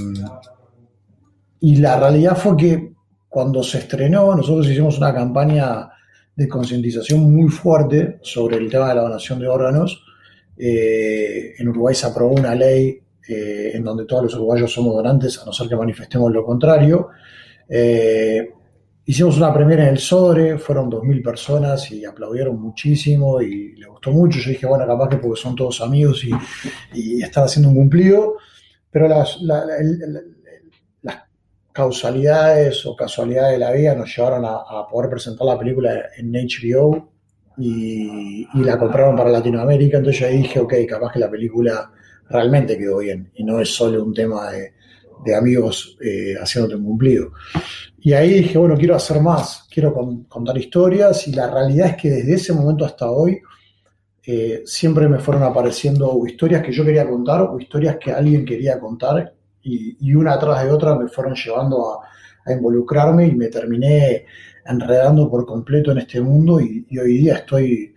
y 1.61 1.76
la 1.76 1.98
realidad 1.98 2.37
fue 2.37 2.56
que 2.56 2.92
cuando 3.28 3.62
se 3.62 3.78
estrenó, 3.78 4.34
nosotros 4.34 4.68
hicimos 4.68 4.98
una 4.98 5.12
campaña 5.12 5.90
de 6.34 6.48
concientización 6.48 7.32
muy 7.32 7.48
fuerte 7.50 8.18
sobre 8.22 8.56
el 8.56 8.70
tema 8.70 8.88
de 8.88 8.94
la 8.94 9.02
donación 9.02 9.40
de 9.40 9.48
órganos. 9.48 10.04
Eh, 10.59 11.55
en 11.57 11.68
Uruguay 11.68 11.94
se 11.94 12.07
aprobó 12.07 12.35
una 12.35 12.55
ley 12.55 13.01
eh, 13.29 13.73
en 13.75 13.85
donde 13.85 14.07
todos 14.07 14.25
los 14.25 14.35
uruguayos 14.35 14.73
somos 14.73 14.94
donantes, 14.94 15.38
a 15.38 15.44
no 15.44 15.53
ser 15.53 15.68
que 15.68 15.77
manifestemos 15.77 16.33
lo 16.33 16.44
contrario. 16.44 17.09
Eh, 17.68 18.51
hicimos 19.05 19.37
una 19.37 19.55
premiera 19.55 19.85
en 19.85 19.90
el 19.90 19.99
Sodre, 19.99 20.59
fueron 20.59 20.90
2.000 20.90 21.23
personas 21.23 21.90
y 21.92 22.05
aplaudieron 22.05 22.61
muchísimo 22.61 23.40
y 23.40 23.77
le 23.77 23.87
gustó 23.87 24.11
mucho. 24.11 24.40
Yo 24.40 24.51
dije, 24.51 24.66
bueno, 24.66 24.87
capaz 24.87 25.11
que 25.11 25.16
porque 25.18 25.40
son 25.40 25.55
todos 25.55 25.81
amigos 25.81 26.25
y, 26.25 26.31
y 26.94 27.23
están 27.23 27.44
haciendo 27.44 27.68
un 27.68 27.77
cumplido, 27.77 28.37
pero 28.90 29.09
las, 29.09 29.38
causalidades 31.71 32.85
o 32.87 32.97
casualidades 32.97 33.53
de 33.53 33.59
la 33.59 33.71
vida 33.71 33.94
nos 33.94 34.12
llevaron 34.16 34.44
a 34.44 34.88
poder 34.90 35.09
presentar 35.11 35.47
la 35.47 35.57
película 35.57 36.07
en 36.16 36.33
HBO 36.33 37.17
y, 37.59 38.47
la 38.55 38.79
compraron 38.79 39.16
para 39.16 39.31
Latinoamérica. 39.31 39.99
Entonces 39.99 40.21
yo 40.21 40.29
dije, 40.29 40.61
ok, 40.61 40.75
capaz 40.88 41.12
que 41.12 41.18
la 41.18 41.31
película 41.31 41.90
realmente 42.29 42.77
quedó 42.77 42.99
bien 42.99 43.31
y 43.35 43.44
no 43.44 43.61
es 43.61 43.75
solo 43.75 44.03
un 44.05 44.14
tema 44.14 44.51
de, 44.51 44.73
amigos 45.35 45.99
eh, 46.01 46.35
haciéndote 46.40 46.77
un 46.77 46.85
cumplido. 46.85 47.33
Y 48.01 48.12
ahí 48.12 48.35
dije, 48.35 48.57
bueno, 48.57 48.77
quiero 48.77 48.94
hacer 48.94 49.21
más, 49.21 49.66
quiero 49.71 49.92
con- 49.92 50.25
contar 50.25 50.57
historias 50.57 51.27
y 51.29 51.33
la 51.33 51.51
realidad 51.51 51.88
es 51.88 51.97
que 51.97 52.09
desde 52.09 52.35
ese 52.35 52.53
momento 52.53 52.85
hasta 52.85 53.11
hoy 53.11 53.40
eh, 54.31 54.62
siempre 54.66 55.09
me 55.09 55.18
fueron 55.18 55.42
apareciendo 55.42 56.23
historias 56.27 56.62
que 56.62 56.71
yo 56.71 56.85
quería 56.85 57.09
contar 57.09 57.40
o 57.42 57.59
historias 57.59 57.97
que 57.97 58.12
alguien 58.12 58.44
quería 58.44 58.79
contar 58.79 59.35
y, 59.62 60.14
una 60.14 60.35
atrás 60.35 60.64
de 60.64 60.71
otra 60.71 60.94
me 60.94 61.09
fueron 61.09 61.35
llevando 61.35 62.01
a 62.44 62.53
involucrarme 62.53 63.27
y 63.27 63.35
me 63.35 63.49
terminé 63.49 64.27
enredando 64.68 65.28
por 65.31 65.46
completo 65.46 65.92
en 65.92 65.98
este 65.98 66.20
mundo 66.20 66.61
y, 66.61 66.87
hoy 66.98 67.18
día 67.18 67.37
estoy, 67.37 67.94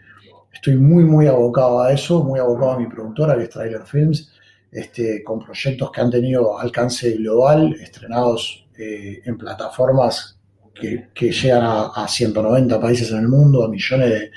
estoy 0.52 0.78
muy, 0.78 1.04
muy 1.04 1.28
abocado 1.28 1.82
a 1.82 1.92
eso, 1.92 2.24
muy 2.24 2.40
abocado 2.40 2.72
a 2.72 2.80
mi 2.80 2.88
productora 2.88 3.36
que 3.36 3.44
es 3.44 3.50
Trailer 3.50 3.84
Films, 3.84 4.32
este, 4.72 5.24
con 5.24 5.40
proyectos 5.40 5.92
que 5.92 6.02
han 6.02 6.10
tenido 6.10 6.58
alcance 6.58 7.12
global, 7.12 7.74
estrenados 7.74 8.66
eh, 8.78 9.22
en 9.26 9.38
plataformas 9.38 10.40
que, 10.74 11.32
llegan 11.32 11.64
a, 11.64 11.88
a 11.88 12.08
190 12.08 12.80
países 12.80 13.12
en 13.12 13.20
el 13.20 13.28
mundo, 13.28 13.64
a 13.64 13.70
millones 13.70 14.32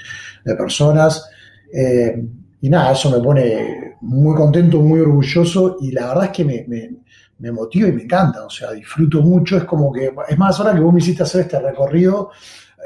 de, 0.45 0.55
personas. 0.57 1.31
Eh, 1.73 2.23
y 2.61 2.69
nada, 2.69 2.93
eso 2.93 3.11
me 3.11 3.23
pone 3.23 3.97
muy 4.01 4.37
contento, 4.37 4.81
muy 4.81 5.01
orgulloso 5.01 5.77
y 5.81 5.93
la 5.93 6.09
verdad 6.09 6.25
es 6.25 6.31
que 6.31 6.45
me, 6.45 6.91
me 7.39 7.51
motiva 7.51 7.89
y 7.89 7.93
me 7.93 8.03
encanta, 8.03 8.45
o 8.45 8.51
sea, 8.51 8.73
disfruto 8.73 9.21
mucho, 9.21 9.57
es 9.57 9.65
como 9.65 9.93
que, 9.93 10.13
es 10.29 10.39
más, 10.39 10.59
ahora 10.59 10.75
que 10.75 10.81
vos 10.81 10.93
me 10.93 11.01
hiciste 11.01 11.23
hacer 11.23 11.43
este 11.43 11.61
recorrido, 11.61 12.31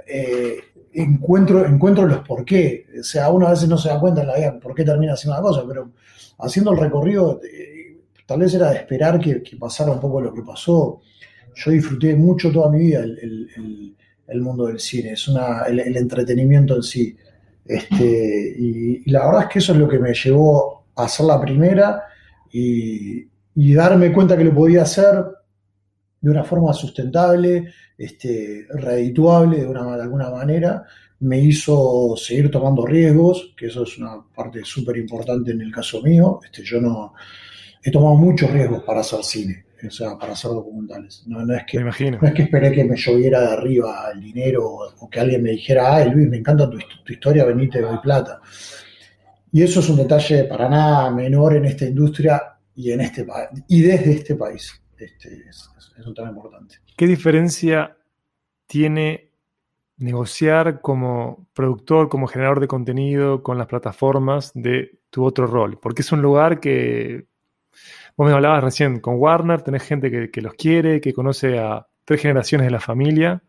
eh, 0.06 0.58
encuentro, 0.92 1.66
encuentro 1.66 2.06
los 2.06 2.20
por 2.26 2.44
qué, 2.44 2.86
o 2.98 3.02
sea, 3.02 3.30
uno 3.30 3.46
a 3.46 3.50
veces 3.50 3.68
no 3.68 3.76
se 3.76 3.88
da 3.88 4.00
cuenta 4.00 4.22
en 4.22 4.28
la 4.28 4.36
vida 4.36 4.58
por 4.58 4.74
qué 4.74 4.84
termina 4.84 5.12
haciendo 5.12 5.38
una 5.38 5.48
cosa, 5.48 5.64
pero 5.68 5.90
haciendo 6.38 6.72
el 6.72 6.78
recorrido, 6.78 7.40
eh, 7.44 7.98
tal 8.26 8.40
vez 8.40 8.54
era 8.54 8.70
de 8.70 8.76
esperar 8.76 9.20
que, 9.20 9.42
pasara 9.58 9.92
un 9.92 10.00
poco 10.00 10.20
lo 10.20 10.32
que 10.32 10.42
pasó, 10.42 11.00
yo 11.54 11.70
disfruté 11.70 12.14
mucho 12.14 12.52
toda 12.52 12.70
mi 12.70 12.78
vida 12.78 13.00
el, 13.00 14.40
mundo 14.40 14.66
del 14.66 14.78
cine, 14.78 15.12
es 15.12 15.26
una, 15.28 15.62
el, 15.62 15.80
el 15.80 15.96
entretenimiento 15.96 16.76
en 16.76 16.82
sí. 16.82 17.16
Este, 17.64 18.54
y, 18.58 19.02
y 19.04 19.10
la 19.10 19.26
verdad 19.26 19.42
es 19.42 19.48
que 19.48 19.58
eso 19.58 19.72
es 19.72 19.78
lo 19.78 19.88
que 19.88 19.98
me 19.98 20.14
llevó 20.14 20.84
a 20.94 21.04
hacer 21.04 21.26
la 21.26 21.40
primera 21.40 22.04
y, 22.52 23.26
y 23.60 23.74
darme 23.74 24.12
cuenta 24.12 24.36
que 24.36 24.44
lo 24.44 24.54
podía 24.54 24.82
hacer 24.82 25.16
de 26.20 26.30
una 26.30 26.44
forma 26.44 26.72
sustentable, 26.72 27.72
este, 27.98 28.68
redituable 28.70 29.58
de, 29.58 29.66
una, 29.66 29.96
de 29.96 30.02
alguna 30.02 30.30
manera, 30.30 30.84
me 31.18 31.40
hizo 31.40 32.14
seguir 32.16 32.52
tomando 32.52 32.86
riesgos, 32.86 33.52
que 33.56 33.66
eso 33.66 33.82
es 33.82 33.98
una 33.98 34.22
parte 34.32 34.60
súper 34.62 34.98
importante 34.98 35.50
en 35.50 35.60
el 35.60 35.72
caso 35.72 36.00
mío. 36.02 36.38
Este, 36.44 36.62
yo 36.62 36.80
no 36.80 37.14
he 37.82 37.90
tomado 37.90 38.14
muchos 38.14 38.48
riesgos 38.48 38.84
para 38.84 39.00
hacer 39.00 39.24
cine, 39.24 39.64
o 39.84 39.90
sea, 39.90 40.16
para 40.16 40.34
hacer 40.34 40.52
documentales. 40.52 41.24
No, 41.26 41.44
no 41.44 41.52
es 41.52 41.64
que 41.66 41.78
Me 41.78 41.82
imagino. 41.82 42.18
no 42.22 42.28
es 42.28 42.34
que 42.34 42.42
esperé 42.42 42.70
que 42.70 42.84
me 42.84 42.96
lloviera 42.96 43.40
de 43.40 43.52
arriba 43.54 44.08
el 44.14 44.20
dinero 44.20 44.68
o, 45.00 45.10
que 45.10 45.18
alguien 45.18 45.42
me 45.42 45.50
dijera, 45.50 45.96
ay 45.96 46.12
Luis, 46.12 46.28
me 46.28 46.36
encanta 46.36 46.70
tu, 46.70 46.78
tu 46.78 47.12
historia, 47.12 47.44
vení, 47.44 47.68
te 47.68 47.80
doy 47.80 47.98
plata. 47.98 48.40
Y 49.50 49.64
eso 49.64 49.80
es 49.80 49.88
un 49.88 49.96
detalle 49.96 50.44
para 50.44 50.68
nada 50.68 51.10
menor 51.10 51.56
en 51.56 51.64
esta 51.64 51.86
industria 51.86 52.40
y, 52.78 52.92
en 52.92 53.00
este, 53.00 53.26
y 53.66 53.82
desde 53.82 54.12
este 54.12 54.36
país. 54.36 54.80
Este, 54.96 55.28
es, 55.48 55.68
es- 55.76 56.06
un 56.06 56.14
tema 56.14 56.28
importante. 56.28 56.76
¿Qué 56.96 57.06
diferencia 57.06 57.96
tiene 58.66 59.30
negociar 59.98 60.80
como 60.80 61.48
productor, 61.54 62.08
como 62.08 62.28
generador 62.28 62.60
de 62.60 62.68
contenido 62.68 63.42
con 63.42 63.58
las 63.58 63.66
plataformas 63.68 64.52
de 64.54 65.00
tu 65.10 65.24
otro 65.24 65.46
rol? 65.46 65.78
Porque 65.80 66.02
es 66.02 66.12
un 66.12 66.22
lugar 66.22 66.60
que, 66.60 67.26
vos 68.16 68.28
me 68.28 68.34
hablabas 68.34 68.64
recién, 68.64 69.00
con 69.00 69.16
Warner 69.16 69.62
tenés 69.62 69.82
gente 69.84 70.10
que, 70.10 70.30
que 70.30 70.42
los 70.42 70.54
quiere, 70.54 71.00
que 71.00 71.12
conoce 71.14 71.58
a 71.58 71.86
tres 72.04 72.22
generaciones 72.22 72.66
de 72.66 72.70
la 72.72 72.80
familia, 72.80 73.42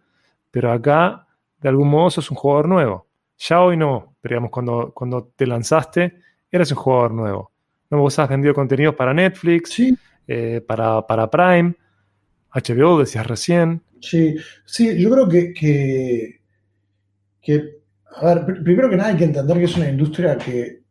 pero 0.51 0.71
acá 0.71 1.27
de 1.59 1.69
algún 1.69 1.89
modo 1.89 2.09
sos 2.09 2.31
un 2.31 2.37
jugador 2.37 2.67
nuevo. 2.69 3.07
Ya 3.37 3.61
hoy 3.61 3.77
no, 3.77 4.15
pero 4.21 4.33
digamos, 4.35 4.51
cuando, 4.51 4.91
cuando 4.93 5.31
te 5.35 5.47
lanzaste, 5.47 6.21
eras 6.51 6.71
un 6.71 6.77
jugador 6.77 7.13
nuevo. 7.13 7.48
No, 7.89 7.99
vos 7.99 8.17
has 8.19 8.29
vendido 8.29 8.53
contenidos 8.53 8.95
para 8.95 9.13
Netflix, 9.13 9.75
Sí, 9.75 9.97
eh, 10.27 10.61
para, 10.67 11.05
para 11.07 11.29
Prime, 11.29 11.75
HBO, 12.51 12.99
decías 12.99 13.25
recién. 13.27 13.81
sí, 14.01 14.35
sí, 14.65 14.99
yo 15.01 15.09
creo 15.09 15.27
que, 15.29 15.53
que, 15.53 16.41
que, 17.41 17.53
a 18.15 18.25
ver, 18.27 18.37
pr- 18.45 18.63
primero 18.63 18.89
que 18.89 18.95
nada 18.97 19.09
hay 19.09 19.17
que 19.17 19.25
entender 19.25 19.57
que 19.57 19.63
es 19.65 19.75
una 19.77 19.89
industria 19.89 20.37
que, 20.37 20.81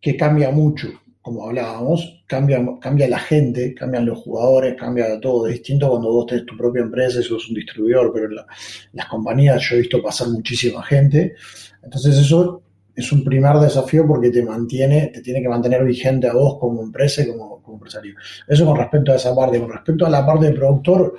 que 0.00 0.16
cambia 0.16 0.50
mucho, 0.50 0.88
como 1.20 1.46
hablábamos, 1.46 2.22
cambia, 2.26 2.58
cambia 2.80 3.08
la 3.08 3.18
gente, 3.18 3.74
cambian 3.74 4.06
los 4.06 4.18
jugadores, 4.18 4.74
cambia 4.78 5.20
todo. 5.20 5.46
Es 5.46 5.54
distinto 5.54 5.90
cuando 5.90 6.10
vos 6.10 6.26
tenés 6.26 6.46
tu 6.46 6.56
propia 6.56 6.82
empresa 6.82 7.20
y 7.20 7.22
sos 7.22 7.48
un 7.48 7.54
distribuidor, 7.56 8.10
pero 8.12 8.26
en 8.26 8.36
la- 8.36 8.46
las 8.92 9.06
compañías 9.06 9.62
yo 9.62 9.76
he 9.76 9.80
visto 9.80 10.02
pasar 10.02 10.28
muchísima 10.28 10.82
gente. 10.82 11.34
Entonces 11.82 12.16
eso 12.16 12.62
es 12.94 13.12
un 13.12 13.24
primer 13.24 13.56
desafío 13.58 14.06
porque 14.06 14.30
te 14.30 14.42
mantiene, 14.44 15.08
te 15.08 15.20
tiene 15.22 15.40
que 15.42 15.48
mantener 15.48 15.84
vigente 15.84 16.26
a 16.28 16.32
vos 16.34 16.58
como 16.58 16.82
empresa 16.82 17.22
y 17.22 17.28
como, 17.28 17.62
como 17.62 17.76
empresario. 17.76 18.14
Eso 18.46 18.66
con 18.66 18.76
respecto 18.76 19.12
a 19.12 19.16
esa 19.16 19.34
parte. 19.34 19.60
Con 19.60 19.70
respecto 19.72 20.06
a 20.06 20.10
la 20.10 20.24
parte 20.26 20.46
de 20.46 20.52
productor, 20.52 21.14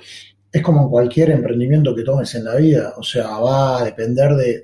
es 0.52 0.62
como 0.62 0.82
en 0.82 0.88
cualquier 0.90 1.30
emprendimiento 1.30 1.94
que 1.94 2.02
tomes 2.02 2.34
en 2.34 2.44
la 2.44 2.56
vida. 2.56 2.92
O 2.98 3.02
sea, 3.02 3.28
va 3.38 3.80
a 3.80 3.84
depender 3.84 4.32
de, 4.34 4.62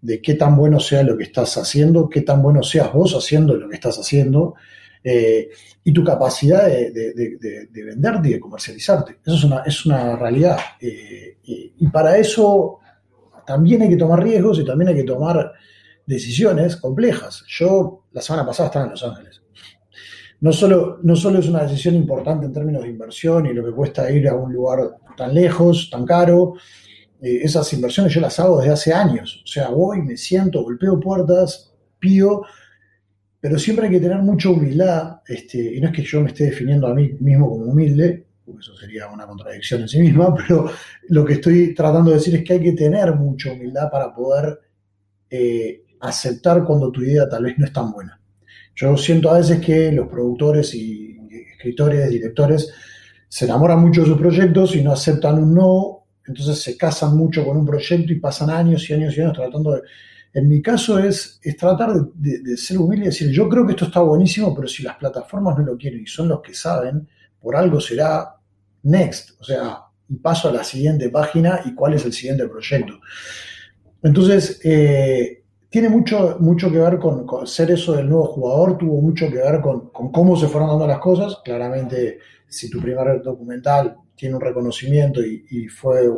de- 0.00 0.20
qué 0.22 0.34
tan 0.34 0.56
bueno 0.56 0.80
sea 0.80 1.02
lo 1.02 1.16
que 1.16 1.24
estás 1.24 1.56
haciendo, 1.56 2.08
qué 2.08 2.22
tan 2.22 2.42
bueno 2.42 2.62
seas 2.62 2.92
vos 2.92 3.14
haciendo 3.14 3.54
lo 3.54 3.68
que 3.68 3.74
estás 3.74 3.98
haciendo, 3.98 4.54
eh, 5.04 5.48
y 5.84 5.92
tu 5.92 6.02
capacidad 6.04 6.66
de, 6.66 6.90
de- 6.90 7.12
de- 7.14 7.36
de- 7.38 7.66
de 7.66 7.84
venderte 7.84 8.28
y 8.28 8.32
de 8.32 8.40
comercializarte. 8.40 9.18
Eso 9.24 9.36
es 9.36 9.44
una, 9.44 9.62
es 9.66 9.86
una 9.86 10.16
realidad. 10.16 10.58
Eh, 10.80 11.36
y, 11.44 11.72
y 11.78 11.88
para 11.88 12.16
eso 12.18 12.78
también 13.46 13.82
hay 13.82 13.88
que 13.88 13.96
tomar 13.96 14.22
riesgos 14.22 14.58
y 14.60 14.64
también 14.64 14.88
hay 14.90 14.96
que 14.96 15.04
tomar 15.04 15.52
decisiones 16.10 16.76
complejas. 16.76 17.44
Yo 17.46 18.04
la 18.12 18.20
semana 18.20 18.44
pasada 18.44 18.66
estaba 18.66 18.84
en 18.86 18.90
Los 18.90 19.04
Ángeles. 19.04 19.42
No 20.40 20.52
solo, 20.52 20.98
no 21.02 21.14
solo 21.14 21.38
es 21.38 21.48
una 21.48 21.62
decisión 21.62 21.94
importante 21.94 22.46
en 22.46 22.52
términos 22.52 22.82
de 22.82 22.88
inversión 22.88 23.46
y 23.46 23.52
lo 23.52 23.64
que 23.64 23.72
cuesta 23.72 24.10
ir 24.10 24.28
a 24.28 24.34
un 24.34 24.52
lugar 24.52 24.78
tan 25.16 25.34
lejos, 25.34 25.88
tan 25.90 26.04
caro, 26.04 26.54
eh, 27.20 27.40
esas 27.42 27.72
inversiones 27.74 28.12
yo 28.12 28.20
las 28.20 28.40
hago 28.40 28.58
desde 28.58 28.72
hace 28.72 28.92
años. 28.92 29.42
O 29.44 29.46
sea, 29.46 29.68
voy, 29.68 30.02
me 30.02 30.16
siento, 30.16 30.62
golpeo 30.62 30.98
puertas, 30.98 31.72
pido, 31.98 32.44
pero 33.40 33.58
siempre 33.58 33.86
hay 33.86 33.92
que 33.92 34.00
tener 34.00 34.18
mucha 34.18 34.48
humildad, 34.48 35.20
este, 35.28 35.76
y 35.76 35.80
no 35.80 35.88
es 35.88 35.94
que 35.94 36.02
yo 36.02 36.20
me 36.22 36.28
esté 36.28 36.44
definiendo 36.44 36.88
a 36.88 36.94
mí 36.94 37.12
mismo 37.20 37.48
como 37.50 37.66
humilde, 37.66 38.26
porque 38.44 38.60
eso 38.60 38.74
sería 38.74 39.08
una 39.08 39.26
contradicción 39.26 39.82
en 39.82 39.88
sí 39.88 40.00
misma, 40.00 40.34
pero 40.48 40.70
lo 41.08 41.24
que 41.24 41.34
estoy 41.34 41.74
tratando 41.74 42.10
de 42.10 42.16
decir 42.16 42.34
es 42.34 42.44
que 42.44 42.54
hay 42.54 42.60
que 42.60 42.72
tener 42.72 43.14
mucha 43.14 43.52
humildad 43.52 43.90
para 43.90 44.12
poder 44.12 44.58
eh, 45.30 45.84
aceptar 46.00 46.64
cuando 46.64 46.90
tu 46.90 47.02
idea 47.02 47.28
tal 47.28 47.44
vez 47.44 47.58
no 47.58 47.66
es 47.66 47.72
tan 47.72 47.92
buena. 47.92 48.20
Yo 48.74 48.96
siento 48.96 49.30
a 49.30 49.38
veces 49.38 49.60
que 49.60 49.92
los 49.92 50.08
productores 50.08 50.74
y 50.74 51.18
escritores, 51.52 52.08
directores, 52.10 52.72
se 53.28 53.44
enamoran 53.44 53.80
mucho 53.80 54.00
de 54.00 54.08
sus 54.08 54.18
proyectos 54.18 54.74
y 54.74 54.82
no 54.82 54.92
aceptan 54.92 55.42
un 55.42 55.54
no, 55.54 56.06
entonces 56.26 56.60
se 56.60 56.76
casan 56.76 57.16
mucho 57.16 57.44
con 57.44 57.56
un 57.56 57.66
proyecto 57.66 58.12
y 58.12 58.18
pasan 58.18 58.50
años 58.50 58.88
y 58.88 58.94
años 58.94 59.16
y 59.16 59.20
años 59.20 59.34
tratando 59.34 59.72
de... 59.72 59.82
En 60.32 60.48
mi 60.48 60.62
caso 60.62 60.98
es, 60.98 61.40
tratar 61.58 61.92
de 62.14 62.56
ser 62.56 62.78
humilde 62.78 63.06
y 63.06 63.08
decir, 63.08 63.30
yo 63.30 63.48
creo 63.48 63.66
que 63.66 63.72
esto 63.72 63.86
está 63.86 64.00
buenísimo, 64.00 64.54
pero 64.54 64.68
si 64.68 64.84
las 64.84 64.96
plataformas 64.96 65.58
no 65.58 65.64
lo 65.64 65.76
quieren 65.76 66.02
y 66.02 66.06
son 66.06 66.28
los 66.28 66.40
que 66.40 66.54
saben, 66.54 67.08
por 67.40 67.56
algo 67.56 67.80
será 67.80 68.36
next, 68.84 69.40
o 69.40 69.44
sea, 69.44 69.78
y 70.08 70.16
paso 70.16 70.48
a 70.48 70.52
la 70.52 70.64
siguiente 70.64 71.08
página 71.08 71.60
y 71.64 71.74
cuál 71.74 71.94
es 71.94 72.04
el 72.04 72.12
siguiente 72.12 72.46
proyecto. 72.46 73.00
Entonces, 74.02 74.60
eh, 74.64 75.39
tiene 75.70 75.88
mucho, 75.88 76.36
mucho 76.40 76.70
que 76.70 76.78
ver 76.78 76.98
con, 76.98 77.46
ser 77.46 77.70
eso 77.70 77.94
del 77.94 78.08
nuevo 78.08 78.26
jugador, 78.26 78.76
tuvo 78.76 79.00
mucho 79.00 79.30
que 79.30 79.36
ver 79.36 79.60
con, 79.60 79.90
cómo 79.90 80.36
se 80.36 80.48
fueron 80.48 80.68
dando 80.68 80.86
las 80.86 80.98
cosas. 80.98 81.38
Claramente, 81.44 82.18
si 82.48 82.68
tu 82.68 82.80
primer 82.80 83.22
documental 83.22 83.96
tiene 84.16 84.34
un 84.34 84.40
reconocimiento 84.40 85.20
y, 85.22 85.68
fue 85.68 86.10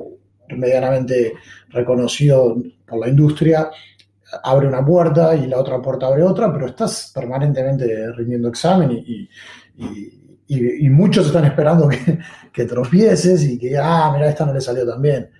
medianamente 0.56 1.34
reconocido 1.68 2.56
por 2.86 2.98
la 2.98 3.08
industria, 3.08 3.70
abre 4.42 4.66
una 4.66 4.84
puerta 4.84 5.36
y 5.36 5.46
la 5.46 5.58
otra 5.58 5.80
puerta 5.80 6.06
abre 6.06 6.22
otra, 6.22 6.50
pero 6.52 6.66
estás 6.66 7.12
permanentemente 7.14 8.10
rindiendo 8.12 8.48
examen 8.48 8.90
y 8.92 10.88
muchos 10.88 11.26
están 11.26 11.44
esperando 11.44 11.88
que, 11.88 12.18
que 12.52 12.64
tropieces 12.64 13.44
y 13.44 13.58
que, 13.58 13.76
ah, 13.76 14.10
mira, 14.14 14.28
esta 14.28 14.46
no 14.46 14.52
le 14.52 14.60
salió 14.60 14.86
tan 14.86 15.00
bien. 15.00 15.30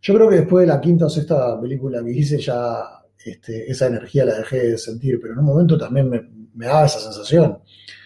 Yo 0.00 0.14
creo 0.14 0.28
que 0.28 0.36
después 0.36 0.66
de 0.66 0.72
la 0.72 0.80
quinta 0.80 1.06
o 1.06 1.10
sexta 1.10 1.60
película 1.60 2.02
que 2.04 2.10
hice 2.10 2.38
ya 2.38 2.98
este, 3.24 3.70
esa 3.70 3.86
energía 3.86 4.24
la 4.24 4.38
dejé 4.38 4.70
de 4.70 4.78
sentir, 4.78 5.18
pero 5.20 5.32
en 5.34 5.40
un 5.40 5.44
momento 5.46 5.76
también 5.76 6.08
me, 6.08 6.22
me 6.54 6.66
daba 6.66 6.86
esa 6.86 7.00
sensación, 7.00 7.58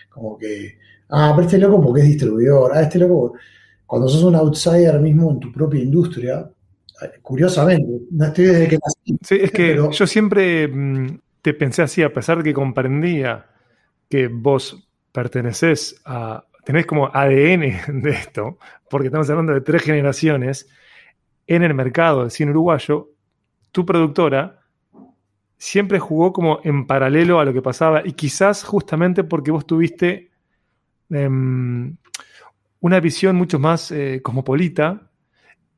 como 0.09 0.37
que, 0.39 0.79
ah, 1.11 1.33
pero 1.35 1.47
este 1.47 1.59
loco 1.59 1.81
porque 1.83 2.01
es 2.03 2.09
distribuidor, 2.09 2.73
ah, 2.75 2.83
este 2.83 2.99
loco, 2.99 3.35
cuando 3.87 4.09
sos 4.09 4.23
un 4.25 4.35
outsider 4.37 4.99
mismo 5.01 5.31
en 5.31 5.41
tu 5.41 5.53
propia 5.53 5.81
industria, 5.83 6.49
eh, 7.03 7.11
curiosamente, 7.21 8.03
no 8.11 8.25
estoy 8.27 8.47
desde 8.47 8.69
que 8.69 8.79
nací, 8.79 9.19
Sí, 9.23 9.39
es 9.43 9.51
que 9.51 9.69
Pero- 9.69 9.91
yo 9.91 10.07
siempre 10.07 10.69
mm, 10.69 11.19
te 11.43 11.55
pensé 11.55 11.83
así, 11.83 12.03
a 12.03 12.13
pesar 12.13 12.39
de 12.39 12.45
que 12.45 12.55
comprendía 12.55 13.47
que 14.09 14.29
vos 14.29 14.89
perteneces 15.13 16.01
a, 16.05 16.45
tenés 16.65 16.87
como 16.87 17.07
ADN 17.13 17.81
de 18.03 18.11
esto, 18.11 18.59
porque 18.89 19.09
estamos 19.09 19.29
hablando 19.31 19.53
de 19.53 19.61
tres 19.61 19.83
generaciones, 19.83 20.69
en 21.47 21.63
el 21.63 21.75
mercado 21.75 22.21
del 22.23 22.31
cine 22.31 22.53
uruguayo, 22.53 23.11
tu 23.73 23.85
productora 23.85 24.62
siempre 25.63 26.01
jugó 26.01 26.33
como 26.33 26.59
en 26.65 26.89
paralelo 26.89 27.39
a 27.39 27.45
lo 27.45 27.53
que 27.53 27.63
pasaba 27.63 28.03
y 28.05 28.15
quizás 28.15 28.65
justamente 28.65 29.23
porque 29.23 29.53
vos 29.53 29.65
tuviste 29.65 30.33
em, 31.09 31.97
una 32.81 32.99
visión 32.99 33.37
mucho 33.37 33.61
más 33.61 33.93
eh, 33.93 34.21
cosmopolita 34.25 35.09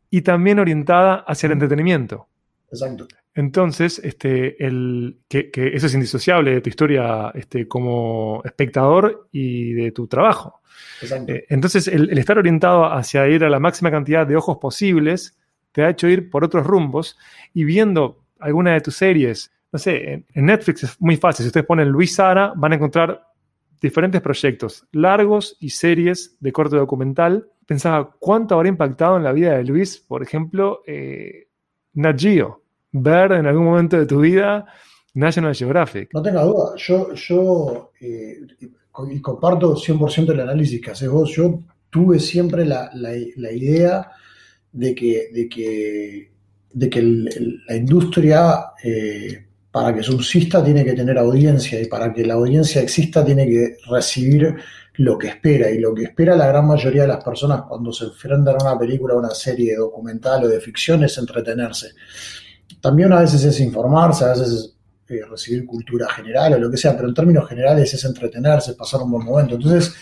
y 0.09 0.23
también 0.23 0.59
orientada 0.59 1.17
hacia 1.17 1.49
el 1.49 1.53
entretenimiento. 1.53 2.29
exacto, 2.73 3.07
Entonces, 3.35 4.01
este, 4.03 4.65
el, 4.65 5.19
que, 5.29 5.51
que 5.51 5.77
eso 5.77 5.87
es 5.87 5.93
indisociable 5.93 6.53
de 6.55 6.61
tu 6.63 6.71
historia 6.71 7.31
este, 7.35 7.69
como 7.69 8.41
espectador 8.43 9.29
y 9.33 9.75
de 9.75 9.93
tu 9.93 10.07
trabajo. 10.07 10.63
exacto. 11.03 11.31
Eh, 11.31 11.45
entonces, 11.51 11.89
el, 11.89 12.09
el 12.09 12.17
estar 12.17 12.39
orientado 12.39 12.87
hacia 12.87 13.29
ir 13.29 13.45
a 13.45 13.51
la 13.51 13.61
máxima 13.61 13.91
cantidad 13.91 14.27
de 14.27 14.37
ojos 14.37 14.57
posibles 14.57 15.37
te 15.73 15.83
ha 15.85 15.91
hecho 15.91 16.09
ir 16.09 16.31
por 16.31 16.43
otros 16.43 16.67
rumbos 16.67 17.19
y 17.53 17.65
viendo 17.65 18.25
alguna 18.41 18.73
de 18.73 18.81
tus 18.81 18.97
series, 18.97 19.51
no 19.75 19.79
sé, 19.79 20.25
en, 20.33 20.47
Netflix 20.47 20.85
es 20.85 21.01
muy 21.01 21.17
fácil. 21.17 21.43
Si 21.43 21.49
ustedes 21.49 21.67
ponen 21.67 21.89
Luis 21.89 22.15
Sara, 22.15 22.53
van 22.55 22.71
a 22.71 22.75
encontrar 22.77 23.27
diferentes 23.83 24.21
proyectos 24.21 24.87
largos 24.93 25.57
y 25.59 25.71
series 25.71 26.37
de 26.39 26.53
corte 26.53 26.77
documental. 26.77 27.49
Pensaba 27.67 28.15
cuánto 28.21 28.55
habrá 28.55 28.69
impactado 28.69 29.17
en 29.17 29.25
la 29.25 29.33
vida 29.33 29.57
de 29.57 29.65
Luis, 29.65 29.99
por 29.99 30.23
ejemplo, 30.23 30.83
eh, 30.87 31.49
Nat 31.95 32.21
Geo. 32.21 32.63
Ver 32.93 33.33
en 33.33 33.47
algún 33.47 33.65
momento 33.65 33.99
de 33.99 34.07
tu 34.07 34.21
vida 34.21 34.65
National 35.15 35.57
Geographic. 35.57 36.15
No 36.15 36.23
tenga 36.23 36.45
duda, 36.45 36.77
yo, 36.77 37.13
yo 37.15 37.91
eh, 38.01 38.43
y 39.11 39.21
comparto 39.21 39.75
100% 39.75 40.31
el 40.31 40.41
análisis 40.41 40.81
que 40.81 40.93
haces 40.93 41.09
vos. 41.09 41.35
Yo 41.35 41.59
tuve 41.91 42.21
siempre 42.21 42.65
la, 42.65 42.93
idea 43.53 44.09
de 44.71 44.95
que, 44.95 45.31
de 45.33 45.49
que, 45.49 46.31
de 46.73 46.89
que 46.89 47.03
la 47.03 47.75
industria, 47.75 48.67
eh, 48.85 49.47
para 49.75 49.93
que 49.93 50.05
subsista, 50.05 50.63
tiene 50.63 50.85
que 50.85 50.93
tener 50.93 51.19
audiencia 51.19 51.83
y 51.83 51.87
para 51.87 52.13
que 52.13 52.25
la 52.25 52.35
audiencia 52.35 52.81
exista, 52.81 53.25
tiene 53.25 53.45
que 53.45 53.79
recibir 53.91 54.55
lo 54.99 55.19
que 55.19 55.27
espera. 55.27 55.69
Y 55.69 55.79
lo 55.79 55.93
que 55.93 56.05
espera 56.05 56.37
la 56.37 56.47
gran 56.47 56.65
mayoría 56.65 57.03
de 57.03 57.09
las 57.09 57.25
personas 57.25 57.63
cuando 57.63 57.93
se 57.93 58.05
enfrentan 58.05 58.55
a 58.55 58.71
una 58.71 58.79
película, 58.79 59.15
a 59.15 59.17
una 59.17 59.31
serie 59.31 59.75
documental 59.75 60.45
o 60.45 60.49
de 60.49 60.61
ficción 60.61 61.03
es 61.03 61.19
entretenerse. 61.19 61.89
También 62.81 63.13
a 63.15 63.23
veces 63.23 63.43
es 63.43 63.59
informarse, 63.59 64.25
a 64.25 64.29
veces 64.29 64.49
es 64.53 64.77
eh, 65.09 65.25
recibir 65.29 65.67
cultura 65.67 66.09
general 66.09 66.53
o 66.55 66.59
lo 66.61 66.71
que 66.71 66.77
sea, 66.77 66.95
pero 66.95 67.09
en 67.09 67.15
términos 67.15 67.49
generales 67.49 67.93
es 67.95 68.05
entretenerse, 68.05 68.75
pasar 68.75 69.03
un 69.03 69.11
buen 69.11 69.25
momento. 69.25 69.57
Entonces, 69.57 69.93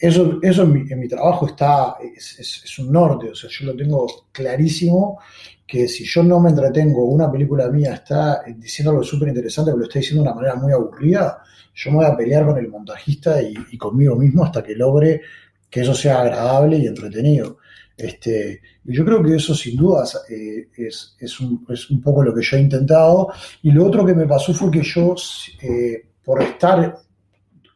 eso, 0.00 0.38
eso 0.42 0.62
en, 0.62 1.00
mi, 1.00 1.08
trabajo 1.08 1.46
está, 1.46 1.96
es, 2.14 2.78
un 2.78 2.92
norte, 2.92 3.30
o 3.30 3.34
sea, 3.34 3.50
yo 3.50 3.66
lo 3.66 3.76
tengo 3.76 4.06
clarísimo 4.32 5.18
que 5.66 5.88
si 5.88 6.04
yo 6.04 6.22
no 6.22 6.40
me 6.40 6.50
entretengo, 6.50 7.04
una 7.04 7.30
película 7.30 7.68
mía 7.68 7.94
está 7.94 8.42
diciendo 8.56 8.92
algo 8.92 9.02
súper 9.02 9.28
interesante, 9.28 9.70
pero 9.70 9.78
lo 9.78 9.84
está 9.84 9.98
diciendo 9.98 10.22
de 10.22 10.28
una 10.30 10.36
manera 10.36 10.54
muy 10.54 10.72
aburrida, 10.72 11.42
yo 11.74 11.90
me 11.90 11.98
voy 11.98 12.06
a 12.06 12.16
pelear 12.16 12.46
con 12.46 12.58
el 12.58 12.68
montajista 12.68 13.42
y, 13.42 13.76
conmigo 13.76 14.16
mismo 14.16 14.44
hasta 14.44 14.62
que 14.62 14.74
logre 14.74 15.20
que 15.68 15.82
eso 15.82 15.94
sea 15.94 16.20
agradable 16.20 16.78
y 16.78 16.86
entretenido. 16.86 17.58
Este, 17.96 18.62
yo 18.84 19.04
creo 19.04 19.22
que 19.22 19.36
eso 19.36 19.54
sin 19.54 19.76
dudas 19.76 20.24
eh, 20.30 20.68
es, 20.76 21.16
es 21.18 21.40
un, 21.40 21.66
es 21.68 21.90
un 21.90 22.00
poco 22.00 22.22
lo 22.22 22.34
que 22.34 22.42
yo 22.42 22.56
he 22.56 22.60
intentado. 22.60 23.28
Y 23.62 23.70
lo 23.72 23.86
otro 23.86 24.06
que 24.06 24.14
me 24.14 24.26
pasó 24.26 24.54
fue 24.54 24.70
que 24.70 24.82
yo, 24.82 25.14
eh, 25.60 26.06
por 26.24 26.42
estar 26.42 26.96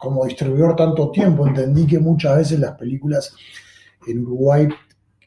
como 0.03 0.24
distribuidor 0.26 0.74
tanto 0.74 1.12
tiempo, 1.12 1.46
entendí 1.46 1.86
que 1.86 2.00
muchas 2.00 2.36
veces 2.36 2.59
las 2.59 2.72
películas 2.72 3.32
en 4.05 4.18
Uruguay 4.18 4.68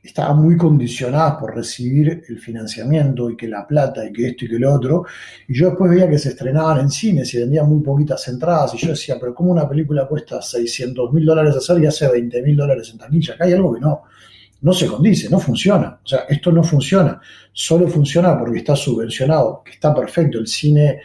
estaban 0.04 0.42
muy 0.42 0.58
condicionadas 0.58 1.36
por 1.36 1.56
recibir 1.56 2.24
el 2.28 2.40
financiamiento 2.40 3.32
y 3.32 3.38
que 3.38 3.48
la 3.48 3.66
plata 3.66 4.06
y 4.06 4.12
que 4.12 4.28
esto 4.28 4.44
y 4.44 4.50
que 4.50 4.60
lo 4.60 4.74
otro. 4.74 5.06
Y 5.48 5.58
yo 5.58 5.68
después 5.68 5.90
veía 5.90 6.10
que 6.10 6.20
se 6.20 6.30
estrenaban 6.30 6.82
en 6.82 6.90
cines 6.90 7.34
y 7.34 7.40
vendían 7.40 7.70
muy 7.70 7.82
poquitas 7.82 8.28
entradas. 8.28 8.74
Y 8.74 8.78
yo 8.78 8.90
decía, 8.90 9.16
pero 9.18 9.34
¿cómo 9.34 9.52
una 9.52 9.68
película 9.68 10.06
cuesta 10.08 10.42
600 10.42 11.14
mil 11.14 11.26
dólares 11.26 11.56
hacer 11.56 11.82
y 11.82 11.86
hace 11.86 12.10
20 12.10 12.44
mil 12.44 12.58
dólares 12.58 12.90
en 12.92 12.98
taquilla? 12.98 13.34
Acá 13.34 13.46
hay 13.46 13.54
algo 13.54 13.74
que 13.74 13.80
no, 13.80 14.04
no 14.62 14.74
se 14.74 14.88
condice, 14.88 15.30
no 15.30 15.40
funciona. 15.40 16.00
O 16.04 16.08
sea, 16.08 16.26
esto 16.28 16.52
no 16.52 16.64
funciona. 16.64 17.20
Solo 17.54 17.88
funciona 17.88 18.38
porque 18.38 18.60
está 18.60 18.76
subvencionado, 18.76 19.64
que 19.64 19.72
está 19.72 19.96
perfecto. 19.96 20.38
El 20.38 20.48
cine 20.48 21.00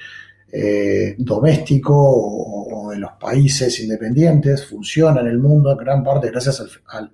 eh, 0.52 1.14
doméstico 1.18 1.94
o, 1.94 2.86
o 2.86 2.90
de 2.90 2.98
los 2.98 3.12
países 3.20 3.78
independientes 3.80 4.66
funciona 4.66 5.20
en 5.20 5.28
el 5.28 5.38
mundo 5.38 5.70
en 5.72 5.78
gran 5.78 6.02
parte 6.02 6.30
gracias 6.30 6.60
al, 6.60 6.68
al- 6.88 7.12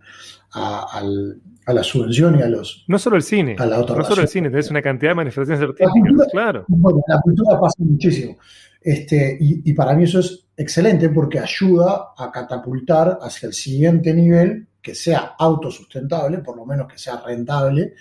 a, 0.52 0.86
al- 0.98 1.40
a 1.66 1.72
la 1.72 1.82
subvención 1.82 2.38
y 2.38 2.42
a 2.42 2.48
los... 2.48 2.84
No 2.86 2.96
solo 2.96 3.16
el 3.16 3.22
cine, 3.24 3.56
A 3.58 3.66
la 3.66 3.78
no 3.78 4.04
solo 4.04 4.22
el 4.22 4.28
cine, 4.28 4.50
tenés 4.50 4.70
una 4.70 4.80
cantidad 4.80 5.10
de 5.10 5.14
manifestaciones 5.16 5.68
artísticas, 5.68 6.28
claro. 6.30 6.64
Bueno, 6.68 7.02
la 7.08 7.20
cultura 7.20 7.58
pasa 7.60 7.74
muchísimo. 7.78 8.36
Este, 8.80 9.36
y, 9.40 9.68
y 9.68 9.72
para 9.72 9.94
mí 9.94 10.04
eso 10.04 10.20
es 10.20 10.44
excelente 10.56 11.08
porque 11.08 11.40
ayuda 11.40 12.10
a 12.16 12.30
catapultar 12.30 13.18
hacia 13.20 13.48
el 13.48 13.52
siguiente 13.52 14.14
nivel 14.14 14.68
que 14.80 14.94
sea 14.94 15.34
autosustentable, 15.36 16.38
por 16.38 16.56
lo 16.56 16.64
menos 16.64 16.86
que 16.86 16.98
sea 16.98 17.20
rentable, 17.26 17.94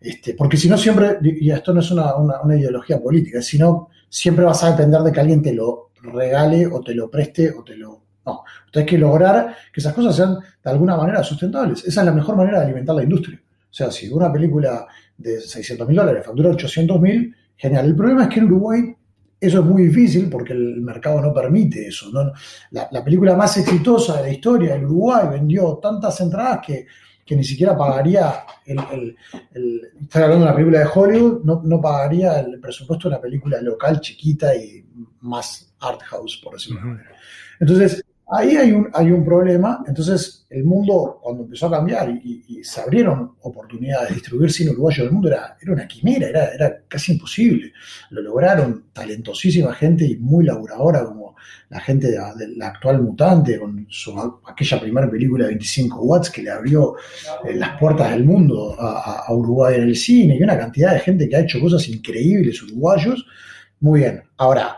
este, 0.00 0.34
porque 0.34 0.56
si 0.56 0.68
no 0.68 0.76
siempre, 0.76 1.18
y 1.22 1.48
esto 1.52 1.72
no 1.72 1.78
es 1.78 1.90
una, 1.92 2.16
una- 2.16 2.40
una 2.42 2.56
ideología 2.56 3.00
política, 3.00 3.40
sino 3.40 3.88
siempre 4.12 4.44
vas 4.44 4.62
a 4.62 4.72
depender 4.72 5.00
de 5.00 5.10
que 5.10 5.20
alguien 5.20 5.40
te 5.40 5.54
lo 5.54 5.90
regale 6.02 6.66
o 6.66 6.82
te 6.82 6.94
lo 6.94 7.10
preste 7.10 7.50
o 7.50 7.64
te 7.64 7.76
lo... 7.76 8.02
No, 8.26 8.44
entonces 8.66 8.82
hay 8.82 8.86
que 8.86 8.98
lograr 8.98 9.56
que 9.72 9.80
esas 9.80 9.94
cosas 9.94 10.14
sean 10.14 10.36
de 10.62 10.70
alguna 10.70 10.96
manera 10.96 11.24
sustentables. 11.24 11.82
Esa 11.84 12.02
es 12.02 12.06
la 12.06 12.12
mejor 12.12 12.36
manera 12.36 12.58
de 12.58 12.66
alimentar 12.66 12.94
la 12.94 13.04
industria. 13.04 13.40
O 13.42 13.74
sea, 13.74 13.90
si 13.90 14.10
una 14.10 14.30
película 14.30 14.86
de 15.16 15.40
600 15.40 15.88
mil 15.88 15.96
dólares 15.96 16.26
factura 16.26 16.50
800 16.50 17.00
mil, 17.00 17.34
genial. 17.56 17.86
El 17.86 17.96
problema 17.96 18.24
es 18.24 18.28
que 18.28 18.40
en 18.40 18.46
Uruguay 18.46 18.94
eso 19.40 19.60
es 19.60 19.64
muy 19.64 19.84
difícil 19.84 20.28
porque 20.28 20.52
el 20.52 20.82
mercado 20.82 21.22
no 21.22 21.32
permite 21.32 21.88
eso. 21.88 22.10
¿no? 22.12 22.32
La, 22.70 22.88
la 22.92 23.02
película 23.02 23.34
más 23.34 23.56
exitosa 23.56 24.18
de 24.18 24.24
la 24.24 24.28
historia 24.28 24.74
del 24.74 24.84
Uruguay 24.84 25.26
vendió 25.30 25.78
tantas 25.82 26.20
entradas 26.20 26.60
que, 26.64 26.86
que 27.24 27.36
ni 27.36 27.44
siquiera 27.44 27.76
pagaría 27.76 28.44
el, 28.66 28.78
el- 28.92 29.16
el- 29.54 29.80
estoy 30.02 30.22
hablando 30.22 30.44
de 30.44 30.50
una 30.50 30.54
película 30.56 30.78
de 30.80 30.88
Hollywood, 30.92 31.44
no, 31.44 31.62
no 31.64 31.80
pagaría 31.80 32.40
el 32.40 32.58
presupuesto 32.60 33.08
de 33.08 33.14
una 33.14 33.22
película 33.22 33.60
local 33.60 34.00
chiquita 34.00 34.54
y 34.56 34.84
más 35.20 35.72
art 35.80 36.00
house, 36.02 36.40
por 36.42 36.54
decirlo 36.54 36.76
de 36.76 36.80
Ujú. 36.82 36.88
alguna 36.90 37.04
manera. 37.08 37.22
Entonces, 37.60 38.04
ahí 38.30 38.56
hay 38.56 38.72
un, 38.72 38.88
hay 38.94 39.10
un 39.12 39.24
problema. 39.24 39.84
Entonces, 39.86 40.46
el 40.50 40.64
mundo, 40.64 41.20
cuando 41.22 41.44
empezó 41.44 41.66
a 41.66 41.70
cambiar 41.70 42.10
y, 42.10 42.42
y- 42.48 42.58
y 42.60 42.64
se 42.64 42.80
abrieron 42.80 43.32
oportunidades 43.42 44.08
de 44.08 44.14
distribuir 44.16 44.50
cine 44.52 44.70
uruguayo 44.70 45.02
en 45.02 45.08
el 45.08 45.12
mundo, 45.12 45.28
era, 45.28 45.56
era 45.60 45.72
una 45.72 45.86
quimera, 45.86 46.28
era, 46.28 46.48
era 46.52 46.82
casi 46.88 47.12
imposible. 47.12 47.72
Lo 48.10 48.20
lograron 48.22 48.86
talentosísima 48.92 49.72
gente 49.74 50.04
y 50.06 50.16
muy 50.16 50.44
laburadora, 50.44 51.04
como 51.04 51.21
la 51.70 51.80
gente 51.80 52.10
de, 52.10 52.18
la- 52.56 52.68
actual 52.68 53.02
Mutante, 53.02 53.58
con 53.58 53.86
su, 53.88 54.40
aquella 54.46 54.80
primera 54.80 55.10
película 55.10 55.44
de 55.44 55.50
25 55.50 56.00
watts 56.02 56.30
que 56.30 56.42
le 56.42 56.50
abrió 56.50 56.96
eh, 57.44 57.54
las 57.54 57.78
puertas 57.78 58.10
del 58.10 58.24
mundo 58.24 58.76
a, 58.78 59.32
Uruguay 59.32 59.76
en 59.76 59.82
el 59.82 59.96
cine, 59.96 60.36
y 60.36 60.42
una 60.42 60.58
cantidad 60.58 60.92
de 60.92 61.00
gente 61.00 61.28
que 61.28 61.36
ha 61.36 61.40
hecho 61.40 61.60
cosas 61.60 61.88
increíbles 61.88 62.62
uruguayos. 62.62 63.26
Muy 63.80 64.00
bien. 64.00 64.22
Ahora, 64.36 64.76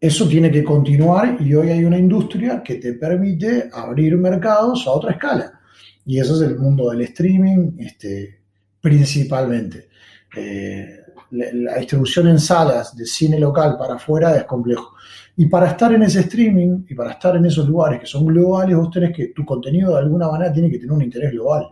eso 0.00 0.28
tiene 0.28 0.50
que 0.50 0.62
continuar 0.62 1.36
y 1.40 1.54
hoy 1.54 1.70
hay 1.70 1.84
una 1.84 1.98
industria 1.98 2.62
que 2.62 2.76
te 2.76 2.92
permite 2.94 3.68
abrir 3.72 4.16
mercados 4.16 4.86
a 4.86 4.90
otra 4.90 5.12
escala. 5.12 5.60
Y 6.04 6.20
eso 6.20 6.36
es 6.36 6.48
el 6.48 6.56
mundo 6.56 6.90
del 6.90 7.00
streaming, 7.02 7.72
este, 7.78 8.40
principalmente. 8.80 9.88
Eh, 10.36 11.00
la 11.30 11.78
distribución 11.78 12.28
en 12.28 12.38
salas 12.38 12.94
de 12.96 13.04
cine 13.04 13.38
local 13.40 13.76
para 13.76 13.94
afuera 13.94 14.36
es 14.36 14.44
complejo. 14.44 14.94
Y 15.36 15.46
para 15.46 15.66
estar 15.70 15.92
en 15.92 16.02
ese 16.02 16.20
streaming 16.20 16.84
y 16.88 16.94
para 16.94 17.12
estar 17.12 17.36
en 17.36 17.44
esos 17.44 17.68
lugares 17.68 18.00
que 18.00 18.06
son 18.06 18.24
globales, 18.26 18.76
vos 18.76 18.90
tenés 18.90 19.14
que, 19.14 19.28
tu 19.28 19.44
contenido 19.44 19.92
de 19.92 19.98
alguna 20.00 20.28
manera 20.28 20.52
tiene 20.52 20.70
que 20.70 20.78
tener 20.78 20.92
un 20.92 21.02
interés 21.02 21.30
global. 21.32 21.68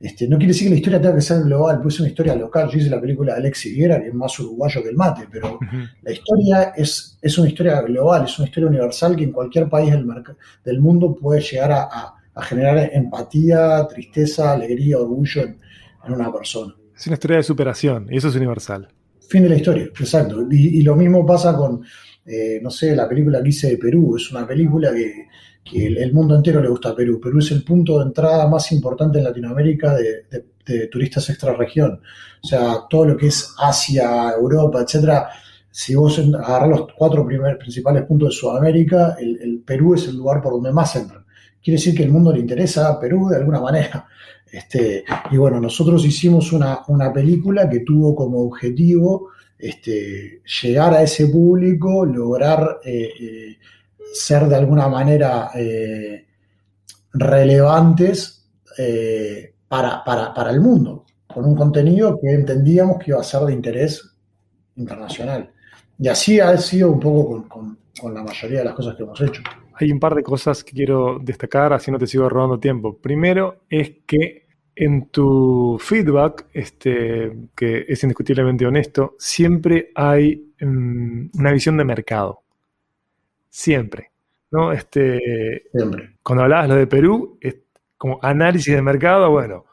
Este, 0.00 0.28
no 0.28 0.36
quiere 0.36 0.52
decir 0.52 0.66
que 0.68 0.70
la 0.70 0.76
historia 0.76 1.00
tenga 1.00 1.14
que 1.16 1.20
ser 1.20 1.42
global, 1.42 1.78
puede 1.78 1.90
ser 1.90 2.00
una 2.02 2.10
historia 2.10 2.34
local. 2.36 2.68
Yo 2.70 2.78
hice 2.78 2.90
la 2.90 3.00
película 3.00 3.32
de 3.34 3.38
Alex 3.40 3.66
Higuera, 3.66 4.00
que 4.00 4.08
es 4.08 4.14
más 4.14 4.38
uruguayo 4.38 4.82
que 4.82 4.88
el 4.90 4.96
mate, 4.96 5.26
pero 5.30 5.58
la 6.02 6.12
historia 6.12 6.72
es, 6.76 7.18
es 7.20 7.38
una 7.38 7.48
historia 7.48 7.80
global, 7.82 8.24
es 8.24 8.38
una 8.38 8.46
historia 8.48 8.68
universal 8.68 9.16
que 9.16 9.24
en 9.24 9.32
cualquier 9.32 9.68
país 9.68 9.92
del, 10.64 10.80
mundo 10.80 11.14
puede 11.16 11.40
llegar 11.40 11.72
a, 11.72 11.82
a- 11.84 12.14
a 12.34 12.42
generar 12.42 12.90
empatía, 12.92 13.84
tristeza, 13.88 14.52
alegría, 14.52 14.98
orgullo 14.98 15.42
en, 15.42 15.58
en 16.06 16.12
una 16.12 16.32
persona. 16.32 16.72
Es 16.96 17.04
una 17.08 17.14
historia 17.14 17.38
de 17.38 17.42
superación 17.42 18.06
y 18.10 18.16
eso 18.18 18.28
es 18.28 18.36
universal. 18.36 18.86
Fin 19.28 19.42
de 19.42 19.48
la 19.48 19.56
historia, 19.56 19.84
exacto. 19.86 20.46
Y, 20.48 20.78
y 20.78 20.82
lo 20.82 20.94
mismo 20.94 21.26
pasa 21.26 21.56
con, 21.56 21.82
eh, 22.28 22.60
no 22.62 22.70
sé, 22.70 22.94
la 22.94 23.08
película 23.08 23.42
que 23.42 23.48
hice 23.48 23.70
de 23.70 23.78
Perú. 23.78 24.16
Es 24.16 24.30
una 24.30 24.46
película 24.46 24.92
que, 24.92 25.26
el, 25.74 26.12
mundo 26.12 26.34
entero 26.34 26.62
le 26.62 26.68
gusta 26.68 26.90
a 26.90 26.94
Perú. 26.94 27.20
Perú 27.20 27.38
es 27.38 27.50
el 27.50 27.62
punto 27.62 27.98
de 27.98 28.06
entrada 28.06 28.46
más 28.48 28.70
importante 28.72 29.18
en 29.18 29.24
Latinoamérica 29.24 29.94
de, 29.94 30.88
turistas 30.90 31.28
extra 31.30 31.54
región. 31.54 32.00
O 32.42 32.46
sea, 32.46 32.84
todo 32.90 33.06
lo 33.06 33.16
que 33.16 33.28
es 33.28 33.54
Asia, 33.58 34.32
Europa, 34.36 34.82
etcétera. 34.82 35.28
Si 35.70 35.94
vos 35.94 36.18
agarrás 36.18 36.68
los 36.68 36.88
cuatro 36.96 37.26
principales 37.26 38.04
puntos 38.04 38.30
de 38.30 38.34
Sudamérica, 38.34 39.16
el, 39.18 39.40
el 39.40 39.58
Perú 39.60 39.94
es 39.94 40.08
el 40.08 40.16
lugar 40.16 40.42
por 40.42 40.52
donde 40.52 40.72
más 40.72 40.94
entran. 40.96 41.24
Quiere 41.62 41.78
decir 41.78 41.94
que 41.94 42.04
el 42.04 42.10
mundo 42.10 42.32
le 42.32 42.40
interesa 42.40 42.88
a 42.88 43.00
Perú 43.00 43.28
de 43.28 43.36
alguna 43.36 43.60
manera. 43.60 44.06
Este, 44.50 45.04
y 45.30 45.36
bueno, 45.36 45.60
nosotros 45.60 46.04
hicimos 46.04 46.52
una, 46.52 46.80
una 46.88 47.12
película 47.12 47.68
que 47.68 47.80
tuvo 47.80 48.14
como 48.14 48.40
objetivo 48.40 49.30
este, 49.58 50.42
llegar 50.62 50.94
a 50.94 51.02
ese 51.02 51.26
público, 51.28 52.04
lograr 52.04 52.78
eh, 52.84 53.10
eh, 53.20 53.56
ser 54.12 54.44
de 54.46 54.56
alguna 54.56 54.88
manera 54.88 55.50
eh, 55.54 56.26
relevantes 57.12 58.34
para, 59.66 60.04
para, 60.04 60.32
para 60.32 60.50
el 60.50 60.60
mundo, 60.60 61.04
con 61.26 61.44
un 61.44 61.56
contenido 61.56 62.18
que 62.20 62.30
entendíamos 62.32 62.98
que 62.98 63.10
iba 63.10 63.20
a 63.20 63.24
ser 63.24 63.40
de 63.42 63.52
interés 63.52 64.08
internacional. 64.76 65.50
Y 65.98 66.06
así 66.08 66.38
ha 66.38 66.56
sido 66.58 66.92
un 66.92 67.00
poco 67.00 67.26
con, 67.28 67.48
con- 67.48 67.78
con 68.00 68.14
la 68.14 68.22
mayoría 68.22 68.60
de 68.60 68.64
las 68.66 68.74
cosas 68.74 68.94
que 68.94 69.02
hemos 69.02 69.20
hecho. 69.20 69.42
Hay 69.74 69.90
un 69.90 69.98
par 69.98 70.14
de 70.14 70.22
cosas 70.22 70.62
que 70.62 70.70
quiero 70.72 71.18
destacar, 71.20 71.72
así 71.72 71.90
no 71.90 71.98
te 71.98 72.06
sigo 72.06 72.28
robando 72.28 72.60
tiempo. 72.60 72.96
Primero 72.96 73.62
es 73.68 73.90
que 74.06 74.46
en 74.80 75.08
tu 75.08 75.76
feedback, 75.80 76.46
este, 76.52 77.32
que 77.56 77.84
es 77.88 78.00
indiscutiblemente 78.04 78.64
honesto, 78.64 79.16
siempre 79.18 79.90
hay 79.92 80.52
mm, 80.60 81.30
una 81.36 81.52
visión 81.52 81.76
de 81.76 81.84
mercado. 81.84 82.42
Siempre. 83.48 84.12
¿no? 84.52 84.72
Este, 84.72 85.64
Siempre. 85.72 86.16
cuando 86.22 86.44
hablabas 86.44 86.68
lo 86.68 86.76
de 86.76 86.86
Perú, 86.86 87.38
es 87.40 87.56
como 87.96 88.20
análisis 88.22 88.72
de 88.72 88.80
mercado, 88.80 89.30
bueno, 89.30 89.64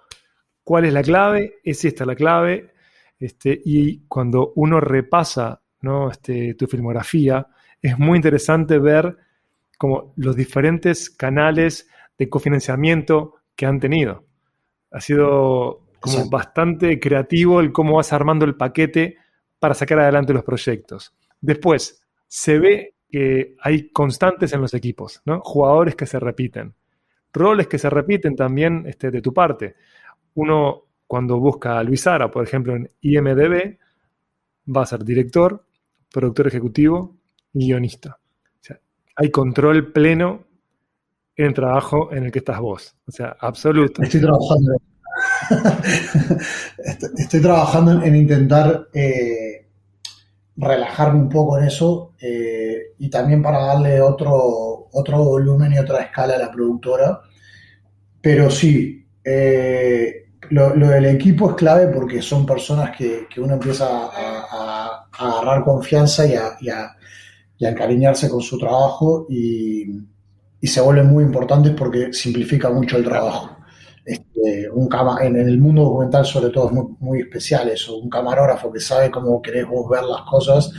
¿cuál 0.63 0.85
es 0.85 0.93
la 0.93 1.03
clave? 1.03 1.59
Es 1.63 1.85
esta 1.85 2.03
la 2.03 2.15
clave. 2.15 2.71
Este, 3.19 3.61
y 3.63 4.07
cuando 4.07 4.53
uno 4.55 4.79
repasa 4.79 5.61
¿no? 5.81 6.09
este, 6.09 6.55
tu 6.55 6.65
filmografía, 6.65 7.45
es 7.79 7.99
muy 7.99 8.15
interesante 8.15 8.79
ver 8.79 9.15
como 9.77 10.13
los 10.15 10.35
diferentes 10.35 11.11
canales 11.11 11.87
de 12.17 12.27
cofinanciamiento 12.27 13.35
que 13.55 13.67
han 13.67 13.79
tenido. 13.79 14.25
Ha 14.95 15.01
sido 15.01 15.81
como 15.99 16.29
bastante 16.29 17.01
creativo 17.01 17.59
el 17.59 17.73
cómo 17.73 17.97
vas 17.97 18.13
armando 18.13 18.45
el 18.45 18.55
paquete 18.55 19.17
para 19.59 19.73
sacar 19.73 19.99
adelante 19.99 20.31
los 20.31 20.45
proyectos. 20.45 21.13
Después, 21.41 22.07
se 22.27 22.59
ve 22.59 22.95
que 23.09 23.57
hay 23.59 23.89
constantes 23.89 24.53
en 24.53 24.61
los 24.61 24.73
equipos, 24.73 25.21
¿no? 25.25 25.41
Jugadores 25.41 25.95
que 25.95 26.05
se 26.05 26.17
repiten, 26.17 26.75
roles 27.33 27.67
que 27.67 27.77
se 27.77 27.89
repiten 27.89 28.37
también 28.37 28.85
este, 28.87 29.11
de 29.11 29.21
tu 29.21 29.33
parte. 29.33 29.75
Uno, 30.35 30.83
cuando 31.05 31.39
busca 31.39 31.77
a 31.77 31.83
Luis 31.83 32.01
Sara, 32.01 32.31
por 32.31 32.45
ejemplo, 32.45 32.73
en 32.73 32.89
IMDB, 33.01 33.77
va 34.73 34.83
a 34.83 34.85
ser 34.85 35.03
director, 35.03 35.65
productor 36.09 36.47
ejecutivo 36.47 37.17
guionista. 37.51 38.17
O 38.17 38.61
sea, 38.61 38.79
hay 39.17 39.29
control 39.29 39.91
pleno 39.91 40.45
en 41.35 41.45
el 41.47 41.53
trabajo 41.53 42.11
en 42.11 42.25
el 42.25 42.31
que 42.31 42.39
estás 42.39 42.59
vos. 42.59 42.95
O 43.07 43.11
sea, 43.11 43.35
absoluto. 43.39 44.01
Estoy 44.03 44.21
trabajando. 44.21 44.77
estoy, 47.17 47.41
trabajando 47.41 48.01
en 48.03 48.15
intentar 48.15 48.87
eh, 48.93 49.67
relajarme 50.57 51.19
un 51.21 51.29
poco 51.29 51.57
en 51.57 51.65
eso 51.65 52.13
eh, 52.21 52.93
y 52.99 53.09
también 53.09 53.41
para 53.41 53.59
darle 53.59 54.01
otro, 54.01 54.89
otro 54.91 55.23
volumen 55.23 55.73
y 55.73 55.79
otra 55.79 56.01
escala 56.03 56.35
a 56.35 56.39
la 56.39 56.51
productora. 56.51 57.21
Pero 58.21 58.49
sí, 58.49 59.05
eh, 59.23 60.25
lo, 60.49 60.69
del 60.75 61.05
equipo 61.05 61.51
es 61.51 61.55
clave 61.55 61.87
porque 61.87 62.21
son 62.21 62.45
personas 62.45 62.95
que, 62.95 63.27
que 63.29 63.41
uno 63.41 63.53
empieza 63.55 63.85
a, 63.87 64.09
a- 64.51 65.07
a 65.17 65.27
agarrar 65.39 65.63
confianza 65.63 66.25
y 66.25 66.35
a, 66.35 66.57
y 66.59 66.69
a- 66.69 66.95
y 67.57 67.65
a 67.65 67.69
encariñarse 67.69 68.29
con 68.29 68.41
su 68.41 68.57
trabajo 68.59 69.27
y, 69.29 69.85
y 70.61 70.67
se 70.67 70.81
vuelven 70.81 71.07
muy 71.07 71.23
importantes 71.23 71.73
porque 71.77 72.13
simplifica 72.13 72.69
mucho 72.69 72.97
el 72.97 73.03
trabajo. 73.03 73.51
Este, 74.05 74.69
un 74.69 74.87
en 75.23 75.35
el 75.35 75.57
mundo 75.59 75.83
documental 75.83 76.25
sobre 76.25 76.51
todo 76.51 76.67
es 76.67 76.73
muy, 76.73 76.85
muy 76.99 77.19
especial 77.21 77.69
eso, 77.69 77.97
un 77.97 78.07
camarógrafo 78.07 78.71
que 78.71 78.79
sabe 78.79 79.09
cómo 79.09 79.41
querés 79.41 79.65
vos 79.67 79.89
ver 79.89 80.03
las 80.03 80.21
cosas 80.29 80.71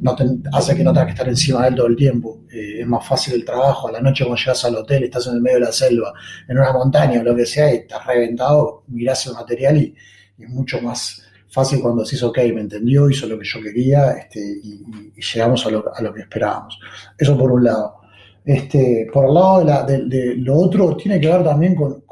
no 0.00 0.14
te- 0.14 0.24
hace 0.52 0.76
que 0.76 0.84
no 0.84 0.92
tengas 0.92 1.06
que 1.06 1.12
estar 1.12 1.28
encima 1.28 1.62
de 1.62 1.68
él 1.68 1.74
todo 1.76 1.86
el 1.86 1.96
tiempo. 1.96 2.40
Eh, 2.52 2.80
es 2.80 2.86
más 2.86 3.06
fácil 3.06 3.34
el 3.34 3.44
trabajo, 3.44 3.88
a 3.88 3.92
la 3.92 4.00
noche 4.00 4.24
cuando 4.24 4.38
llegas 4.40 4.64
al 4.64 4.76
hotel, 4.76 5.04
estás 5.04 5.26
en 5.28 5.34
el 5.34 5.40
medio 5.40 5.58
de 5.58 5.64
la 5.64 5.72
selva, 5.72 6.12
en 6.48 6.58
una 6.58 6.72
montaña 6.72 7.20
o 7.20 7.24
lo 7.24 7.34
que 7.34 7.46
sea, 7.46 7.72
y 7.72 7.78
estás 7.78 8.04
reventado, 8.06 8.84
mirás 8.88 9.26
el 9.26 9.32
material 9.34 9.76
y, 9.78 9.94
y 10.38 10.44
es 10.44 10.50
mucho 10.50 10.80
más 10.80 11.22
fácil 11.48 11.80
cuando 11.80 12.02
decís, 12.02 12.22
ok, 12.22 12.38
me 12.54 12.60
entendió, 12.62 13.08
hizo 13.08 13.26
lo 13.26 13.38
que 13.38 13.44
yo 13.46 13.62
quería 13.62 14.10
este, 14.12 14.40
y- 14.40 14.82
y 15.16 15.22
llegamos 15.22 15.64
a 15.66 15.70
lo, 15.70 15.84
a 15.94 16.02
lo 16.02 16.12
que 16.12 16.22
esperábamos. 16.22 16.78
Eso 17.16 17.36
por 17.38 17.50
un 17.52 17.64
lado. 17.64 17.96
Este, 18.44 19.08
por 19.12 19.26
el 19.26 19.34
lado 19.34 19.84
de, 19.86 20.04
de- 20.06 20.36
lo 20.36 20.56
otro, 20.56 20.96
tiene 20.96 21.20
que 21.20 21.28
ver 21.28 21.42
también 21.44 21.74
con, 21.74 22.02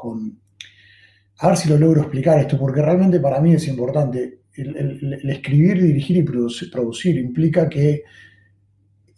a 1.39 1.47
ver 1.47 1.57
si 1.57 1.69
lo 1.69 1.77
logro 1.77 2.01
explicar 2.01 2.39
esto, 2.39 2.57
porque 2.57 2.81
realmente 2.81 3.19
para 3.19 3.39
mí 3.41 3.53
es 3.53 3.67
importante. 3.67 4.39
El, 4.55 5.19
escribir, 5.31 5.81
dirigir 5.81 6.17
y 6.17 6.23
producir, 6.23 7.17
implica 7.17 7.67
que 7.67 8.03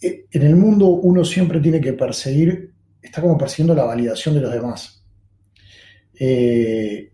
eh, 0.02 0.26
en 0.32 0.42
el 0.44 0.56
mundo 0.56 0.88
uno 0.88 1.24
siempre 1.26 1.60
tiene 1.60 1.82
que 1.82 1.94
perseguir, 1.94 2.74
está 3.02 3.22
como 3.22 3.38
persiguiendo 3.38 3.76
la 3.76 3.86
validación 3.86 4.36
de 4.36 4.42
los 4.42 4.52
demás. 4.52 5.04
Eh, 6.20 7.12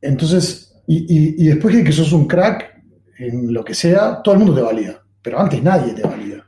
entonces, 0.00 0.74
y, 0.86 0.98
y- 1.08 1.44
y 1.44 1.48
después 1.48 1.74
de 1.76 1.84
que 1.84 1.92
sos 1.92 2.12
un 2.12 2.26
crack 2.26 2.82
en 3.18 3.52
lo 3.52 3.64
que 3.64 3.74
sea, 3.74 4.22
todo 4.22 4.34
el 4.34 4.40
mundo 4.40 4.54
te 4.54 4.62
valida, 4.62 5.02
pero 5.22 5.38
antes 5.40 5.62
nadie 5.62 5.92
te 5.94 6.02
valida. 6.02 6.39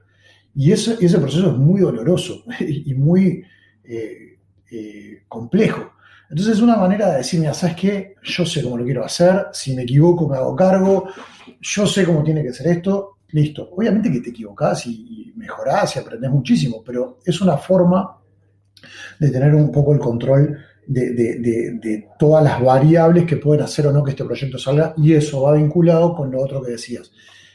Y 0.55 0.73
ese, 0.73 0.97
proceso 0.97 1.51
es 1.51 1.57
muy 1.57 1.81
doloroso 1.81 2.45
y 2.61 2.95
muy 2.95 3.45
eh, 3.85 4.39
eh, 4.71 5.23
complejo. 5.29 5.93
Entonces 6.29 6.57
es 6.57 6.63
una 6.63 6.77
manera 6.77 7.11
de 7.11 7.19
decir, 7.19 7.41
mira, 7.41 7.53
¿sabes 7.53 7.77
qué? 7.77 8.15
Yo 8.23 8.47
sé 8.47 8.63
cómo 8.63 8.79
lo 8.79 8.85
quiero 8.85 9.05
hacer, 9.05 9.49
si 9.53 9.75
me 9.75 9.83
equivoco 9.83 10.29
me 10.29 10.37
hago 10.37 10.57
cargo, 10.57 11.09
yo 11.61 11.87
sé 11.87 12.07
cómo 12.07 12.23
tiene 12.23 12.43
que 12.43 12.55
ser 12.55 12.69
esto, 12.69 13.19
listo. 13.29 13.69
Obviamente 13.71 14.11
que 14.11 14.21
te 14.21 14.31
equivocás 14.31 14.87
y, 14.87 14.93
y 14.93 15.33
mejorás 15.37 15.97
y 15.97 15.99
aprendés 15.99 16.31
muchísimo, 16.31 16.83
pero 16.85 17.19
es 17.25 17.39
una 17.43 17.59
forma 17.59 18.19
de 19.19 19.31
tener 19.31 19.55
un 19.55 19.71
poco 19.71 19.93
el 19.93 19.99
control 19.99 20.59
de 20.87 22.09
todas 22.19 22.43
las 22.43 22.61
variables 22.61 23.25
que 23.25 23.37
pueden 23.37 23.65
hacer 23.65 23.87
o 23.87 23.93
no 23.93 24.03
que 24.03 24.11
este 24.11 24.25
proyecto 24.25 24.59
salga 24.59 24.95
y 24.97 25.13
eso 25.13 25.43
va 25.43 25.53
vinculado 25.53 26.15
con 26.15 26.31
lo 26.31 26.43
otro 26.43 26.63
que 26.63 26.73
decías. 26.73 27.13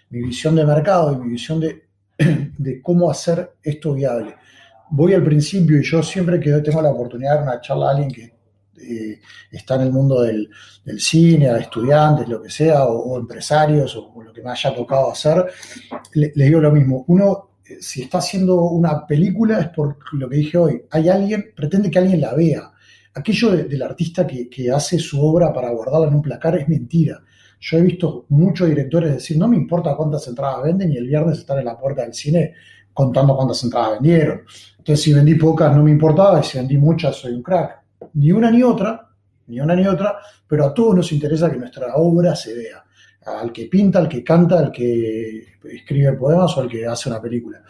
Mi 0.10 0.22
visión 0.22 0.56
de 0.56 0.66
mercado 0.66 1.14
y 1.14 1.18
mi 1.18 1.32
visión 1.32 1.60
de, 1.60 1.87
de 2.57 2.82
cómo 2.82 3.09
hacer 3.09 3.53
esto 3.63 3.93
viable. 3.93 4.36
Voy 4.89 5.13
al 5.13 5.24
principio 5.24 5.80
y 5.80 5.84
yo 5.84 6.01
siempre 6.01 6.39
que 6.39 6.51
tengo 6.59 6.82
la 6.82 6.91
oportunidad 6.91 7.38
de 7.38 7.43
una 7.43 7.61
charla 7.61 7.88
a 7.88 7.91
alguien 7.91 8.09
que 8.09 8.38
eh, 8.80 9.20
está 9.51 9.76
en 9.76 9.82
el 9.82 9.91
mundo 9.91 10.22
del, 10.22 10.49
cine, 10.97 11.49
a 11.49 11.57
estudiantes, 11.57 12.28
lo 12.30 12.41
que 12.41 12.49
sea, 12.49 12.86
o, 12.86 13.18
empresarios, 13.18 13.95
o, 13.95 14.22
lo 14.22 14.32
que 14.32 14.41
me 14.41 14.51
haya 14.51 14.74
tocado 14.74 15.11
hacer, 15.11 15.45
le, 16.13 16.32
les 16.36 16.47
digo 16.47 16.61
lo 16.61 16.72
mismo. 16.72 17.03
Uno, 17.07 17.49
eh, 17.65 17.78
si 17.82 18.03
está 18.03 18.20
haciendo 18.20 18.61
una 18.61 19.05
película, 19.05 19.59
es 19.59 19.70
por 19.70 19.97
lo 20.13 20.30
que 20.30 20.38
dije 20.38 20.57
hoy. 20.57 20.82
Hay 20.91 21.09
alguien, 21.09 21.51
pretende 21.55 21.91
que 21.91 21.99
alguien 21.99 22.22
la 22.22 22.34
vea. 22.34 22.72
Aquello 23.13 23.51
de- 23.51 23.63
del 23.63 23.82
artista 23.82 24.26
que, 24.26 24.47
que 24.49 24.72
hace 24.72 24.99
su 24.99 25.22
obra 25.26 25.51
para 25.51 25.72
guardarla 25.72 26.07
en 26.07 26.15
un 26.15 26.22
placar 26.22 26.57
es 26.57 26.70
mentira. 26.70 27.22
Yo 27.60 27.78
he 27.78 27.82
visto 27.82 28.26
muchos 28.30 28.68
directores 28.68 29.14
decir, 29.14 29.38
no 29.38 29.47
me 29.47 29.58
importa 29.58 29.95
cuántas 29.95 30.28
entradas 30.28 30.64
venden 30.64 30.91
y 30.91 30.97
el 30.97 31.08
viernes 31.08 31.39
están 31.39 31.60
en 31.60 31.66
la 31.66 31.78
puerta 31.78 32.03
del 32.03 32.14
cine 32.14 32.53
contando 32.93 33.36
cuántas 33.36 33.64
entradas 33.64 33.93
vendieron. 33.93 34.41
Entonces, 34.78 35.03
si 35.03 35.14
vendí 35.14 35.36
pocas 35.36 35.76
no 35.76 35.84
me 35.84 35.91
importaba 35.91 36.39
y 36.39 36.43
si 36.43 36.58
vendí 36.58 36.78
muchas 36.78 37.16
soy 37.16 37.34
un 37.34 37.43
crack. 37.43 37.82
Ni 38.14 38.32
una 38.32 38.51
ni 38.51 38.64
otra, 38.64 39.10
ni 39.47 39.60
una 39.60 39.76
ni 39.76 39.88
otra, 39.88 40.18
pero 40.47 40.66
a 40.66 40.74
todos 40.74 40.95
nos 40.95 41.12
interesa 41.12 41.51
que 41.51 41.58
nuestra 41.58 41.95
obra 41.95 42.36
se 42.36 42.53
vea. 42.53 42.84
Al 43.26 43.51
que 43.51 43.66
pinta, 43.66 43.99
al 43.99 44.08
que 44.08 44.24
canta, 44.24 44.60
al 44.60 44.72
que 44.72 45.58
escribe 45.64 46.14
poemas 46.14 46.55
o 46.58 46.62
al 46.62 46.70
que 46.70 46.86
hace 46.86 47.10
una 47.10 47.22
película. 47.22 47.62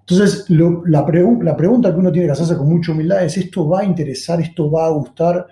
Entonces, 0.00 0.48
la, 0.50 1.04
la 1.40 1.56
pregunta 1.56 1.92
que 1.92 1.98
uno 1.98 2.12
tiene 2.12 2.26
que 2.26 2.32
hacerse 2.32 2.56
con 2.56 2.68
mucha 2.68 2.92
humildad 2.92 3.24
es, 3.24 3.36
¿esto 3.36 3.68
va 3.68 3.80
a 3.80 3.84
interesar? 3.84 4.40
¿Esto 4.40 4.70
va 4.70 4.86
a 4.86 4.90
gustar? 4.90 5.46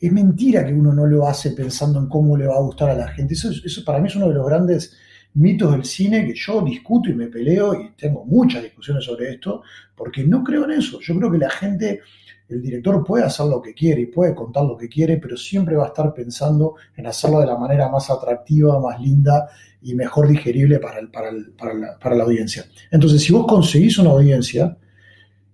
Es 0.00 0.10
mentira 0.12 0.64
que 0.66 0.72
uno 0.72 0.92
no 0.92 1.06
lo 1.06 1.26
hace 1.28 1.50
pensando 1.52 1.98
en 1.98 2.08
cómo 2.08 2.36
le 2.36 2.46
va 2.46 2.56
a 2.56 2.60
gustar 2.60 2.90
a 2.90 2.94
la 2.94 3.08
gente. 3.08 3.34
Eso, 3.34 3.50
es- 3.50 3.62
eso 3.64 3.84
para 3.84 3.98
mí 4.00 4.08
es 4.08 4.16
uno 4.16 4.28
de 4.28 4.34
los 4.34 4.46
grandes 4.46 4.96
mitos 5.34 5.70
del 5.72 5.84
cine 5.84 6.26
que 6.26 6.34
yo 6.34 6.62
discuto 6.62 7.10
y 7.10 7.14
me 7.14 7.26
peleo 7.28 7.74
y 7.74 7.90
tengo 7.96 8.24
muchas 8.24 8.62
discusiones 8.62 9.04
sobre 9.04 9.30
esto, 9.32 9.62
porque 9.94 10.24
no 10.24 10.42
creo 10.42 10.64
en 10.64 10.72
eso. 10.72 10.98
Yo 11.00 11.16
creo 11.16 11.30
que 11.30 11.38
la 11.38 11.50
gente, 11.50 12.00
el 12.48 12.62
director 12.62 13.04
puede 13.04 13.24
hacer 13.24 13.46
lo 13.46 13.60
que 13.62 13.74
quiere 13.74 14.00
y 14.02 14.06
puede 14.06 14.34
contar 14.34 14.64
lo 14.64 14.76
que 14.76 14.88
quiere, 14.88 15.18
pero 15.18 15.36
siempre 15.36 15.76
va 15.76 15.84
a 15.84 15.88
estar 15.88 16.12
pensando 16.14 16.74
en 16.96 17.06
hacerlo 17.06 17.40
de 17.40 17.46
la 17.46 17.56
manera 17.56 17.88
más 17.88 18.10
atractiva, 18.10 18.80
más 18.80 19.00
linda 19.00 19.48
y 19.82 19.94
mejor 19.94 20.26
digerible 20.28 20.78
para, 20.80 21.00
para, 21.12 21.30
la, 21.74 21.98
para 21.98 22.14
la 22.16 22.24
audiencia. 22.24 22.64
Entonces, 22.90 23.22
si 23.22 23.32
vos 23.32 23.46
conseguís 23.46 23.98
una 23.98 24.10
audiencia, 24.10 24.76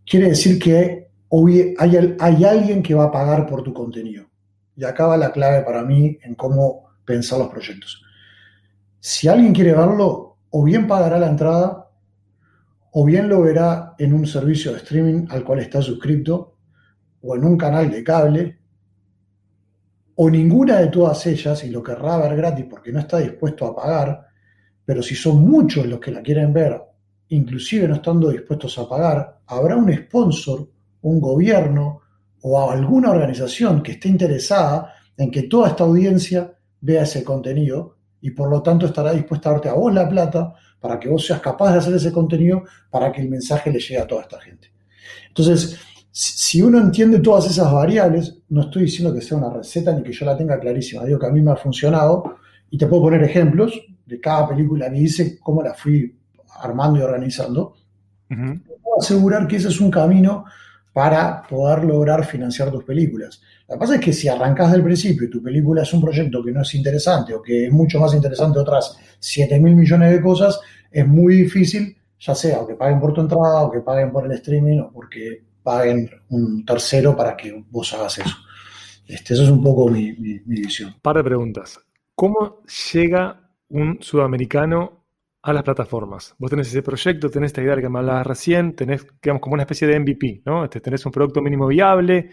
quiere 0.06 0.28
decir 0.30 0.58
que 0.58 1.08
hay, 1.78 2.16
hay 2.20 2.44
alguien 2.44 2.82
que 2.82 2.94
va 2.94 3.04
a 3.04 3.12
pagar 3.12 3.46
por 3.46 3.62
tu 3.62 3.72
contenido. 3.72 4.26
Y 4.76 4.84
acá 4.84 5.06
va 5.06 5.16
la 5.16 5.32
clave 5.32 5.62
para 5.62 5.82
mí 5.82 6.18
en 6.22 6.34
cómo 6.34 6.90
pensar 7.04 7.38
los 7.38 7.48
proyectos. 7.48 8.02
Si 9.00 9.28
alguien 9.28 9.52
quiere 9.52 9.72
verlo, 9.72 10.36
o 10.50 10.64
bien 10.64 10.86
pagará 10.86 11.18
la 11.18 11.28
entrada, 11.28 11.90
o 12.92 13.04
bien 13.04 13.28
lo 13.28 13.42
verá 13.42 13.94
en 13.98 14.12
un 14.12 14.26
servicio 14.26 14.72
de 14.72 14.78
streaming 14.78 15.26
al 15.30 15.44
cual 15.44 15.60
está 15.60 15.80
suscrito, 15.80 16.56
o 17.22 17.36
en 17.36 17.44
un 17.44 17.56
canal 17.56 17.90
de 17.90 18.04
cable, 18.04 18.58
o 20.16 20.30
ninguna 20.30 20.78
de 20.78 20.88
todas 20.88 21.26
ellas, 21.26 21.62
y 21.64 21.70
lo 21.70 21.82
querrá 21.82 22.18
ver 22.18 22.36
gratis 22.36 22.66
porque 22.68 22.92
no 22.92 23.00
está 23.00 23.18
dispuesto 23.18 23.66
a 23.66 23.76
pagar, 23.76 24.26
pero 24.84 25.02
si 25.02 25.14
son 25.14 25.42
muchos 25.42 25.86
los 25.86 26.00
que 26.00 26.10
la 26.10 26.22
quieren 26.22 26.52
ver, 26.52 26.80
inclusive 27.28 27.88
no 27.88 27.96
estando 27.96 28.30
dispuestos 28.30 28.78
a 28.78 28.88
pagar, 28.88 29.40
habrá 29.46 29.76
un 29.76 29.92
sponsor, 29.92 30.68
un 31.02 31.20
gobierno 31.20 32.00
o 32.42 32.70
alguna 32.70 33.10
organización 33.10 33.82
que 33.82 33.92
esté 33.92 34.08
interesada 34.08 34.94
en 35.16 35.30
que 35.30 35.44
toda 35.44 35.68
esta 35.68 35.84
audiencia 35.84 36.52
vea 36.80 37.02
ese 37.02 37.24
contenido 37.24 37.96
y 38.20 38.30
por 38.30 38.50
lo 38.50 38.62
tanto 38.62 38.86
estará 38.86 39.12
dispuesta 39.12 39.48
a 39.48 39.52
darte 39.52 39.68
a 39.68 39.74
vos 39.74 39.92
la 39.92 40.08
plata 40.08 40.54
para 40.80 41.00
que 41.00 41.08
vos 41.08 41.24
seas 41.24 41.40
capaz 41.40 41.72
de 41.72 41.78
hacer 41.78 41.94
ese 41.94 42.12
contenido 42.12 42.64
para 42.90 43.10
que 43.10 43.20
el 43.20 43.28
mensaje 43.28 43.70
le 43.70 43.80
llegue 43.80 43.98
a 43.98 44.06
toda 44.06 44.22
esta 44.22 44.40
gente. 44.40 44.72
Entonces, 45.28 45.78
si 46.10 46.62
uno 46.62 46.78
entiende 46.78 47.18
todas 47.18 47.50
esas 47.50 47.70
variables, 47.72 48.38
no 48.48 48.62
estoy 48.62 48.84
diciendo 48.84 49.12
que 49.12 49.20
sea 49.20 49.36
una 49.36 49.50
receta 49.50 49.92
ni 49.92 50.02
que 50.02 50.12
yo 50.12 50.24
la 50.24 50.36
tenga 50.36 50.58
clarísima, 50.58 51.04
digo 51.04 51.18
que 51.18 51.26
a 51.26 51.30
mí 51.30 51.40
me 51.40 51.52
ha 51.52 51.56
funcionado 51.56 52.36
y 52.70 52.78
te 52.78 52.86
puedo 52.86 53.02
poner 53.02 53.22
ejemplos 53.22 53.78
de 54.06 54.20
cada 54.20 54.48
película 54.48 54.90
que 54.90 54.98
hice, 54.98 55.38
cómo 55.40 55.62
la 55.62 55.74
fui 55.74 56.16
armando 56.60 56.98
y 56.98 57.02
organizando. 57.02 57.74
Ujú. 58.30 58.60
Puedo 58.82 58.98
asegurar 58.98 59.46
que 59.46 59.56
ese 59.56 59.68
es 59.68 59.80
un 59.80 59.90
camino 59.90 60.44
para 60.96 61.42
poder 61.42 61.84
lograr 61.84 62.24
financiar 62.24 62.70
tus 62.70 62.82
películas. 62.82 63.42
Lo 63.68 63.74
que 63.74 63.78
pasa 63.80 63.94
es 63.96 64.00
que 64.00 64.14
si 64.14 64.28
arrancas 64.28 64.72
del 64.72 64.82
principio 64.82 65.26
y 65.26 65.30
tu 65.30 65.42
película 65.42 65.82
es 65.82 65.92
un 65.92 66.00
proyecto 66.00 66.42
que 66.42 66.52
no 66.52 66.62
es 66.62 66.74
interesante 66.74 67.34
o 67.34 67.42
que 67.42 67.66
es 67.66 67.70
mucho 67.72 68.00
más 68.00 68.14
interesante 68.14 68.58
otras 68.58 68.96
7 69.18 69.60
mil 69.60 69.76
millones 69.76 70.10
de 70.10 70.22
cosas, 70.22 70.58
es 70.90 71.06
muy 71.06 71.34
difícil, 71.42 71.94
ya 72.18 72.34
sea 72.34 72.60
o 72.60 72.66
que 72.66 72.76
paguen 72.76 72.98
por 72.98 73.12
tu 73.12 73.20
entrada 73.20 73.60
o 73.60 73.70
que 73.70 73.80
paguen 73.80 74.10
por 74.10 74.24
el 74.24 74.32
streaming 74.32 74.78
o 74.78 74.90
porque 74.90 75.42
paguen 75.62 76.08
un 76.30 76.64
tercero 76.64 77.14
para 77.14 77.36
que 77.36 77.62
vos 77.70 77.92
hagas 77.92 78.16
eso. 78.20 78.34
Este, 79.06 79.34
eso 79.34 79.42
es 79.44 79.50
un 79.50 79.62
poco 79.62 79.88
mi, 79.90 80.14
mi- 80.14 80.40
mi 80.46 80.60
visión. 80.62 80.94
Par 81.02 81.16
de 81.18 81.24
preguntas. 81.24 81.78
¿Cómo 82.14 82.62
llega 82.94 83.50
un 83.68 83.98
sudamericano 84.00 85.04
a 85.48 85.52
las 85.52 85.62
plataformas? 85.62 86.34
Vos 86.38 86.50
tenés 86.50 86.68
ese 86.68 86.82
proyecto, 86.82 87.30
tenés 87.30 87.48
esta 87.48 87.62
idea 87.62 87.76
que 87.76 87.88
me 87.88 87.98
hablabas 88.00 88.26
recién, 88.26 88.74
tenés, 88.74 89.06
digamos, 89.22 89.40
como 89.40 89.54
una 89.54 89.62
especie 89.62 89.86
de 89.88 90.00
MVP, 90.00 90.42
¿no? 90.44 90.64
Este, 90.64 90.80
tenés 90.80 91.04
un 91.06 91.12
producto 91.12 91.40
mínimo 91.40 91.66
viable, 91.66 92.30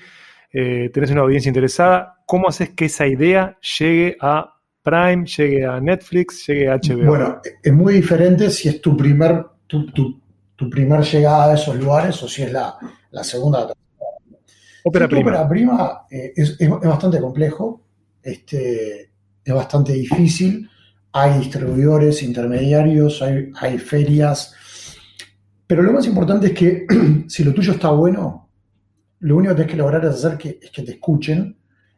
eh, 0.51 0.89
tenés 0.93 1.11
una 1.11 1.21
audiencia 1.21 1.49
interesada. 1.49 2.21
¿Cómo 2.25 2.47
haces 2.47 2.69
que 2.71 2.85
esa 2.85 3.05
idea 3.07 3.57
llegue 3.79 4.17
a 4.19 4.53
Prime, 4.81 5.25
llegue 5.25 5.65
a 5.65 5.79
Netflix, 5.79 6.45
llegue 6.47 6.69
a 6.69 6.75
HBO? 6.75 7.05
Bueno, 7.05 7.41
es 7.61 7.73
muy 7.73 7.93
diferente 7.93 8.49
si 8.49 8.69
es 8.69 8.81
tu 8.81 8.95
primer, 8.97 9.45
tu, 9.67 9.85
tu- 9.91 10.21
tu 10.55 10.69
primer 10.69 11.01
llegada 11.01 11.51
a 11.51 11.55
esos 11.55 11.75
lugares 11.75 12.21
o 12.23 12.27
si 12.27 12.43
es 12.43 12.51
la, 12.51 12.75
la 13.11 13.23
segunda. 13.23 13.67
ópera 14.83 15.07
tu 15.07 15.15
prima. 15.15 15.29
ópera 15.31 15.47
prima 15.49 16.01
eh, 16.09 16.33
es, 16.35 16.51
es- 16.51 16.59
es 16.59 16.69
bastante 16.69 17.19
complejo, 17.19 17.81
este, 18.21 19.11
es 19.43 19.53
bastante 19.53 19.93
difícil. 19.93 20.69
Hay 21.13 21.39
distribuidores, 21.39 22.23
intermediarios, 22.23 23.21
hay, 23.21 23.51
hay 23.55 23.77
ferias. 23.77 24.53
Pero 25.67 25.83
lo 25.83 25.93
más 25.93 26.05
importante 26.07 26.47
es 26.47 26.53
que 26.53 26.85
si 27.27 27.43
lo 27.43 27.53
tuyo 27.53 27.73
está 27.73 27.91
bueno, 27.91 28.49
lo 29.19 29.37
único 29.37 29.51
que 29.51 29.55
tienes 29.57 29.71
que 29.71 29.77
lograr 29.77 30.03
es 30.05 30.11
hacer 30.15 30.37
que, 30.37 30.59
es 30.61 30.71
que 30.71 30.81
te 30.83 30.91
escuchen, 30.93 31.55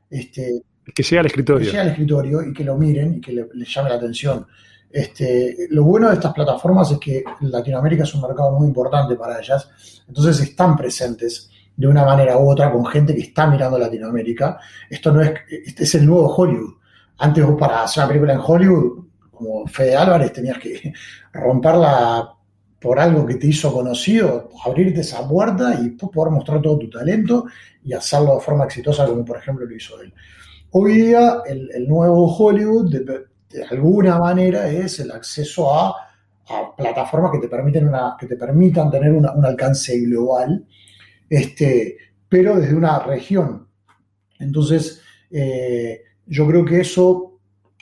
este, 0.09 0.61
Que 0.93 1.01
llegue 1.01 1.19
al 1.19 1.23
que 1.25 1.27
escritorio. 1.29 1.65
llegue 1.65 1.79
al 1.79 1.87
escritorio 1.89 2.43
y 2.43 2.53
que 2.53 2.63
lo 2.63 2.77
miren 2.77 3.15
y 3.15 3.21
que 3.21 3.31
le, 3.31 3.47
les 3.53 3.73
llame 3.73 3.89
la 3.89 3.95
atención. 3.95 4.45
Este, 4.91 5.67
lo 5.71 5.83
bueno 5.83 6.07
de 6.07 6.13
estas 6.13 6.33
plataformas 6.33 6.91
es 6.91 6.99
que 6.99 7.23
Latinoamérica 7.41 8.03
es 8.03 8.13
un 8.13 8.21
mercado 8.21 8.51
muy 8.57 8.67
importante 8.67 9.15
para 9.15 9.39
ellas, 9.39 9.69
entonces 10.07 10.39
están 10.39 10.75
presentes 10.77 11.49
de 11.75 11.87
una 11.87 12.05
manera 12.05 12.37
u 12.37 12.49
otra 12.49 12.71
con 12.71 12.85
gente 12.85 13.13
que 13.13 13.21
está 13.21 13.47
mirando 13.47 13.77
Latinoamérica. 13.77 14.57
Esto 14.89 15.11
no 15.11 15.21
es, 15.21 15.33
este 15.49 15.83
es 15.83 15.95
el 15.95 16.05
nuevo 16.05 16.33
Hollywood. 16.33 16.75
Antes 17.17 17.45
vos 17.45 17.57
para 17.59 17.83
hacer 17.83 18.03
una 18.03 18.07
película 18.09 18.33
en 18.33 18.39
Hollywood, 18.41 19.04
como 19.35 19.67
Fede 19.67 19.95
Álvarez, 19.95 20.33
tenías 20.33 20.57
que 20.57 20.93
romperla 21.33 22.31
por 22.79 22.99
algo 22.99 23.25
que 23.25 23.35
te 23.35 23.47
hizo 23.47 23.73
conocido, 23.73 24.49
abrirte 24.63 25.01
esa 25.01 25.27
puerta 25.27 25.79
y 25.81 25.89
poder 25.89 26.31
mostrar 26.31 26.61
todo 26.61 26.77
tu 26.77 26.89
talento 26.89 27.45
y 27.83 27.93
hacerlo 27.93 28.35
de 28.35 28.41
forma 28.41 28.65
exitosa 28.65 29.05
como 29.07 29.25
por 29.25 29.37
ejemplo 29.37 29.65
lo 29.65 29.75
hizo 29.75 29.99
él. 30.01 30.13
Hoy 30.71 30.93
día 30.93 31.37
el, 31.45 31.87
nuevo 31.87 32.27
Hollywood 32.35 32.91
de, 32.91 33.25
alguna 33.71 34.19
manera 34.19 34.67
es 34.69 34.99
el 34.99 35.11
acceso 35.11 35.73
a, 35.73 35.95
a 36.49 36.75
plataformas 36.75 37.31
que 37.31 37.39
te 37.39 37.47
permiten 37.47 37.87
una, 37.87 38.15
que 38.19 38.27
te 38.27 38.35
permitan 38.35 38.91
tener 38.91 39.11
una- 39.13 39.31
un 39.33 39.45
alcance 39.45 39.97
global, 40.01 40.65
este, 41.29 41.97
pero 42.29 42.57
desde 42.57 42.75
una 42.75 42.99
región. 42.99 43.67
Entonces, 44.39 45.01
eh, 45.31 46.01
yo 46.27 46.45
creo 46.47 46.65
que 46.65 46.81
eso 46.81 47.34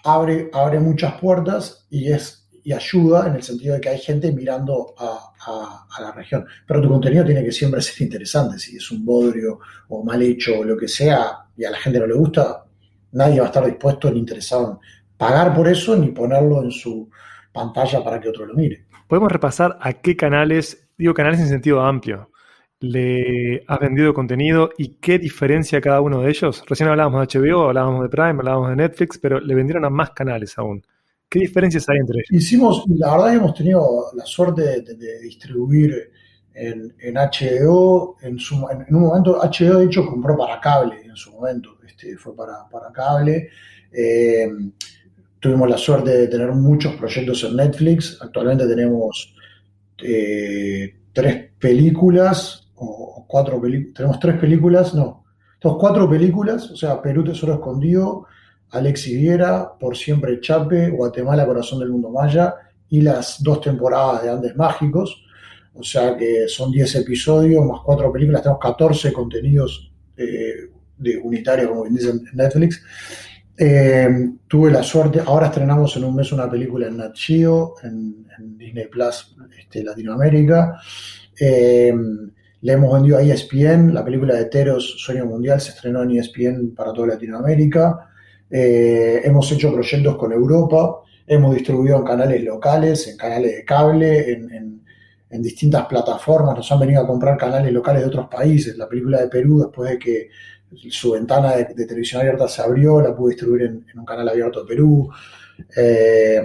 abre, 0.04 0.50
abre 0.54 0.80
muchas 0.80 1.20
puertas 1.20 1.86
y, 1.90 2.12
es, 2.12 2.48
y 2.64 2.74
ayuda 2.74 3.28
en 3.28 3.36
el 3.36 3.44
sentido 3.44 3.76
de 3.76 3.82
que 3.82 3.90
hay 3.90 4.00
gente 4.00 4.32
mirando 4.32 4.94
a, 4.98 5.32
a- 5.48 5.88
a 5.98 6.02
la 6.02 6.12
región. 6.12 6.46
Pero 6.68 6.82
tu 6.82 6.90
contenido 6.90 7.26
tiene 7.26 7.44
que 7.44 7.52
siempre 7.52 7.82
ser 7.82 8.02
interesante. 8.04 8.60
Si 8.60 8.78
es 8.78 8.92
un 8.92 9.06
bodrio 9.06 9.60
o 9.90 10.04
mal 10.04 10.22
hecho 10.22 10.60
o 10.60 10.64
lo 10.64 10.78
que 10.78 10.88
sea 10.88 11.46
y 11.56 11.64
a 11.66 11.72
la 11.72 11.78
gente 11.78 12.00
no 12.00 12.08
le 12.08 12.14
gusta, 12.16 12.66
nadie 13.14 13.40
va 13.40 13.46
a 13.46 13.50
estar 13.50 13.66
dispuesto 13.66 14.10
ni 14.12 14.20
interesado 14.20 14.72
en 14.72 14.78
pagar 15.18 15.54
por 15.56 15.68
eso 15.68 15.96
ni 15.96 16.10
ponerlo 16.10 16.64
en 16.64 16.72
su 16.72 17.10
pantalla 17.52 18.04
para 18.04 18.20
que 18.20 18.30
otro 18.30 18.46
lo 18.46 18.54
mire. 18.56 18.86
Podemos 19.08 19.32
repasar 19.32 19.78
a 19.80 19.94
qué 19.94 20.16
canales, 20.18 20.90
digo 20.98 21.14
canales 21.14 21.40
en 21.40 21.48
sentido 21.48 21.82
amplio, 21.82 22.30
le 22.84 23.64
has 23.66 23.80
vendido 23.80 24.14
contenido 24.14 24.70
y 24.78 24.96
qué 24.96 25.18
diferencia 25.18 25.80
cada 25.80 26.02
uno 26.02 26.22
de 26.22 26.30
ellos. 26.30 26.64
Recién 26.68 26.90
hablábamos 26.90 27.26
de 27.26 27.40
HBO, 27.40 27.70
hablábamos 27.70 28.04
de 28.04 28.10
Prime, 28.10 28.40
hablábamos 28.40 28.72
de 28.72 28.76
Netflix, 28.76 29.18
pero 29.18 29.40
le 29.40 29.56
vendieron 29.56 29.86
a 29.86 29.90
más 29.90 30.12
canales 30.12 30.58
aún. 30.58 30.84
¿Qué 31.30 31.40
diferencias 31.40 31.88
hay 31.88 31.98
entre 31.98 32.20
ellos? 32.20 32.44
Hicimos, 32.44 32.84
la 32.90 33.14
verdad 33.14 33.30
que 33.30 33.38
hemos 33.38 33.54
tenido 33.54 34.12
la 34.16 34.26
suerte 34.26 34.82
de, 34.82 35.20
distribuir 35.22 36.12
en, 36.54 36.94
HBO, 37.16 38.18
en 38.22 38.38
un 38.90 39.02
momento 39.02 39.40
HBO 39.40 39.80
de 39.80 39.86
hecho 39.86 40.06
compró 40.06 40.38
para 40.38 40.60
cable 40.60 41.04
en 41.06 41.16
su 41.16 41.32
momento, 41.32 41.78
este, 41.88 42.18
fue 42.18 42.36
para, 42.36 42.68
para 42.70 42.92
cable. 42.92 43.48
Eh, 43.94 44.50
tuvimos 45.40 45.70
la 45.70 45.78
suerte 45.78 46.12
de 46.12 46.28
tener 46.28 46.52
muchos 46.52 46.96
proyectos 46.98 47.46
en 47.46 47.56
Netflix, 47.56 48.18
actualmente 48.22 48.68
tenemos 48.68 49.34
eh, 50.00 50.94
tres 51.14 51.50
películas, 51.58 52.63
cuatro 53.28 53.62
tenemos 53.94 54.20
tres 54.20 54.40
películas, 54.40 54.94
no, 54.94 55.24
tenemos 55.60 55.80
cuatro 55.80 56.10
películas, 56.10 56.70
o 56.72 56.76
sea, 56.76 57.02
Perú 57.02 57.24
Tesoro 57.24 57.56
Escondido, 57.56 58.26
Alexi 58.72 59.16
Viera, 59.16 59.72
Por 59.80 59.96
Siempre 59.96 60.40
Chape, 60.42 60.90
Guatemala 60.90 61.46
Corazón 61.46 61.80
del 61.80 61.90
Mundo 61.90 62.10
Maya 62.10 62.56
y 62.90 63.02
las 63.02 63.42
dos 63.42 63.62
temporadas 63.62 64.24
de 64.24 64.30
Andes 64.30 64.56
Mágicos. 64.56 65.26
O 65.76 65.84
sea 65.84 66.16
que 66.16 66.48
son 66.48 66.72
10 66.72 66.96
episodios 66.96 67.66
más 67.66 67.82
cuatro 67.84 68.12
películas, 68.12 68.44
tenemos 68.44 68.62
14 68.62 69.12
contenidos 69.12 69.92
eh, 70.18 70.70
de 70.98 71.18
unitarios, 71.18 71.70
como 71.70 71.84
bien 71.84 71.96
dicen 71.96 72.22
en 72.32 72.38
Netflix. 72.38 72.84
Eh, 73.58 74.10
tuve 74.48 74.72
la 74.72 74.84
suerte, 74.84 75.22
ahora 75.26 75.48
estrenamos 75.48 75.96
en 75.98 76.04
un 76.06 76.16
mes 76.16 76.32
una 76.32 76.50
película 76.50 76.88
en 76.88 76.98
Nat 76.98 77.16
Geo, 77.16 77.76
en, 77.84 78.26
en 78.38 78.58
Disney 78.58 78.88
Plus 78.88 79.36
este, 79.60 79.84
Latinoamérica. 79.84 80.80
Eh, 81.40 81.94
le 82.64 82.74
hemos 82.74 82.94
vendido 82.94 83.18
a 83.18 83.22
ESPN, 83.22 83.94
la 83.94 84.06
película 84.06 84.36
de 84.36 84.46
Teros, 84.46 84.96
Sueño 84.98 85.26
Mundial, 85.26 85.60
se 85.60 85.72
estrenó 85.72 86.02
en 86.04 86.12
ESPN 86.12 86.74
para 86.74 86.94
toda 86.94 87.08
Latinoamérica. 87.08 88.10
Eh, 88.50 89.22
hemos 89.26 89.52
hecho 89.52 89.74
proyectos 89.74 90.16
con 90.16 90.32
Europa, 90.32 91.02
hemos 91.28 91.54
distribuido 91.56 91.98
en 91.98 92.06
canales 92.06 92.42
locales, 92.42 93.06
en 93.10 93.18
canales 93.18 93.58
de 93.58 93.66
cable, 93.66 94.32
en, 94.32 94.82
distintas 95.42 95.88
plataformas. 95.88 96.56
Nos 96.56 96.72
han 96.72 96.80
venido 96.80 97.02
a 97.02 97.08
comprar 97.08 97.38
canales 97.38 97.74
locales 97.74 98.04
de 98.04 98.08
otros 98.08 98.28
países. 98.30 98.78
La 98.78 98.88
película 98.88 99.20
de 99.20 99.28
Perú, 99.28 99.60
después 99.60 99.90
de 99.90 100.00
que 100.00 100.30
su 100.90 101.12
ventana 101.12 101.58
de, 101.58 101.66
televisión 101.66 102.22
abierta 102.22 102.48
se 102.48 102.62
abrió, 102.62 103.02
la 103.02 103.14
pude 103.14 103.32
distribuir 103.32 103.64
en, 103.64 103.86
un 103.94 104.06
canal 104.06 104.30
abierto 104.30 104.62
de 104.62 104.68
Perú. 104.68 105.10
Eh, 105.76 106.42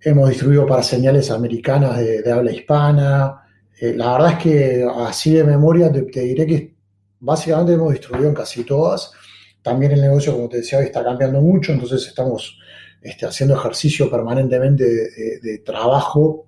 hemos 0.00 0.28
distribuido 0.30 0.64
para 0.64 0.82
señales 0.82 1.30
americanas 1.30 1.98
de 1.98 2.32
habla 2.32 2.50
hispana. 2.50 3.43
Eh, 3.80 3.94
la 3.94 4.12
verdad 4.12 4.32
es 4.32 4.38
que 4.38 4.86
así 4.96 5.32
de 5.32 5.44
memoria 5.44 5.90
te, 5.90 6.02
diré 6.20 6.46
que 6.46 6.74
básicamente 7.20 7.74
hemos 7.74 7.92
distribuido 7.92 8.28
en 8.28 8.34
casi 8.34 8.64
todas. 8.64 9.12
También 9.62 9.92
el 9.92 10.00
negocio, 10.00 10.32
como 10.32 10.48
te 10.48 10.58
decía, 10.58 10.78
hoy 10.78 10.86
está 10.86 11.02
cambiando 11.02 11.40
mucho, 11.40 11.72
entonces 11.72 12.06
estamos 12.06 12.58
este, 13.00 13.26
haciendo 13.26 13.54
ejercicio 13.54 14.10
permanentemente 14.10 14.84
de, 14.84 15.58
trabajo 15.64 16.46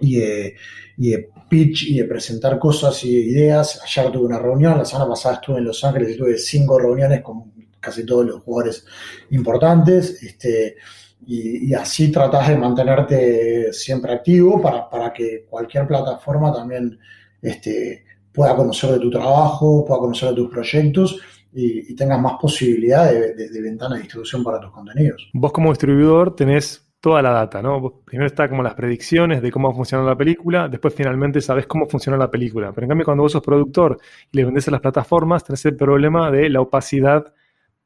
y 0.00 0.16
de, 0.16 0.54
y 0.96 1.10
de 1.10 1.28
pitch 1.48 1.90
y 1.90 1.98
de 1.98 2.04
presentar 2.04 2.58
cosas 2.58 3.02
y 3.04 3.14
ideas. 3.14 3.80
Ayer 3.82 4.12
tuve 4.12 4.26
una 4.26 4.38
reunión, 4.38 4.78
la 4.78 4.84
semana 4.84 5.08
pasada 5.08 5.36
estuve 5.36 5.58
en 5.58 5.64
Los 5.64 5.82
Ángeles 5.84 6.14
y 6.14 6.18
tuve 6.18 6.38
cinco 6.38 6.78
reuniones 6.78 7.22
con 7.22 7.52
casi 7.80 8.04
todos 8.04 8.26
los 8.26 8.42
jugadores 8.42 8.84
importantes. 9.30 10.22
Este, 10.22 10.76
y, 11.24 11.72
así 11.74 12.10
tratás 12.12 12.48
de 12.48 12.56
mantenerte 12.56 13.72
siempre 13.72 14.12
activo 14.12 14.60
para, 14.60 14.88
para 14.88 15.12
que 15.12 15.44
cualquier 15.48 15.86
plataforma 15.86 16.52
también 16.52 16.98
este, 17.42 18.04
pueda 18.32 18.54
conocer 18.54 18.90
de 18.92 18.98
tu 19.00 19.10
trabajo, 19.10 19.84
pueda 19.84 20.00
conocer 20.00 20.30
de 20.30 20.34
tus 20.36 20.50
proyectos 20.50 21.20
y, 21.52 21.92
y 21.92 21.96
tengas 21.96 22.20
más 22.20 22.34
posibilidad 22.40 23.10
de, 23.10 23.34
de- 23.34 23.48
de 23.48 23.60
ventana 23.62 23.94
de 23.96 24.02
distribución 24.02 24.44
para 24.44 24.60
tus 24.60 24.70
contenidos. 24.70 25.30
Vos 25.32 25.52
como 25.52 25.70
distribuidor 25.70 26.36
tenés 26.36 26.86
toda 27.00 27.22
la 27.22 27.30
data, 27.30 27.62
¿no? 27.62 28.02
Primero 28.04 28.26
está 28.26 28.48
como 28.48 28.62
las 28.62 28.74
predicciones 28.74 29.40
de 29.40 29.50
cómo 29.52 29.72
funciona 29.74 30.02
la 30.04 30.16
película, 30.16 30.68
después 30.68 30.92
finalmente 30.94 31.40
sabés 31.40 31.66
cómo 31.66 31.86
funciona 31.86 32.18
la 32.18 32.30
película. 32.30 32.72
Pero 32.72 32.84
en 32.84 32.88
cambio 32.88 33.04
cuando 33.04 33.22
vos 33.22 33.32
sos 33.32 33.42
productor 33.42 33.98
y 34.32 34.36
le 34.36 34.44
vendés 34.44 34.66
a 34.68 34.72
las 34.72 34.80
plataformas, 34.80 35.44
tenés 35.44 35.64
el 35.66 35.76
problema 35.76 36.30
de 36.30 36.50
la 36.50 36.60
opacidad 36.60 37.32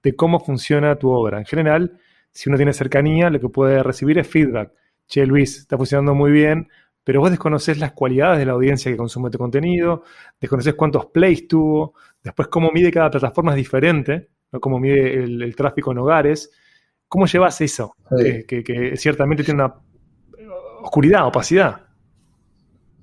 de 0.02 0.16
cómo 0.16 0.40
funciona 0.40 0.96
tu 0.96 1.10
obra. 1.10 1.38
En 1.38 1.44
general, 1.44 1.98
si 2.32 2.48
uno 2.48 2.56
tiene 2.56 2.72
cercanía, 2.72 3.30
lo 3.30 3.40
que 3.40 3.48
puede 3.48 3.82
recibir 3.82 4.18
es 4.18 4.26
feedback. 4.28 4.72
Che, 5.06 5.26
Luis, 5.26 5.58
está 5.58 5.76
funcionando 5.76 6.14
muy 6.14 6.30
bien, 6.30 6.68
pero 7.04 7.20
vos 7.20 7.30
desconoces 7.30 7.78
las 7.78 7.92
cualidades 7.92 8.38
de 8.38 8.46
la 8.46 8.52
audiencia 8.52 8.90
que 8.90 8.96
consume 8.96 9.30
tu 9.30 9.38
contenido, 9.38 10.04
desconoces 10.40 10.74
cuántos 10.74 11.06
plays 11.06 11.48
tuvo, 11.48 11.94
después 12.22 12.48
cómo 12.48 12.70
mide 12.72 12.92
cada 12.92 13.10
plataforma 13.10 13.52
es 13.52 13.56
diferente, 13.56 14.28
¿no? 14.52 14.60
cómo 14.60 14.78
mide 14.78 15.14
el, 15.24 15.42
el 15.42 15.56
tráfico 15.56 15.92
en 15.92 15.98
hogares. 15.98 16.50
¿Cómo 17.08 17.26
llevas 17.26 17.60
eso? 17.60 17.96
Sí. 18.16 18.24
Que, 18.24 18.44
que- 18.46 18.64
que 18.64 18.96
ciertamente 18.96 19.42
tiene 19.42 19.64
una 19.64 19.74
oscuridad, 20.82 21.26
opacidad. 21.26 21.80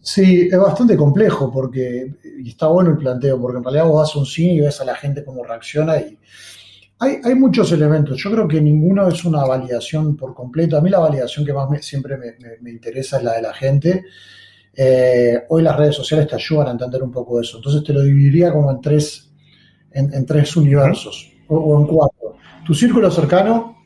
Sí, 0.02 0.48
es 0.50 0.58
bastante 0.58 0.96
complejo 0.96 1.52
porque, 1.52 2.14
y 2.40 2.50
está 2.50 2.68
bueno 2.68 2.92
el 2.92 2.98
planteo, 2.98 3.42
porque 3.42 3.58
en 3.58 3.64
realidad 3.64 3.86
vos 3.86 4.04
vas 4.04 4.16
a 4.16 4.20
un 4.20 4.26
cine 4.26 4.54
y 4.54 4.60
ves 4.62 4.80
a 4.80 4.86
la 4.86 4.96
gente 4.96 5.26
cómo 5.26 5.44
reacciona 5.44 5.98
y 6.00 6.18
hay, 7.00 7.18
hay 7.24 7.36
muchos 7.36 7.72
elementos. 7.72 8.18
Yo 8.18 8.32
creo 8.32 8.48
que 8.48 8.60
ninguno 8.62 9.08
es 9.08 9.24
una 9.26 9.44
validación 9.46 10.16
por 10.16 10.34
completo. 10.34 10.78
A 10.78 10.82
mí 10.82 10.90
la 10.90 11.00
validación 11.00 11.46
que 11.46 11.54
más 11.54 11.70
me- 11.70 11.82
siempre 11.82 12.18
me, 12.18 12.34
me- 12.40 12.58
me 12.62 12.72
interesa 12.72 13.18
es 13.18 13.24
la 13.24 13.34
de 13.34 13.42
la 13.42 13.54
gente. 13.54 14.06
Eh, 14.76 15.44
hoy 15.50 15.64
las 15.64 15.76
redes 15.76 15.96
sociales 15.96 16.28
te 16.28 16.36
ayudan 16.36 16.68
a 16.68 16.72
entender 16.72 17.02
un 17.04 17.12
poco 17.12 17.42
eso. 17.42 17.58
Entonces 17.58 17.84
te 17.84 17.94
lo 17.94 18.02
dividiría 18.02 18.52
como 18.52 18.72
en 18.72 18.82
tres, 18.82 19.32
en, 19.92 20.14
en 20.14 20.26
tres 20.26 20.56
universos 20.56 21.32
o, 21.48 21.58
o 21.58 21.80
en 21.82 21.88
cuatro. 21.88 22.36
Tu 22.66 22.74
círculo 22.74 23.10
cercano, 23.10 23.78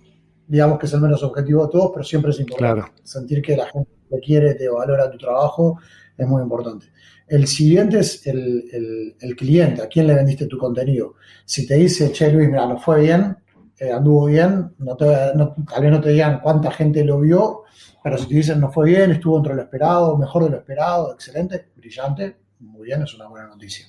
digamos 0.47 0.79
que 0.79 0.85
es 0.87 0.93
el 0.93 1.01
menos 1.01 1.23
objetivo 1.23 1.65
de 1.65 1.71
todos, 1.71 1.91
pero 1.93 2.03
siempre 2.03 2.31
es 2.31 2.39
importante. 2.39 2.81
Claro. 2.81 2.93
Sentir 3.03 3.41
que 3.41 3.55
la 3.55 3.67
gente 3.67 3.89
te 4.09 4.19
quiere, 4.19 4.55
te 4.55 4.67
valora 4.67 5.09
tu 5.09 5.17
trabajo, 5.17 5.79
es 6.17 6.27
muy 6.27 6.41
importante. 6.41 6.87
El 7.35 7.47
siguiente 7.47 7.99
es 7.99 8.27
el, 8.27 9.15
el- 9.19 9.35
cliente, 9.35 9.81
a 9.81 9.87
quién 9.87 10.05
le 10.07 10.13
vendiste 10.15 10.45
tu 10.47 10.57
contenido. 10.57 11.15
Si 11.45 11.65
te 11.65 11.75
dice, 11.75 12.11
che 12.11 12.31
Luis, 12.31 12.49
mira, 12.49 12.65
nos 12.67 12.83
fue 12.83 13.01
bien, 13.01 13.37
eh, 13.79 13.91
anduvo 13.91 14.25
bien, 14.25 14.71
no 14.79 14.95
te, 14.97 15.05
no- 15.35 15.55
tal 15.71 15.81
vez 15.83 15.91
no 15.91 16.01
te 16.01 16.09
digan 16.09 16.39
cuánta 16.41 16.69
gente 16.71 17.03
lo 17.05 17.19
vio, 17.21 17.63
pero 18.03 18.17
si 18.17 18.27
te 18.27 18.35
dicen 18.35 18.59
no 18.59 18.71
fue 18.71 18.89
bien, 18.89 19.11
estuvo 19.11 19.37
entre 19.37 19.55
lo 19.55 19.61
esperado, 19.63 20.17
mejor 20.17 20.43
de 20.43 20.49
lo 20.51 20.57
esperado, 20.57 21.13
excelente, 21.13 21.69
brillante, 21.75 22.35
muy 22.59 22.85
bien, 22.87 23.01
es 23.03 23.13
una 23.15 23.27
buena 23.27 23.47
noticia. 23.47 23.85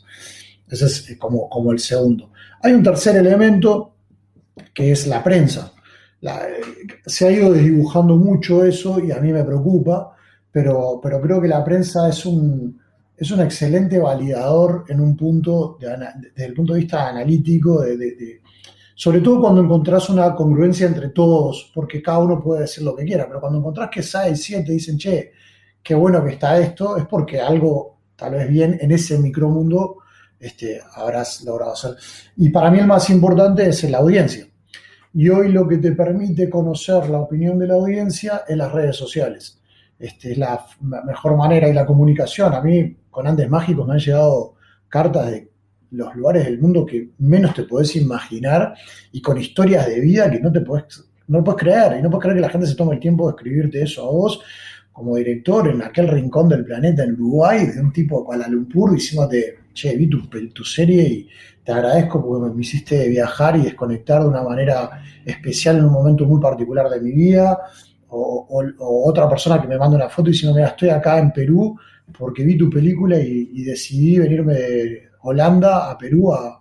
Ese 0.69 0.87
es 0.87 1.11
eh, 1.11 1.19
como, 1.19 1.49
como 1.49 1.73
el 1.73 1.79
segundo. 1.81 2.33
Hay 2.63 2.73
un 2.73 2.83
tercer 2.83 3.17
elemento 3.17 3.95
que 4.75 4.93
es 4.93 5.07
la 5.07 5.23
prensa. 5.23 5.73
Eh, 6.23 6.61
se 7.07 7.27
ha 7.27 7.31
ido 7.33 7.53
desdibujando 7.53 8.17
mucho 8.17 8.65
eso 8.65 9.01
y 9.01 9.11
a 9.13 9.21
mí 9.21 9.33
me 9.33 9.45
preocupa, 9.45 10.15
pero, 10.51 11.01
pero 11.03 11.21
creo 11.21 11.41
que 11.41 11.49
la 11.49 11.65
prensa 11.65 12.09
es 12.09 12.25
un, 12.27 12.81
es 13.17 13.31
un 13.31 13.41
excelente 13.41 13.99
validador 13.99 14.85
en 14.89 15.01
un 15.01 15.17
punto, 15.17 15.77
de 15.81 15.89
desde 16.35 16.47
el 16.47 16.55
punto 16.55 16.73
de 16.75 16.81
vista 16.81 17.09
analítico, 17.09 17.81
de- 17.83 18.41
sobre 18.95 19.21
todo 19.21 19.41
cuando 19.41 19.63
encontrás 19.63 20.09
una 20.11 20.35
congruencia 20.35 20.87
entre 20.87 21.09
todos, 21.09 21.71
porque 21.75 22.03
cada 22.03 22.19
uno 22.19 22.41
puede 22.41 22.63
decir 22.63 22.85
lo 22.85 22.95
que 22.95 23.05
quiera, 23.05 23.27
pero 23.27 23.41
cuando 23.41 23.59
encontrás 23.59 23.89
que 23.91 24.03
6, 24.03 24.41
7 24.41 24.71
dicen, 24.73 24.97
che, 24.99 25.33
qué 25.83 25.95
bueno 25.95 26.23
que 26.25 26.33
está 26.33 26.59
esto, 26.59 26.97
es 26.97 27.07
porque 27.07 27.41
algo 27.41 27.99
tal 28.15 28.35
vez 28.35 28.49
bien 28.49 28.79
en 28.81 28.93
ese 28.93 29.19
micromundo 29.19 29.99
este, 30.39 30.81
habrás 30.95 31.43
logrado 31.43 31.73
hacer. 31.73 31.97
Y 32.37 32.51
para 32.51 32.71
mí 32.71 32.79
el 32.79 32.87
más 32.87 33.09
importante 33.11 33.69
es 33.69 33.83
la 33.91 33.99
audiencia. 33.99 34.47
Y 35.15 35.29
hoy 35.29 35.51
lo 35.53 35.67
que 35.69 35.79
te 35.79 35.93
permite 35.93 36.49
conocer 36.49 37.09
la 37.09 37.19
opinión 37.19 37.59
de 37.59 37.67
la 37.67 37.75
audiencia 37.75 38.45
es 38.47 38.57
las 38.57 38.73
redes 38.73 38.97
sociales. 38.97 39.59
Este, 40.03 40.33
es 40.33 40.39
la 40.39 40.67
mejor 41.05 41.37
manera 41.37 41.69
y 41.69 41.73
la 41.73 41.87
comunicación. 41.87 42.53
A 42.53 42.61
mí, 42.61 42.97
con 43.09 43.25
Andes 43.25 43.49
Mágicos, 43.49 43.87
me 43.87 43.93
han 43.93 44.01
llegado 44.01 44.57
cartas 44.89 45.31
de 45.31 45.49
los 45.93 46.13
lugares 46.17 46.45
del 46.45 46.59
mundo 46.59 46.85
que 46.85 47.11
menos 47.19 47.55
te 47.55 47.63
podés 47.63 47.95
imaginar 47.95 48.75
y 49.13 49.23
con 49.23 49.39
historias 49.39 49.87
de 49.87 50.01
vida 50.01 50.29
que 50.29 50.41
no 50.41 50.51
te 50.51 50.61
podés, 50.63 51.05
no 51.29 51.45
puedes 51.45 51.61
creer. 51.61 51.99
Y 52.01 52.03
no 52.03 52.11
puedes 52.11 52.23
creer 52.23 52.37
que 52.37 52.41
la 52.41 52.49
gente 52.49 52.67
se 52.67 52.75
tome 52.75 52.95
el 52.95 53.01
tiempo 53.01 53.29
de 53.29 53.37
escribirte 53.37 53.81
eso 53.81 54.03
a 54.03 54.11
vos 54.11 54.41
como 54.91 55.15
director 55.15 55.69
en 55.69 55.81
aquel 55.83 56.09
rincón 56.09 56.49
del 56.49 56.65
planeta 56.65 57.05
en 57.05 57.13
Uruguay, 57.13 57.67
de 57.67 57.81
un 57.81 57.93
tipo 57.93 58.25
Kuala 58.25 58.49
Lumpur 58.49 58.93
diciéndote, 58.93 59.59
che, 59.73 59.97
vi 59.97 60.09
tu, 60.09 60.27
tu 60.27 60.65
serie 60.65 61.03
y 61.05 61.29
te 61.65 61.71
agradezco 61.71 62.27
porque 62.27 62.53
me 62.53 62.61
hiciste 62.61 63.09
viajar 63.09 63.57
y 63.57 63.63
desconectar 63.63 64.23
de 64.23 64.29
una 64.29 64.43
manera 64.43 65.01
especial 65.25 65.79
en 65.79 65.85
un 65.85 65.93
momento 65.93 66.27
muy 66.27 66.41
particular 66.41 66.91
de 66.91 67.01
mi 67.01 67.13
vida. 67.13 67.57
O, 68.15 68.47
otra 69.07 69.29
persona 69.29 69.61
que 69.61 69.67
me 69.67 69.79
manda 69.79 69.97
una 69.97 70.09
foto 70.09 70.31
diciendo, 70.31 70.55
mira, 70.55 70.69
estoy 70.69 70.91
acá 70.91 71.19
en 71.19 71.33
Perú 71.33 71.79
porque 72.17 72.45
vi 72.45 72.59
tu 72.59 72.69
película 72.69 73.19
y, 73.19 73.51
y 73.55 73.65
decidí 73.65 74.19
venirme 74.19 74.55
de 74.55 75.09
Holanda 75.23 75.91
a 75.91 75.99
Perú 75.99 76.33
a, 76.33 76.59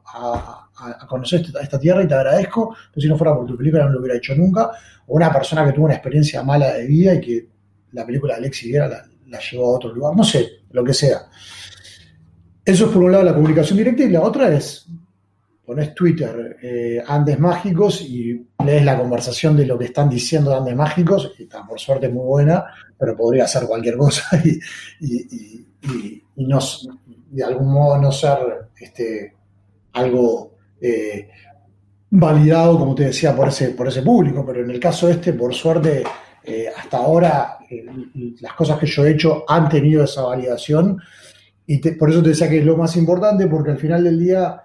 conocer 1.07 1.45
esta, 1.61 1.79
tierra 1.79 2.03
y 2.03 2.07
te 2.07 2.15
agradezco, 2.15 2.75
pero 2.91 3.01
si 3.01 3.07
no 3.07 3.17
fuera 3.17 3.35
por 3.35 3.45
tu 3.45 3.55
película 3.55 3.85
no 3.85 3.91
lo 3.91 3.99
hubiera 3.99 4.17
hecho 4.17 4.33
nunca. 4.35 4.71
O 5.07 5.15
una 5.15 5.31
persona 5.31 5.65
que 5.65 5.73
tuvo 5.73 5.85
una 5.85 5.93
experiencia 5.93 6.41
mala 6.43 6.73
de 6.73 6.87
vida 6.87 7.13
y 7.15 7.21
que 7.21 7.47
la 7.91 8.05
película 8.05 8.33
de 8.33 8.39
Alexis 8.39 8.69
Viera 8.69 8.87
la, 8.87 9.03
la 9.27 9.39
llevó 9.39 9.65
a 9.65 9.75
otro 9.75 9.93
lugar, 9.93 10.15
no 10.15 10.23
sé, 10.23 10.63
lo 10.71 10.83
que 10.83 10.93
sea. 10.93 11.27
Eso 12.63 12.85
es 12.85 12.91
por 12.91 13.03
un 13.03 13.11
lado 13.11 13.23
la 13.23 13.33
comunicación 13.33 13.77
directa 13.77 14.03
y 14.03 14.09
la 14.09 14.21
otra 14.21 14.53
es, 14.53 14.87
pones 15.65 15.93
Twitter, 15.93 16.57
eh, 16.61 17.01
Andes 17.07 17.39
Mágicos 17.39 18.01
y 18.01 18.45
lees 18.65 18.83
la 18.83 18.97
conversación 18.97 19.55
de 19.55 19.65
lo 19.65 19.77
que 19.77 19.85
están 19.85 20.09
diciendo 20.09 20.51
de 20.51 20.57
Andes 20.57 20.75
Mágicos, 20.75 21.31
y 21.37 21.43
está 21.43 21.65
por 21.65 21.79
suerte 21.79 22.09
muy 22.09 22.25
buena, 22.25 22.65
pero 22.97 23.15
podría 23.15 23.47
ser 23.47 23.65
cualquier 23.65 23.97
cosa 23.97 24.23
y, 24.43 24.59
y- 24.99 25.27
y- 25.83 26.23
y- 26.35 26.45
no, 26.45 26.59
de 27.29 27.43
algún 27.43 27.71
modo 27.71 27.97
no 28.01 28.11
ser 28.11 28.37
este, 28.79 29.35
algo 29.93 30.55
eh, 30.81 31.29
validado, 32.09 32.77
como 32.79 32.95
te 32.95 33.05
decía, 33.05 33.35
por 33.35 33.47
ese, 33.47 33.69
por 33.69 33.87
ese 33.87 34.01
público, 34.01 34.43
pero 34.45 34.63
en 34.63 34.71
el 34.71 34.79
caso 34.79 35.07
este, 35.09 35.33
por 35.33 35.53
suerte, 35.53 36.03
eh, 36.43 36.65
hasta 36.75 36.97
ahora 36.97 37.57
las 38.41 38.53
cosas 38.53 38.77
que 38.79 38.87
yo 38.87 39.05
he 39.05 39.11
hecho 39.11 39.45
han 39.47 39.69
tenido 39.69 40.03
esa 40.03 40.23
validación 40.23 40.99
y 41.67 41.77
por 41.91 42.09
eso 42.09 42.21
te 42.21 42.29
decía 42.29 42.49
que 42.49 42.59
es 42.59 42.65
lo 42.65 42.75
más 42.75 42.97
importante, 42.97 43.47
porque 43.47 43.71
al 43.71 43.77
final 43.77 44.03
del 44.03 44.19
día 44.19 44.61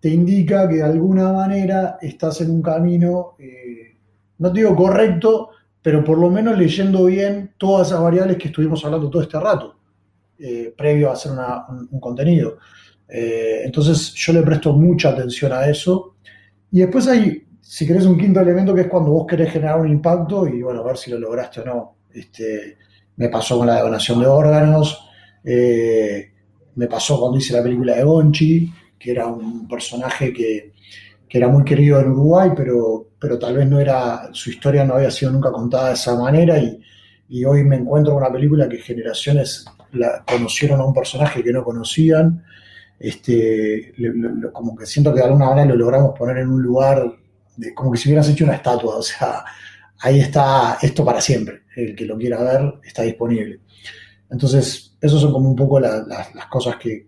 te 0.00 0.10
indica 0.10 0.68
que 0.68 0.76
de 0.76 0.82
alguna 0.82 1.32
manera 1.32 1.98
estás 2.00 2.40
en 2.40 2.50
un 2.50 2.62
camino, 2.62 3.34
eh, 3.38 3.96
no 4.38 4.52
te 4.52 4.60
digo 4.60 4.76
correcto, 4.76 5.50
pero 5.80 6.04
por 6.04 6.18
lo 6.18 6.30
menos 6.30 6.58
leyendo 6.58 7.06
bien 7.06 7.54
todas 7.56 7.88
esas 7.88 8.00
variables 8.00 8.36
que 8.36 8.48
estuvimos 8.48 8.84
hablando 8.84 9.08
todo 9.08 9.22
este 9.22 9.40
rato, 9.40 9.76
eh, 10.38 10.74
previo 10.76 11.10
a 11.10 11.14
hacer 11.14 11.32
un, 11.90 12.00
contenido. 12.00 12.58
Eh, 13.08 13.62
entonces 13.64 14.12
yo 14.14 14.32
le 14.32 14.42
presto 14.42 14.72
mucha 14.72 15.10
atención 15.10 15.52
a 15.52 15.66
eso. 15.66 16.16
Y 16.70 16.80
después 16.80 17.06
hay, 17.08 17.46
si 17.60 17.86
querés, 17.86 18.04
un 18.04 18.18
quinto 18.18 18.40
elemento 18.40 18.74
que 18.74 18.82
es 18.82 18.88
cuando 18.88 19.12
vos 19.12 19.26
querés 19.26 19.52
generar 19.52 19.80
un 19.80 19.88
impacto 19.88 20.46
y 20.46 20.62
bueno, 20.62 20.80
a 20.80 20.84
ver 20.84 20.96
si 20.96 21.10
lo 21.10 21.18
lograste 21.18 21.60
o 21.60 21.64
no. 21.64 21.96
Este, 22.12 22.76
me 23.16 23.28
pasó 23.28 23.58
con 23.58 23.68
la 23.68 23.80
donación 23.80 24.20
de 24.20 24.26
órganos, 24.26 25.02
me 25.44 26.86
pasó 26.88 27.18
cuando 27.18 27.38
hice 27.38 27.54
la 27.54 27.62
película 27.62 27.94
de 27.94 28.02
Gonchi, 28.02 28.70
que 28.98 29.10
era 29.12 29.26
un 29.26 29.66
personaje 29.68 30.32
que, 30.32 30.72
que 31.28 31.38
era 31.38 31.48
muy 31.48 31.64
querido 31.64 32.00
en 32.00 32.10
Uruguay, 32.10 32.50
pero, 32.56 33.10
pero 33.20 33.38
tal 33.38 33.56
vez 33.56 33.66
no 33.68 33.80
era, 33.80 34.28
su 34.32 34.50
historia 34.50 34.84
no 34.84 34.94
había 34.94 35.10
sido 35.10 35.32
nunca 35.32 35.50
contada 35.52 35.88
de 35.88 35.94
esa 35.94 36.14
manera 36.16 36.58
y, 36.58 36.80
y 37.28 37.44
hoy 37.44 37.64
me 37.64 37.76
encuentro 37.76 38.14
con 38.14 38.22
una 38.22 38.32
película 38.32 38.68
que 38.68 38.78
generaciones 38.78 39.64
la, 39.92 40.24
conocieron 40.26 40.80
a 40.80 40.84
un 40.84 40.94
personaje 40.94 41.42
que 41.42 41.52
no 41.52 41.64
conocían. 41.64 42.44
Este, 42.98 43.92
como 44.52 44.74
que 44.76 44.86
siento 44.86 45.12
que 45.12 45.20
de 45.20 45.26
alguna 45.26 45.46
manera 45.50 45.66
lo 45.68 45.76
logramos 45.76 46.16
poner 46.18 46.38
en 46.38 46.48
un 46.48 46.62
lugar 46.62 47.04
de- 47.56 47.74
como 47.74 47.92
que 47.92 47.98
si 47.98 48.08
hubieras 48.08 48.28
hecho 48.28 48.44
una 48.44 48.54
estatua, 48.54 48.96
o 48.96 49.02
sea, 49.02 49.44
ahí 50.00 50.20
está 50.20 50.78
esto 50.80 51.04
para 51.04 51.20
siempre, 51.20 51.62
el 51.76 51.94
que 51.94 52.06
lo 52.06 52.16
quiera 52.16 52.42
ver 52.42 52.74
está 52.84 53.02
disponible. 53.02 53.60
Entonces, 54.30 54.96
esos 55.00 55.20
son 55.20 55.32
como 55.32 55.48
un 55.50 55.56
poco 55.56 55.78
la- 55.80 55.98
la- 56.06 56.28
las 56.34 56.46
cosas 56.46 56.76
que- 56.76 57.04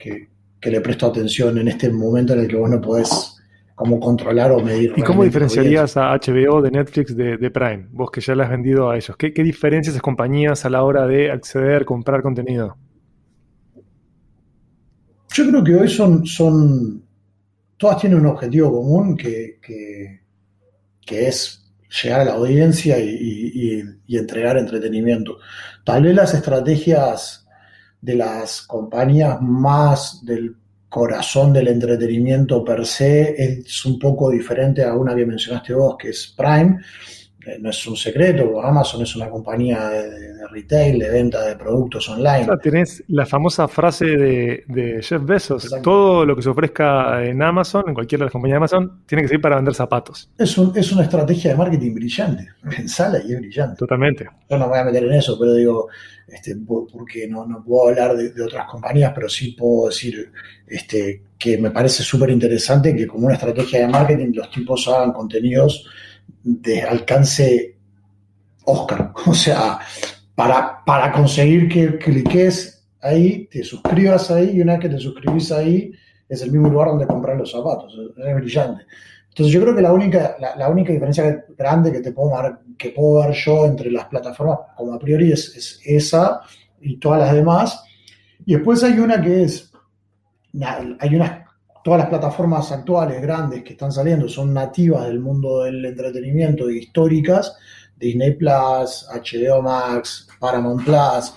que 0.61 0.71
le 0.71 0.81
presto 0.81 1.07
atención 1.07 1.59
en 1.59 1.69
este 1.69 1.91
momento 1.91 2.33
en 2.33 2.41
el 2.41 2.49
que 2.49 2.57
vos 2.57 2.69
no 2.71 2.81
podés 2.81 3.35
como 3.75 4.01
controlar 4.01 4.51
o 4.51 4.61
medir. 4.61 4.93
¿Y 4.97 5.03
cómo 5.03 5.23
diferenciarías 5.23 5.97
a 5.97 6.13
HBO 6.13 6.61
de 6.61 6.71
Netflix 6.73 7.17
de, 7.17 7.37
de 7.37 7.51
Prime? 7.51 7.87
Vos 7.93 8.11
que 8.11 8.21
ya 8.21 8.35
le 8.35 8.43
has 8.43 8.51
vendido 8.51 8.91
a 8.91 8.97
ellos. 8.97 9.17
¿Qué, 9.17 9.33
qué 9.33 9.45
diferencias 9.45 9.93
esas 9.95 10.03
compañías 10.03 10.65
a 10.65 10.71
la 10.71 10.83
hora 10.83 11.07
de 11.07 11.31
acceder, 11.31 11.85
comprar 11.85 12.21
contenido? 12.23 12.77
Yo 15.33 15.49
creo 15.49 15.63
que 15.63 15.75
hoy 15.77 15.89
son, 15.89 16.27
son 16.27 17.05
todas 17.77 17.99
tienen 18.01 18.19
un 18.19 18.27
objetivo 18.27 18.73
común 18.73 19.17
que, 19.17 19.59
que, 19.63 20.21
que 21.07 21.29
es 21.29 21.65
llegar 22.03 22.23
a 22.23 22.25
la 22.25 22.33
audiencia 22.33 22.99
y- 22.99 23.83
y 24.07 24.17
entregar 24.17 24.57
entretenimiento. 24.57 25.39
Tal 25.85 26.03
vez 26.03 26.15
las 26.17 26.35
estrategias 26.35 27.38
de 28.01 28.15
las 28.15 28.63
compañías 28.63 29.41
más 29.41 30.25
del 30.25 30.57
corazón 30.89 31.53
del 31.53 31.69
entretenimiento 31.69 32.65
per 32.65 32.87
se 32.87 33.35
es 33.43 33.85
un 33.85 33.99
poco 33.99 34.31
diferente 34.31 34.83
a 34.85 34.95
una 34.95 35.15
que 35.15 35.27
mencionaste 35.27 35.75
vos, 35.75 35.97
que 35.99 36.11
es 36.11 36.35
Prime. 36.37 36.79
Eh, 37.49 37.59
no 37.61 37.71
es 37.71 37.87
un 37.87 37.97
secreto, 37.97 38.61
Amazon 38.63 39.03
es 39.03 39.17
una 39.17 39.29
compañía 39.31 39.89
de, 39.89 40.11
de 40.35 40.49
retail, 40.49 40.99
de 40.99 41.09
venta 41.11 41.45
de 41.47 41.57
productos 41.57 42.09
online. 42.09 42.43
O 42.43 42.47
sea, 42.47 42.57
tenés 42.59 43.03
la 43.09 43.27
famosa 43.27 43.67
frase 43.69 44.05
de, 44.07 44.65
de 44.69 45.03
Jeff 45.03 45.23
Bezos, 45.25 45.69
todo 45.83 46.25
lo 46.27 46.37
que 46.37 46.43
se 46.43 46.49
ofrezca 46.51 47.25
en 47.25 47.43
Amazon, 47.43 47.85
en 47.89 47.95
cualquiera 47.95 48.23
de 48.23 48.27
las 48.27 48.33
compañías 48.33 48.55
de 48.55 48.59
Amazon, 48.59 49.03
tiene 49.07 49.23
que 49.23 49.29
ser 49.29 49.41
para 49.41 49.57
vender 49.57 49.75
zapatos. 49.75 50.31
Es, 50.39 50.57
un- 50.59 50.73
es 50.77 50.93
una 50.93 51.03
estrategia 51.05 51.51
de 51.53 51.57
marketing 51.57 51.95
brillante. 51.95 52.49
Pensala 52.77 53.21
y 53.27 53.33
es 53.33 53.39
brillante. 53.41 53.77
Totalmente. 53.77 54.25
Yo 54.49 54.57
no 54.59 54.65
me 54.67 54.71
voy 54.71 54.79
a 54.79 54.85
meter 54.85 55.05
en 55.05 55.13
eso, 55.13 55.39
pero 55.39 55.55
digo, 55.55 55.89
este, 56.27 56.57
por- 56.57 56.87
porque 56.91 57.27
no, 57.29 57.47
no 57.47 57.63
puedo 57.65 57.89
hablar 57.89 58.17
de, 58.17 58.31
de 58.31 58.43
otras 58.43 58.67
compañías, 58.69 59.13
pero 59.15 59.29
sí 59.29 59.53
puedo 59.53 59.89
decir 59.89 60.31
este, 60.67 61.23
que 61.39 61.57
me 61.59 61.71
parece 61.71 62.03
súper 62.03 62.31
interesante 62.31 62.95
que 62.95 63.07
como 63.07 63.27
una 63.27 63.35
estrategia 63.35 63.81
de 63.81 63.89
marketing 63.89 64.33
los 64.35 64.51
tipos 64.51 64.87
hagan 64.89 65.13
contenidos 65.13 65.87
de 66.49 66.83
alcance 66.83 67.77
Oscar. 68.65 69.13
O 69.27 69.35
sea, 69.35 69.79
para, 70.35 70.85
para 70.85 71.13
conseguir 71.13 71.69
que 71.69 71.99
cliques 71.99 72.87
ahí, 73.01 73.47
te 73.51 73.63
suscribas 73.63 74.31
ahí 74.31 74.53
y 74.55 74.61
una 74.61 74.73
vez 74.75 74.83
que 74.83 74.89
te 74.89 74.99
suscribís 74.99 75.53
ahí, 75.53 75.93
es 76.29 76.43
el 76.43 76.53
mismo 76.53 76.69
lugar 76.69 76.89
donde 76.89 77.07
comprar 77.07 77.37
los 77.37 77.51
zapatos. 77.51 77.95
Es 78.17 78.35
brillante. 78.35 78.85
Entonces 79.29 79.53
yo 79.53 79.61
creo 79.63 79.75
que 79.75 79.83
la 79.83 79.93
única, 79.93 80.37
la, 80.41 80.57
la 80.57 80.69
única 80.69 80.93
diferencia 80.93 81.45
grande 81.57 81.93
que 81.93 82.01
te 82.01 82.13
puedo 82.13 82.31
mar- 82.31 82.61
que 82.77 82.91
puedo 82.91 83.21
ver 83.27 83.35
yo 83.37 83.67
entre 83.67 83.91
las 83.91 84.07
plataformas, 84.07 84.59
como 84.77 84.95
a 84.95 84.99
priori, 84.99 85.33
es, 85.33 85.55
es 85.57 85.81
esa 85.85 86.41
y 86.81 86.97
todas 86.99 87.21
las 87.21 87.33
demás. 87.33 87.85
Y 88.47 88.55
después 88.55 88.83
hay 88.83 88.99
una 88.99 89.21
que 89.21 89.43
es, 89.45 89.71
hay 91.01 91.15
unas, 91.15 91.33
todas 91.89 92.01
las 92.01 92.11
plataformas 92.11 92.71
actuales 92.71 93.23
grandes 93.23 93.65
que 93.65 93.73
están 93.73 93.91
saliendo 93.91 94.29
son 94.29 94.53
nativas 94.53 95.07
del 95.07 95.21
mundo 95.21 95.63
del 95.63 95.83
entretenimiento 95.87 96.69
y 96.69 96.81
históricas, 96.81 97.57
Disney 97.97 98.33
Plus, 98.33 99.07
HBO 99.11 99.63
Max, 99.63 100.29
Paramount 100.39 100.85
Plus, 100.85 101.33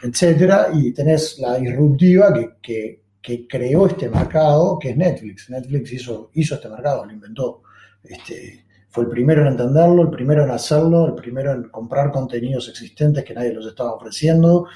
etcétera, 0.00 0.68
y 0.72 0.92
tenés 0.92 1.40
la 1.40 1.56
disruptiva 1.56 2.32
que, 2.62 3.00
que, 3.20 3.48
creó 3.48 3.88
este 3.88 4.08
mercado, 4.08 4.78
que 4.78 4.90
es 4.90 4.96
Netflix. 4.96 5.50
Netflix 5.50 5.92
hizo, 5.92 6.30
hizo 6.34 6.54
este 6.54 6.68
mercado, 6.68 7.04
lo 7.04 7.12
inventó. 7.12 7.62
Este, 8.04 8.66
fue 8.90 9.02
el 9.02 9.10
primero 9.10 9.42
en 9.42 9.48
entenderlo, 9.48 10.02
el 10.02 10.10
primero 10.10 10.44
en 10.44 10.52
hacerlo, 10.52 11.06
el 11.08 11.14
primero 11.14 11.50
en 11.50 11.64
comprar 11.70 12.12
contenidos 12.12 12.68
existentes 12.68 13.24
que 13.24 13.34
nadie 13.34 13.52
los 13.52 13.66
estaba 13.66 13.94
ofreciendo, 13.94 14.68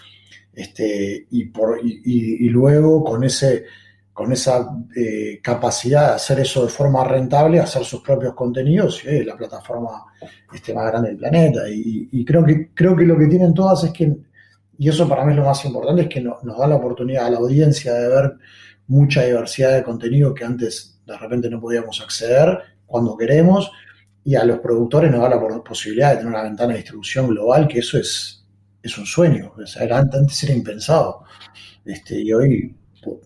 este, 0.53 1.29
y, 1.31 1.45
por, 1.45 1.79
y 1.81 2.49
luego 2.49 3.05
con, 3.05 3.23
ese, 3.23 3.67
con 4.13 4.31
esa 4.33 4.69
eh, 4.95 5.41
capacidad 5.43 6.09
de 6.11 6.15
hacer 6.17 6.41
eso 6.41 6.65
de 6.65 6.69
forma 6.71 7.03
rentable, 7.05 7.61
hacer 7.61 7.85
sus 7.85 8.03
propios 8.03 8.35
contenidos, 8.35 9.03
y 9.05 9.09
es 9.09 9.27
la 9.27 9.37
plataforma 9.37 10.05
este, 10.53 10.75
más 10.75 10.87
grande 10.91 11.09
del 11.11 11.19
planeta. 11.19 11.69
Y, 11.69 12.09
y 12.13 12.25
creo, 12.25 12.45
que, 12.45 12.71
creo 12.75 12.95
que 12.95 13.05
lo 13.07 13.17
que 13.19 13.27
tienen 13.27 13.55
todas 13.55 13.85
es 13.85 13.93
que, 13.93 14.15
y 14.79 14.89
eso 14.89 15.09
para 15.09 15.25
mí 15.25 15.33
es 15.33 15.39
lo 15.39 15.45
más 15.45 15.65
importante, 15.65 16.03
es 16.03 16.09
que 16.09 16.21
no- 16.21 16.39
nos 16.43 16.59
da 16.59 16.67
la 16.67 16.77
oportunidad 16.77 17.27
a 17.27 17.31
la 17.31 17.39
audiencia 17.39 17.95
de 17.95 18.09
ver 18.09 18.35
mucha 18.89 19.23
diversidad 19.25 19.75
de 19.75 19.83
contenido 19.83 20.35
que 20.35 20.45
antes 20.45 21.01
de 21.07 21.17
repente 21.17 21.49
no 21.49 21.61
podíamos 21.61 22.01
acceder 22.03 22.59
cuando 22.87 23.17
queremos, 23.17 23.71
y 24.25 24.35
a 24.35 24.45
los 24.45 24.61
productores 24.61 25.11
nos 25.11 25.23
da 25.23 25.29
la 25.31 25.41
posibilidad 25.65 26.11
de 26.11 26.17
tener 26.19 26.31
una 26.33 26.43
ventana 26.43 26.73
de 26.73 26.79
distribución 26.81 27.29
global, 27.29 27.67
que 27.67 27.79
eso 27.81 27.99
es, 27.99 28.45
es 28.83 28.99
un 28.99 29.07
sueño. 29.07 29.53
O 29.57 29.61
antes 29.95 30.45
era 30.45 30.55
impensado. 30.55 31.25
Este, 31.85 32.21
y 32.21 32.33
hoy 32.33 32.77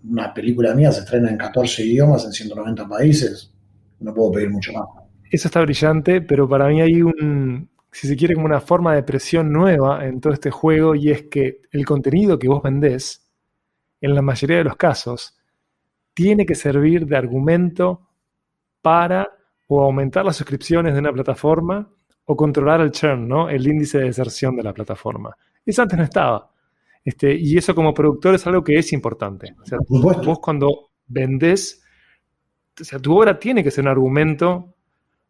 una 0.08 0.32
película 0.32 0.74
mía 0.74 0.92
se 0.92 1.00
estrena 1.00 1.30
en 1.30 1.36
14 1.36 1.84
idiomas, 1.84 2.24
en 2.24 2.32
190 2.32 2.88
países. 2.88 3.52
No 4.00 4.14
puedo 4.14 4.32
pedir 4.32 4.50
mucho 4.50 4.72
más. 4.72 4.86
Eso 5.30 5.48
está 5.48 5.60
brillante, 5.60 6.20
pero 6.20 6.48
para 6.48 6.68
mí 6.68 6.80
hay 6.80 7.02
un, 7.02 7.68
si 7.90 8.06
se 8.06 8.16
quiere, 8.16 8.34
como 8.34 8.46
una 8.46 8.60
forma 8.60 8.94
de 8.94 9.02
presión 9.02 9.52
nueva 9.52 10.04
en 10.06 10.20
todo 10.20 10.32
este 10.32 10.50
juego 10.50 10.94
y 10.94 11.10
es 11.10 11.22
que 11.24 11.62
el 11.72 11.84
contenido 11.84 12.38
que 12.38 12.48
vos 12.48 12.62
vendés, 12.62 13.26
en 14.00 14.14
la 14.14 14.22
mayoría 14.22 14.58
de 14.58 14.64
los 14.64 14.76
casos, 14.76 15.36
tiene 16.12 16.46
que 16.46 16.54
servir 16.54 17.06
de 17.06 17.16
argumento 17.16 18.08
para 18.82 19.30
o 19.66 19.82
aumentar 19.82 20.24
las 20.24 20.36
suscripciones 20.36 20.92
de 20.92 21.00
una 21.00 21.12
plataforma 21.12 21.88
o 22.26 22.36
controlar 22.36 22.80
el 22.80 22.90
churn, 22.90 23.26
¿no? 23.26 23.48
El 23.48 23.66
índice 23.66 23.98
de 23.98 24.04
deserción 24.04 24.56
de 24.56 24.62
la 24.62 24.72
plataforma. 24.72 25.36
Eso 25.64 25.82
antes 25.82 25.98
no 25.98 26.04
estaba. 26.04 26.50
Este, 27.06 27.32
y 27.36 27.56
eso 27.56 27.72
como 27.72 27.94
productor 27.94 28.34
es 28.34 28.44
algo 28.48 28.64
que 28.64 28.76
es 28.76 28.92
importante. 28.92 29.54
O 29.62 29.64
sea, 29.64 29.78
vos 29.88 30.40
cuando 30.40 30.90
vendés, 31.06 31.80
o 32.80 32.82
sea, 32.82 32.98
tu 32.98 33.16
obra 33.16 33.38
tiene 33.38 33.62
que 33.62 33.70
ser 33.70 33.84
un 33.84 33.90
argumento 33.90 34.74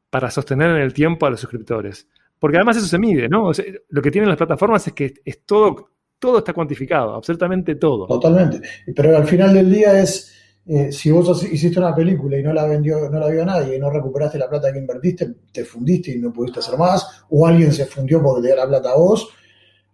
para 0.09 0.31
sostener 0.31 0.70
en 0.70 0.79
el 0.79 0.95
tiempo 0.95 1.27
a 1.27 1.31
los 1.31 1.39
suscriptores. 1.39 2.09
Porque 2.39 2.57
además 2.57 2.79
eso 2.79 2.87
se 2.87 2.99
mide, 2.99 3.29
¿no? 3.29 3.49
O 3.49 3.55
sea, 3.55 3.66
lo 3.91 4.01
que 4.01 4.11
tienen 4.11 4.31
las 4.31 4.39
plataformas 4.39 4.87
es 4.87 4.95
que 4.95 5.12
es 5.22 5.43
todo, 5.45 5.91
todo 6.18 6.39
está 6.39 6.55
cuantificado, 6.55 7.14
absolutamente 7.14 7.74
todo. 7.74 8.07
Totalmente. 8.07 8.62
Pero 8.95 9.14
al 9.14 9.27
final 9.27 9.53
del 9.53 9.70
día 9.70 10.01
es, 10.01 10.35
eh, 10.64 10.91
si 10.91 11.11
vos 11.11 11.43
hiciste 11.45 11.79
una 11.79 11.95
película 11.95 12.39
y 12.39 12.43
no 12.43 12.55
la 12.55 12.66
vendió, 12.66 13.11
no 13.11 13.18
la 13.18 13.29
vio 13.29 13.45
nadie 13.45 13.77
y 13.77 13.79
no 13.79 13.91
recuperaste 13.91 14.39
la 14.39 14.49
plata 14.49 14.72
que 14.72 14.79
invertiste, 14.79 15.29
te 15.53 15.62
fundiste 15.62 16.12
y 16.12 16.20
no 16.20 16.33
pudiste 16.33 16.61
hacer 16.61 16.79
más, 16.79 17.22
o 17.29 17.47
alguien 17.47 17.70
se 17.70 17.85
fundió 17.85 18.22
porque 18.22 18.41
te 18.41 18.55
dio 18.55 18.57
la 18.57 18.66
plata 18.66 18.93
a 18.93 18.97
vos, 18.97 19.29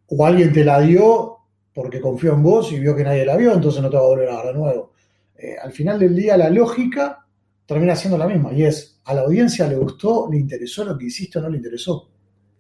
o 0.07 0.25
alguien 0.25 0.53
te 0.53 0.65
la 0.65 0.81
dio 0.81 1.42
porque 1.75 2.01
confió 2.01 2.35
en 2.35 2.43
vos 2.43 2.73
y 2.73 2.79
vio 2.79 2.95
que 2.95 3.05
nadie 3.05 3.25
la 3.25 3.37
vio, 3.37 3.53
entonces 3.53 3.83
no 3.83 3.91
te 3.91 3.97
va 3.97 4.03
a 4.03 4.07
volver 4.07 4.29
a 4.29 4.37
dar 4.37 4.47
de 4.47 4.55
nuevo. 4.55 4.93
Eh, 5.37 5.57
al 5.63 5.73
final 5.73 5.99
del 5.99 6.15
día 6.15 6.37
la 6.37 6.51
lógica 6.51 7.27
termina 7.67 7.97
siendo 7.97 8.19
la 8.19 8.27
misma 8.27 8.53
y 8.53 8.65
es, 8.65 9.01
a 9.05 9.15
la 9.15 9.23
audiencia 9.23 9.67
le 9.67 9.77
gustó, 9.77 10.29
le 10.31 10.39
interesó 10.39 10.85
lo 10.85 10.97
que 10.97 11.07
hiciste 11.07 11.39
o 11.39 11.43
no 11.43 11.49
le 11.49 11.57
interesó. 11.57 12.11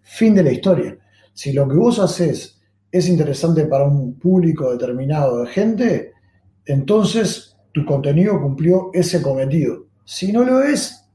Fin 0.01 0.35
de 0.35 0.43
la 0.43 0.53
historia. 0.53 0.99
Si 1.33 1.53
lo 1.53 1.69
que 1.69 1.77
vos 1.77 1.99
haces 1.99 2.61
es 2.91 3.09
interesante 3.09 3.67
para 3.67 3.85
un 3.85 4.19
público 4.19 4.71
determinado 4.71 5.43
de 5.43 5.47
gente, 5.49 6.13
entonces 6.65 7.57
tu 7.73 7.85
contenido 7.85 8.41
cumplió 8.41 8.91
ese 8.93 9.23
cometido. 9.23 9.87
Si 10.05 10.33
no 10.33 10.45
lo 10.45 10.63
es, 10.63 11.09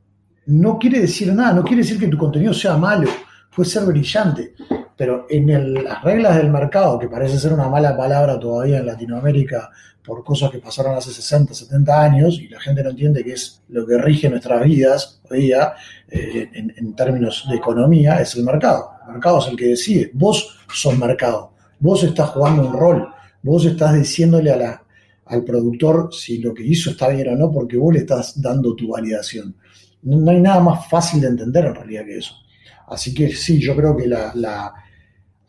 no 0.47 0.79
quiere 0.79 1.01
decir 1.01 1.33
nada, 1.33 1.53
no 1.53 1.63
quiere 1.63 1.83
decir 1.83 1.99
que 1.99 2.07
tu 2.07 2.17
contenido 2.17 2.53
sea 2.53 2.77
malo, 2.77 3.09
puede 3.55 3.69
ser 3.69 3.83
brillante, 3.85 4.53
pero 4.97 5.25
en 5.29 5.49
el- 5.49 5.73
las 5.83 6.03
reglas 6.03 6.35
del 6.37 6.49
mercado, 6.49 6.99
que 6.99 7.07
parece 7.07 7.37
ser 7.39 7.53
una 7.53 7.69
mala 7.69 7.95
palabra 7.95 8.39
todavía 8.39 8.79
en 8.79 8.87
Latinoamérica 8.87 9.69
por 10.03 10.23
cosas 10.23 10.49
que 10.51 10.59
pasaron 10.59 10.95
hace 10.95 11.11
60, 11.11 11.53
70 11.53 12.01
años 12.01 12.39
y 12.39 12.47
la 12.47 12.59
gente 12.59 12.81
no 12.83 12.89
entiende 12.91 13.23
que 13.23 13.33
es 13.33 13.61
lo 13.69 13.85
que 13.85 13.97
rige 13.97 14.29
nuestras 14.29 14.63
vidas 14.63 15.21
hoy 15.29 15.41
día 15.41 15.73
eh, 16.09 16.49
en, 16.53 16.95
términos 16.95 17.45
de 17.49 17.57
economía, 17.57 18.21
es 18.21 18.35
el 18.35 18.43
mercado. 18.43 18.89
El 19.07 19.13
mercado 19.13 19.39
es 19.39 19.47
el 19.47 19.57
que 19.57 19.67
decide. 19.67 20.09
Vos 20.13 20.57
sos 20.73 20.97
mercado, 20.97 21.51
vos 21.79 22.03
estás 22.03 22.29
jugando 22.29 22.65
un 22.67 22.73
rol, 22.73 23.07
vos 23.43 23.65
estás 23.65 23.93
diciéndole 23.93 24.51
a 24.51 24.55
la, 24.57 24.83
al 25.25 25.43
productor 25.43 26.09
si 26.13 26.37
lo 26.39 26.53
que 26.53 26.63
hizo 26.65 26.89
está 26.91 27.09
bien 27.09 27.27
o 27.29 27.35
no, 27.35 27.51
porque 27.51 27.75
vos 27.77 27.93
le 27.93 27.99
estás 27.99 28.41
dando 28.41 28.75
tu 28.75 28.87
validación. 28.89 29.55
No, 30.03 30.31
hay 30.31 30.39
nada 30.39 30.61
más 30.61 30.87
fácil 30.89 31.19
de 31.19 31.27
entender 31.27 31.65
en 31.65 31.75
realidad 31.75 32.05
que 32.05 32.17
eso. 32.17 32.33
Así 32.87 33.13
que 33.13 33.29
sí, 33.35 33.59
yo 33.59 33.75
creo 33.75 33.95
que 33.97 34.07
la- 34.07 34.73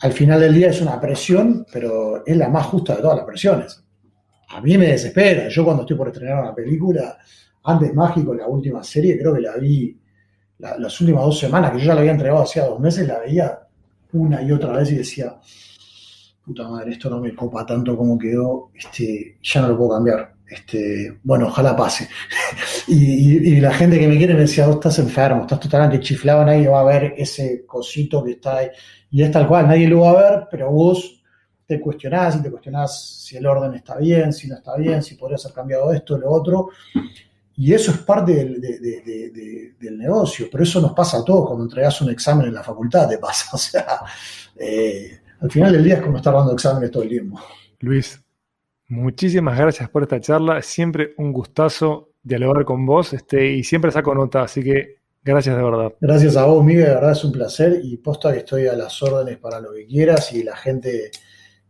al 0.01 0.13
final 0.13 0.41
del 0.41 0.55
día 0.55 0.69
es 0.71 0.81
una 0.81 1.01
presión, 1.01 1.67
pero 1.73 2.25
es 2.25 2.37
la 2.37 2.49
más 2.49 2.67
justa 2.67 2.95
de 2.97 3.03
todas 3.03 3.17
las 3.17 3.27
presiones. 3.27 3.83
A 4.51 4.61
mí 4.61 4.79
me 4.79 4.87
desespera. 4.87 5.49
Yo 5.49 5.65
cuando 5.65 5.83
estoy 5.83 5.97
por 5.97 6.09
estrenar 6.09 6.41
una 6.43 6.55
película, 6.55 7.19
antes 7.65 7.93
Mágico, 7.95 8.35
la 8.35 8.47
última 8.47 8.83
serie, 8.83 9.19
creo 9.19 9.35
que 9.35 9.41
la 9.41 9.57
vi 9.57 9.97
la- 10.59 10.79
las 10.79 11.01
últimas 11.01 11.25
dos 11.25 11.39
semanas, 11.39 11.71
que 11.73 11.79
yo 11.79 11.85
ya 11.87 11.95
la 11.95 12.01
había 12.01 12.13
entregado 12.13 12.43
hacía 12.43 12.65
dos 12.67 12.81
meses, 12.81 13.07
la 13.07 13.19
veía 13.21 13.59
una 14.13 14.43
y 14.43 14.51
otra 14.53 14.73
vez 14.73 14.91
y 14.93 14.97
decía, 14.97 15.37
puta 16.49 16.69
madre, 16.69 16.93
esto 16.93 17.11
no 17.11 17.21
me 17.21 17.35
copa 17.35 17.65
tanto 17.67 17.97
como 17.97 18.19
quedó, 18.19 18.71
este, 18.75 19.39
ya 19.43 19.61
no 19.63 19.69
lo 19.69 19.77
puedo 19.79 19.91
cambiar. 19.91 20.35
Este, 20.51 21.19
bueno, 21.23 21.49
ojalá 21.49 21.77
pase. 21.77 22.09
y, 22.89 23.61
la 23.61 23.73
gente 23.75 23.99
que 23.99 24.09
me 24.09 24.17
quiere 24.17 24.33
me 24.35 24.41
decía, 24.41 24.67
estás 24.71 24.99
enfermo, 24.99 25.43
estás 25.43 25.61
totalmente 25.61 26.01
chiflado, 26.01 26.45
nadie 26.45 26.69
va 26.69 26.81
a 26.81 26.85
ver 26.85 27.15
ese 27.19 27.65
cosito 27.67 28.25
que 28.25 28.33
está 28.33 28.57
ahí. 28.59 28.69
Y 29.11 29.23
es 29.23 29.31
tal 29.31 29.47
cual, 29.47 29.69
nadie 29.69 29.87
lo 29.89 30.01
va 30.01 30.11
a 30.11 30.31
ver, 30.31 30.49
pero 30.51 30.71
vos 30.71 31.23
te 31.67 31.79
cuestionás 31.81 32.37
y 32.37 32.43
te 32.43 32.51
cuestionás 32.51 33.21
si 33.27 33.37
el 33.37 33.47
orden 33.47 33.75
está 33.75 33.99
bien, 33.99 34.33
si 34.33 34.49
no 34.49 34.55
está 34.57 34.75
bien, 34.77 35.03
si 35.03 35.17
podría 35.17 35.37
ser 35.37 35.53
cambiado 35.53 35.93
esto, 35.93 36.17
lo 36.17 36.31
otro. 36.31 36.71
Y 37.57 37.75
eso 37.75 37.91
es 37.91 37.99
parte 37.99 38.33
del, 38.35 38.61
de- 38.61 38.79
de- 38.79 39.03
de- 39.03 39.31
de- 39.31 39.75
del 39.79 39.99
negocio, 39.99 40.47
pero 40.51 40.63
eso 40.65 40.81
nos 40.81 40.93
pasa 40.93 41.19
a 41.19 41.25
todos 41.25 41.47
cuando 41.47 41.65
entregas 41.65 42.01
un 42.01 42.09
examen 42.11 42.47
en 42.47 42.55
la 42.55 42.63
facultad, 42.63 43.07
te 43.09 43.19
pasa. 43.19 43.49
O 43.53 43.59
sea, 43.59 43.87
eh, 44.57 45.21
al 45.41 45.51
final 45.51 45.73
del 45.73 45.85
día 45.85 45.95
es 45.95 46.03
como 46.03 46.17
estar 46.17 46.35
dando 46.35 46.53
exámenes 46.53 46.91
todo 46.91 47.03
el 47.03 47.09
tiempo. 47.09 47.41
Luis, 47.81 48.23
muchísimas 48.89 49.59
gracias 49.59 49.89
por 49.89 50.03
esta 50.03 50.21
charla. 50.21 50.63
Siempre 50.63 51.15
un 51.19 51.33
gustazo 51.33 52.11
dialogar 52.23 52.65
con 52.65 52.85
vos 52.85 53.13
este, 53.13 53.53
y 53.53 53.65
siempre 53.65 53.91
saco 53.91 54.15
nota, 54.15 54.43
así 54.43 54.63
que 54.63 54.99
gracias 55.23 55.57
de 55.57 55.63
verdad. 55.63 55.93
Gracias 56.01 56.37
a 56.37 56.45
vos, 56.47 56.65
Miguel, 56.65 56.85
de 56.85 56.95
verdad 56.95 57.13
es 57.13 57.25
un 57.25 57.33
placer 57.33 57.81
y 57.83 57.97
posta 57.99 58.33
que 58.33 58.39
estoy 58.39 58.67
a 58.67 58.75
las 58.75 59.03
órdenes 59.03 59.39
para 59.39 59.61
lo 59.61 59.73
que 59.73 59.87
quieras 59.87 60.33
y 60.33 60.43
la 60.43 60.57
gente 60.57 61.11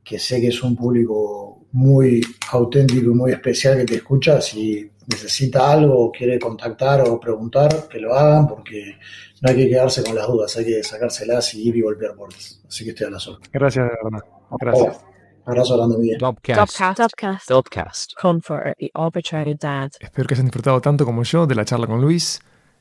que 0.03 0.19
sé 0.19 0.41
que 0.41 0.49
es 0.49 0.63
un 0.63 0.75
público 0.75 1.58
muy 1.73 2.21
auténtico 2.51 3.11
y 3.11 3.15
muy 3.15 3.33
especial 3.33 3.77
que 3.79 3.85
te 3.85 3.95
escucha. 3.97 4.41
Si 4.41 4.91
necesita 5.07 5.73
algo 5.73 6.07
o 6.07 6.13
quiere 6.13 6.39
contactar 6.39 7.03
o 7.09 7.19
preguntar, 7.19 7.89
que 7.89 7.99
lo 7.99 8.15
hagan 8.15 8.47
porque 8.47 8.97
no 9.41 9.51
hay 9.51 9.57
que 9.57 9.69
quedarse 9.69 10.03
con 10.03 10.15
las 10.15 10.27
dudas, 10.27 10.57
hay 10.57 10.65
que 10.65 10.83
sacárselas 10.83 11.55
y 11.55 11.69
ir 11.69 11.77
y 11.77 11.81
golpear 11.81 12.15
puertas. 12.15 12.63
Así 12.67 12.85
que 12.85 12.91
estoy 12.91 13.07
a 13.07 13.11
la 13.11 13.19
suerte. 13.19 13.49
Gracias, 13.53 13.85
de 13.85 13.91
verdad. 14.03 14.25
Gracias. 14.61 15.05
Abrazo 15.49 15.79
grande, 15.79 15.97
Miguel. 15.97 16.19
Dubcast. 16.19 16.59
Dubcast. 16.59 16.99
Dubcast. 16.99 17.49
Dubcast. 17.49 18.13
Comfort 18.21 18.77
i 18.79 18.91
Orbitradad. 18.93 19.91
Espero 19.99 20.27
que 20.27 20.35
hayan 20.35 20.45
disfrutado 20.45 20.79
tanto 20.83 21.07
como 21.07 21.23
yo 21.23 21.47
de 21.47 21.55
la 21.55 21.65
charla 21.65 21.87
con 21.87 22.03
Luis. 22.03 22.41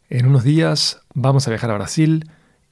En 0.10 0.26
unos 0.26 0.44
días 0.44 1.02
vamos 1.14 1.48
a 1.48 1.52
viajar 1.52 1.72
a 1.72 1.76
Brasil 1.76 2.30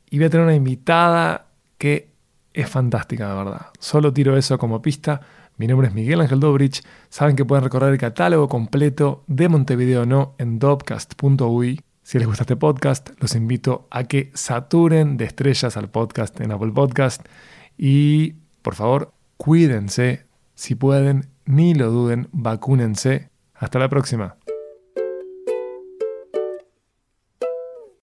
y 0.09 0.17
voy 0.17 0.25
a 0.25 0.29
tener 0.29 0.45
una 0.45 0.55
invitada 0.55 1.47
que 1.77 2.09
es 2.53 2.69
fantástica, 2.69 3.29
de 3.29 3.35
verdad. 3.35 3.67
Solo 3.79 4.11
tiro 4.11 4.35
eso 4.35 4.57
como 4.57 4.81
pista. 4.81 5.21
Mi 5.57 5.67
nombre 5.67 5.87
es 5.87 5.93
Miguel 5.93 6.19
Ángel 6.19 6.41
Dobrich. 6.41 6.83
Saben 7.09 7.37
que 7.37 7.45
pueden 7.45 7.63
recorrer 7.63 7.93
el 7.93 7.97
catálogo 7.97 8.49
completo 8.49 9.23
de 9.27 9.47
Montevideo 9.47 10.05
No 10.05 10.35
en 10.37 10.59
dobcast.ui. 10.59 11.79
Si 12.03 12.19
les 12.19 12.27
gusta 12.27 12.43
este 12.43 12.57
podcast, 12.57 13.09
los 13.21 13.35
invito 13.35 13.87
a 13.89 14.03
que 14.03 14.31
saturen 14.33 15.15
de 15.15 15.23
estrellas 15.23 15.77
al 15.77 15.89
podcast 15.89 16.41
en 16.41 16.51
Apple 16.51 16.73
Podcast. 16.73 17.25
Y 17.77 18.33
por 18.61 18.75
favor, 18.75 19.13
cuídense. 19.37 20.25
Si 20.55 20.75
pueden, 20.75 21.29
ni 21.45 21.73
lo 21.73 21.89
duden, 21.89 22.27
vacúnense. 22.33 23.29
Hasta 23.53 23.79
la 23.79 23.87
próxima. 23.87 24.35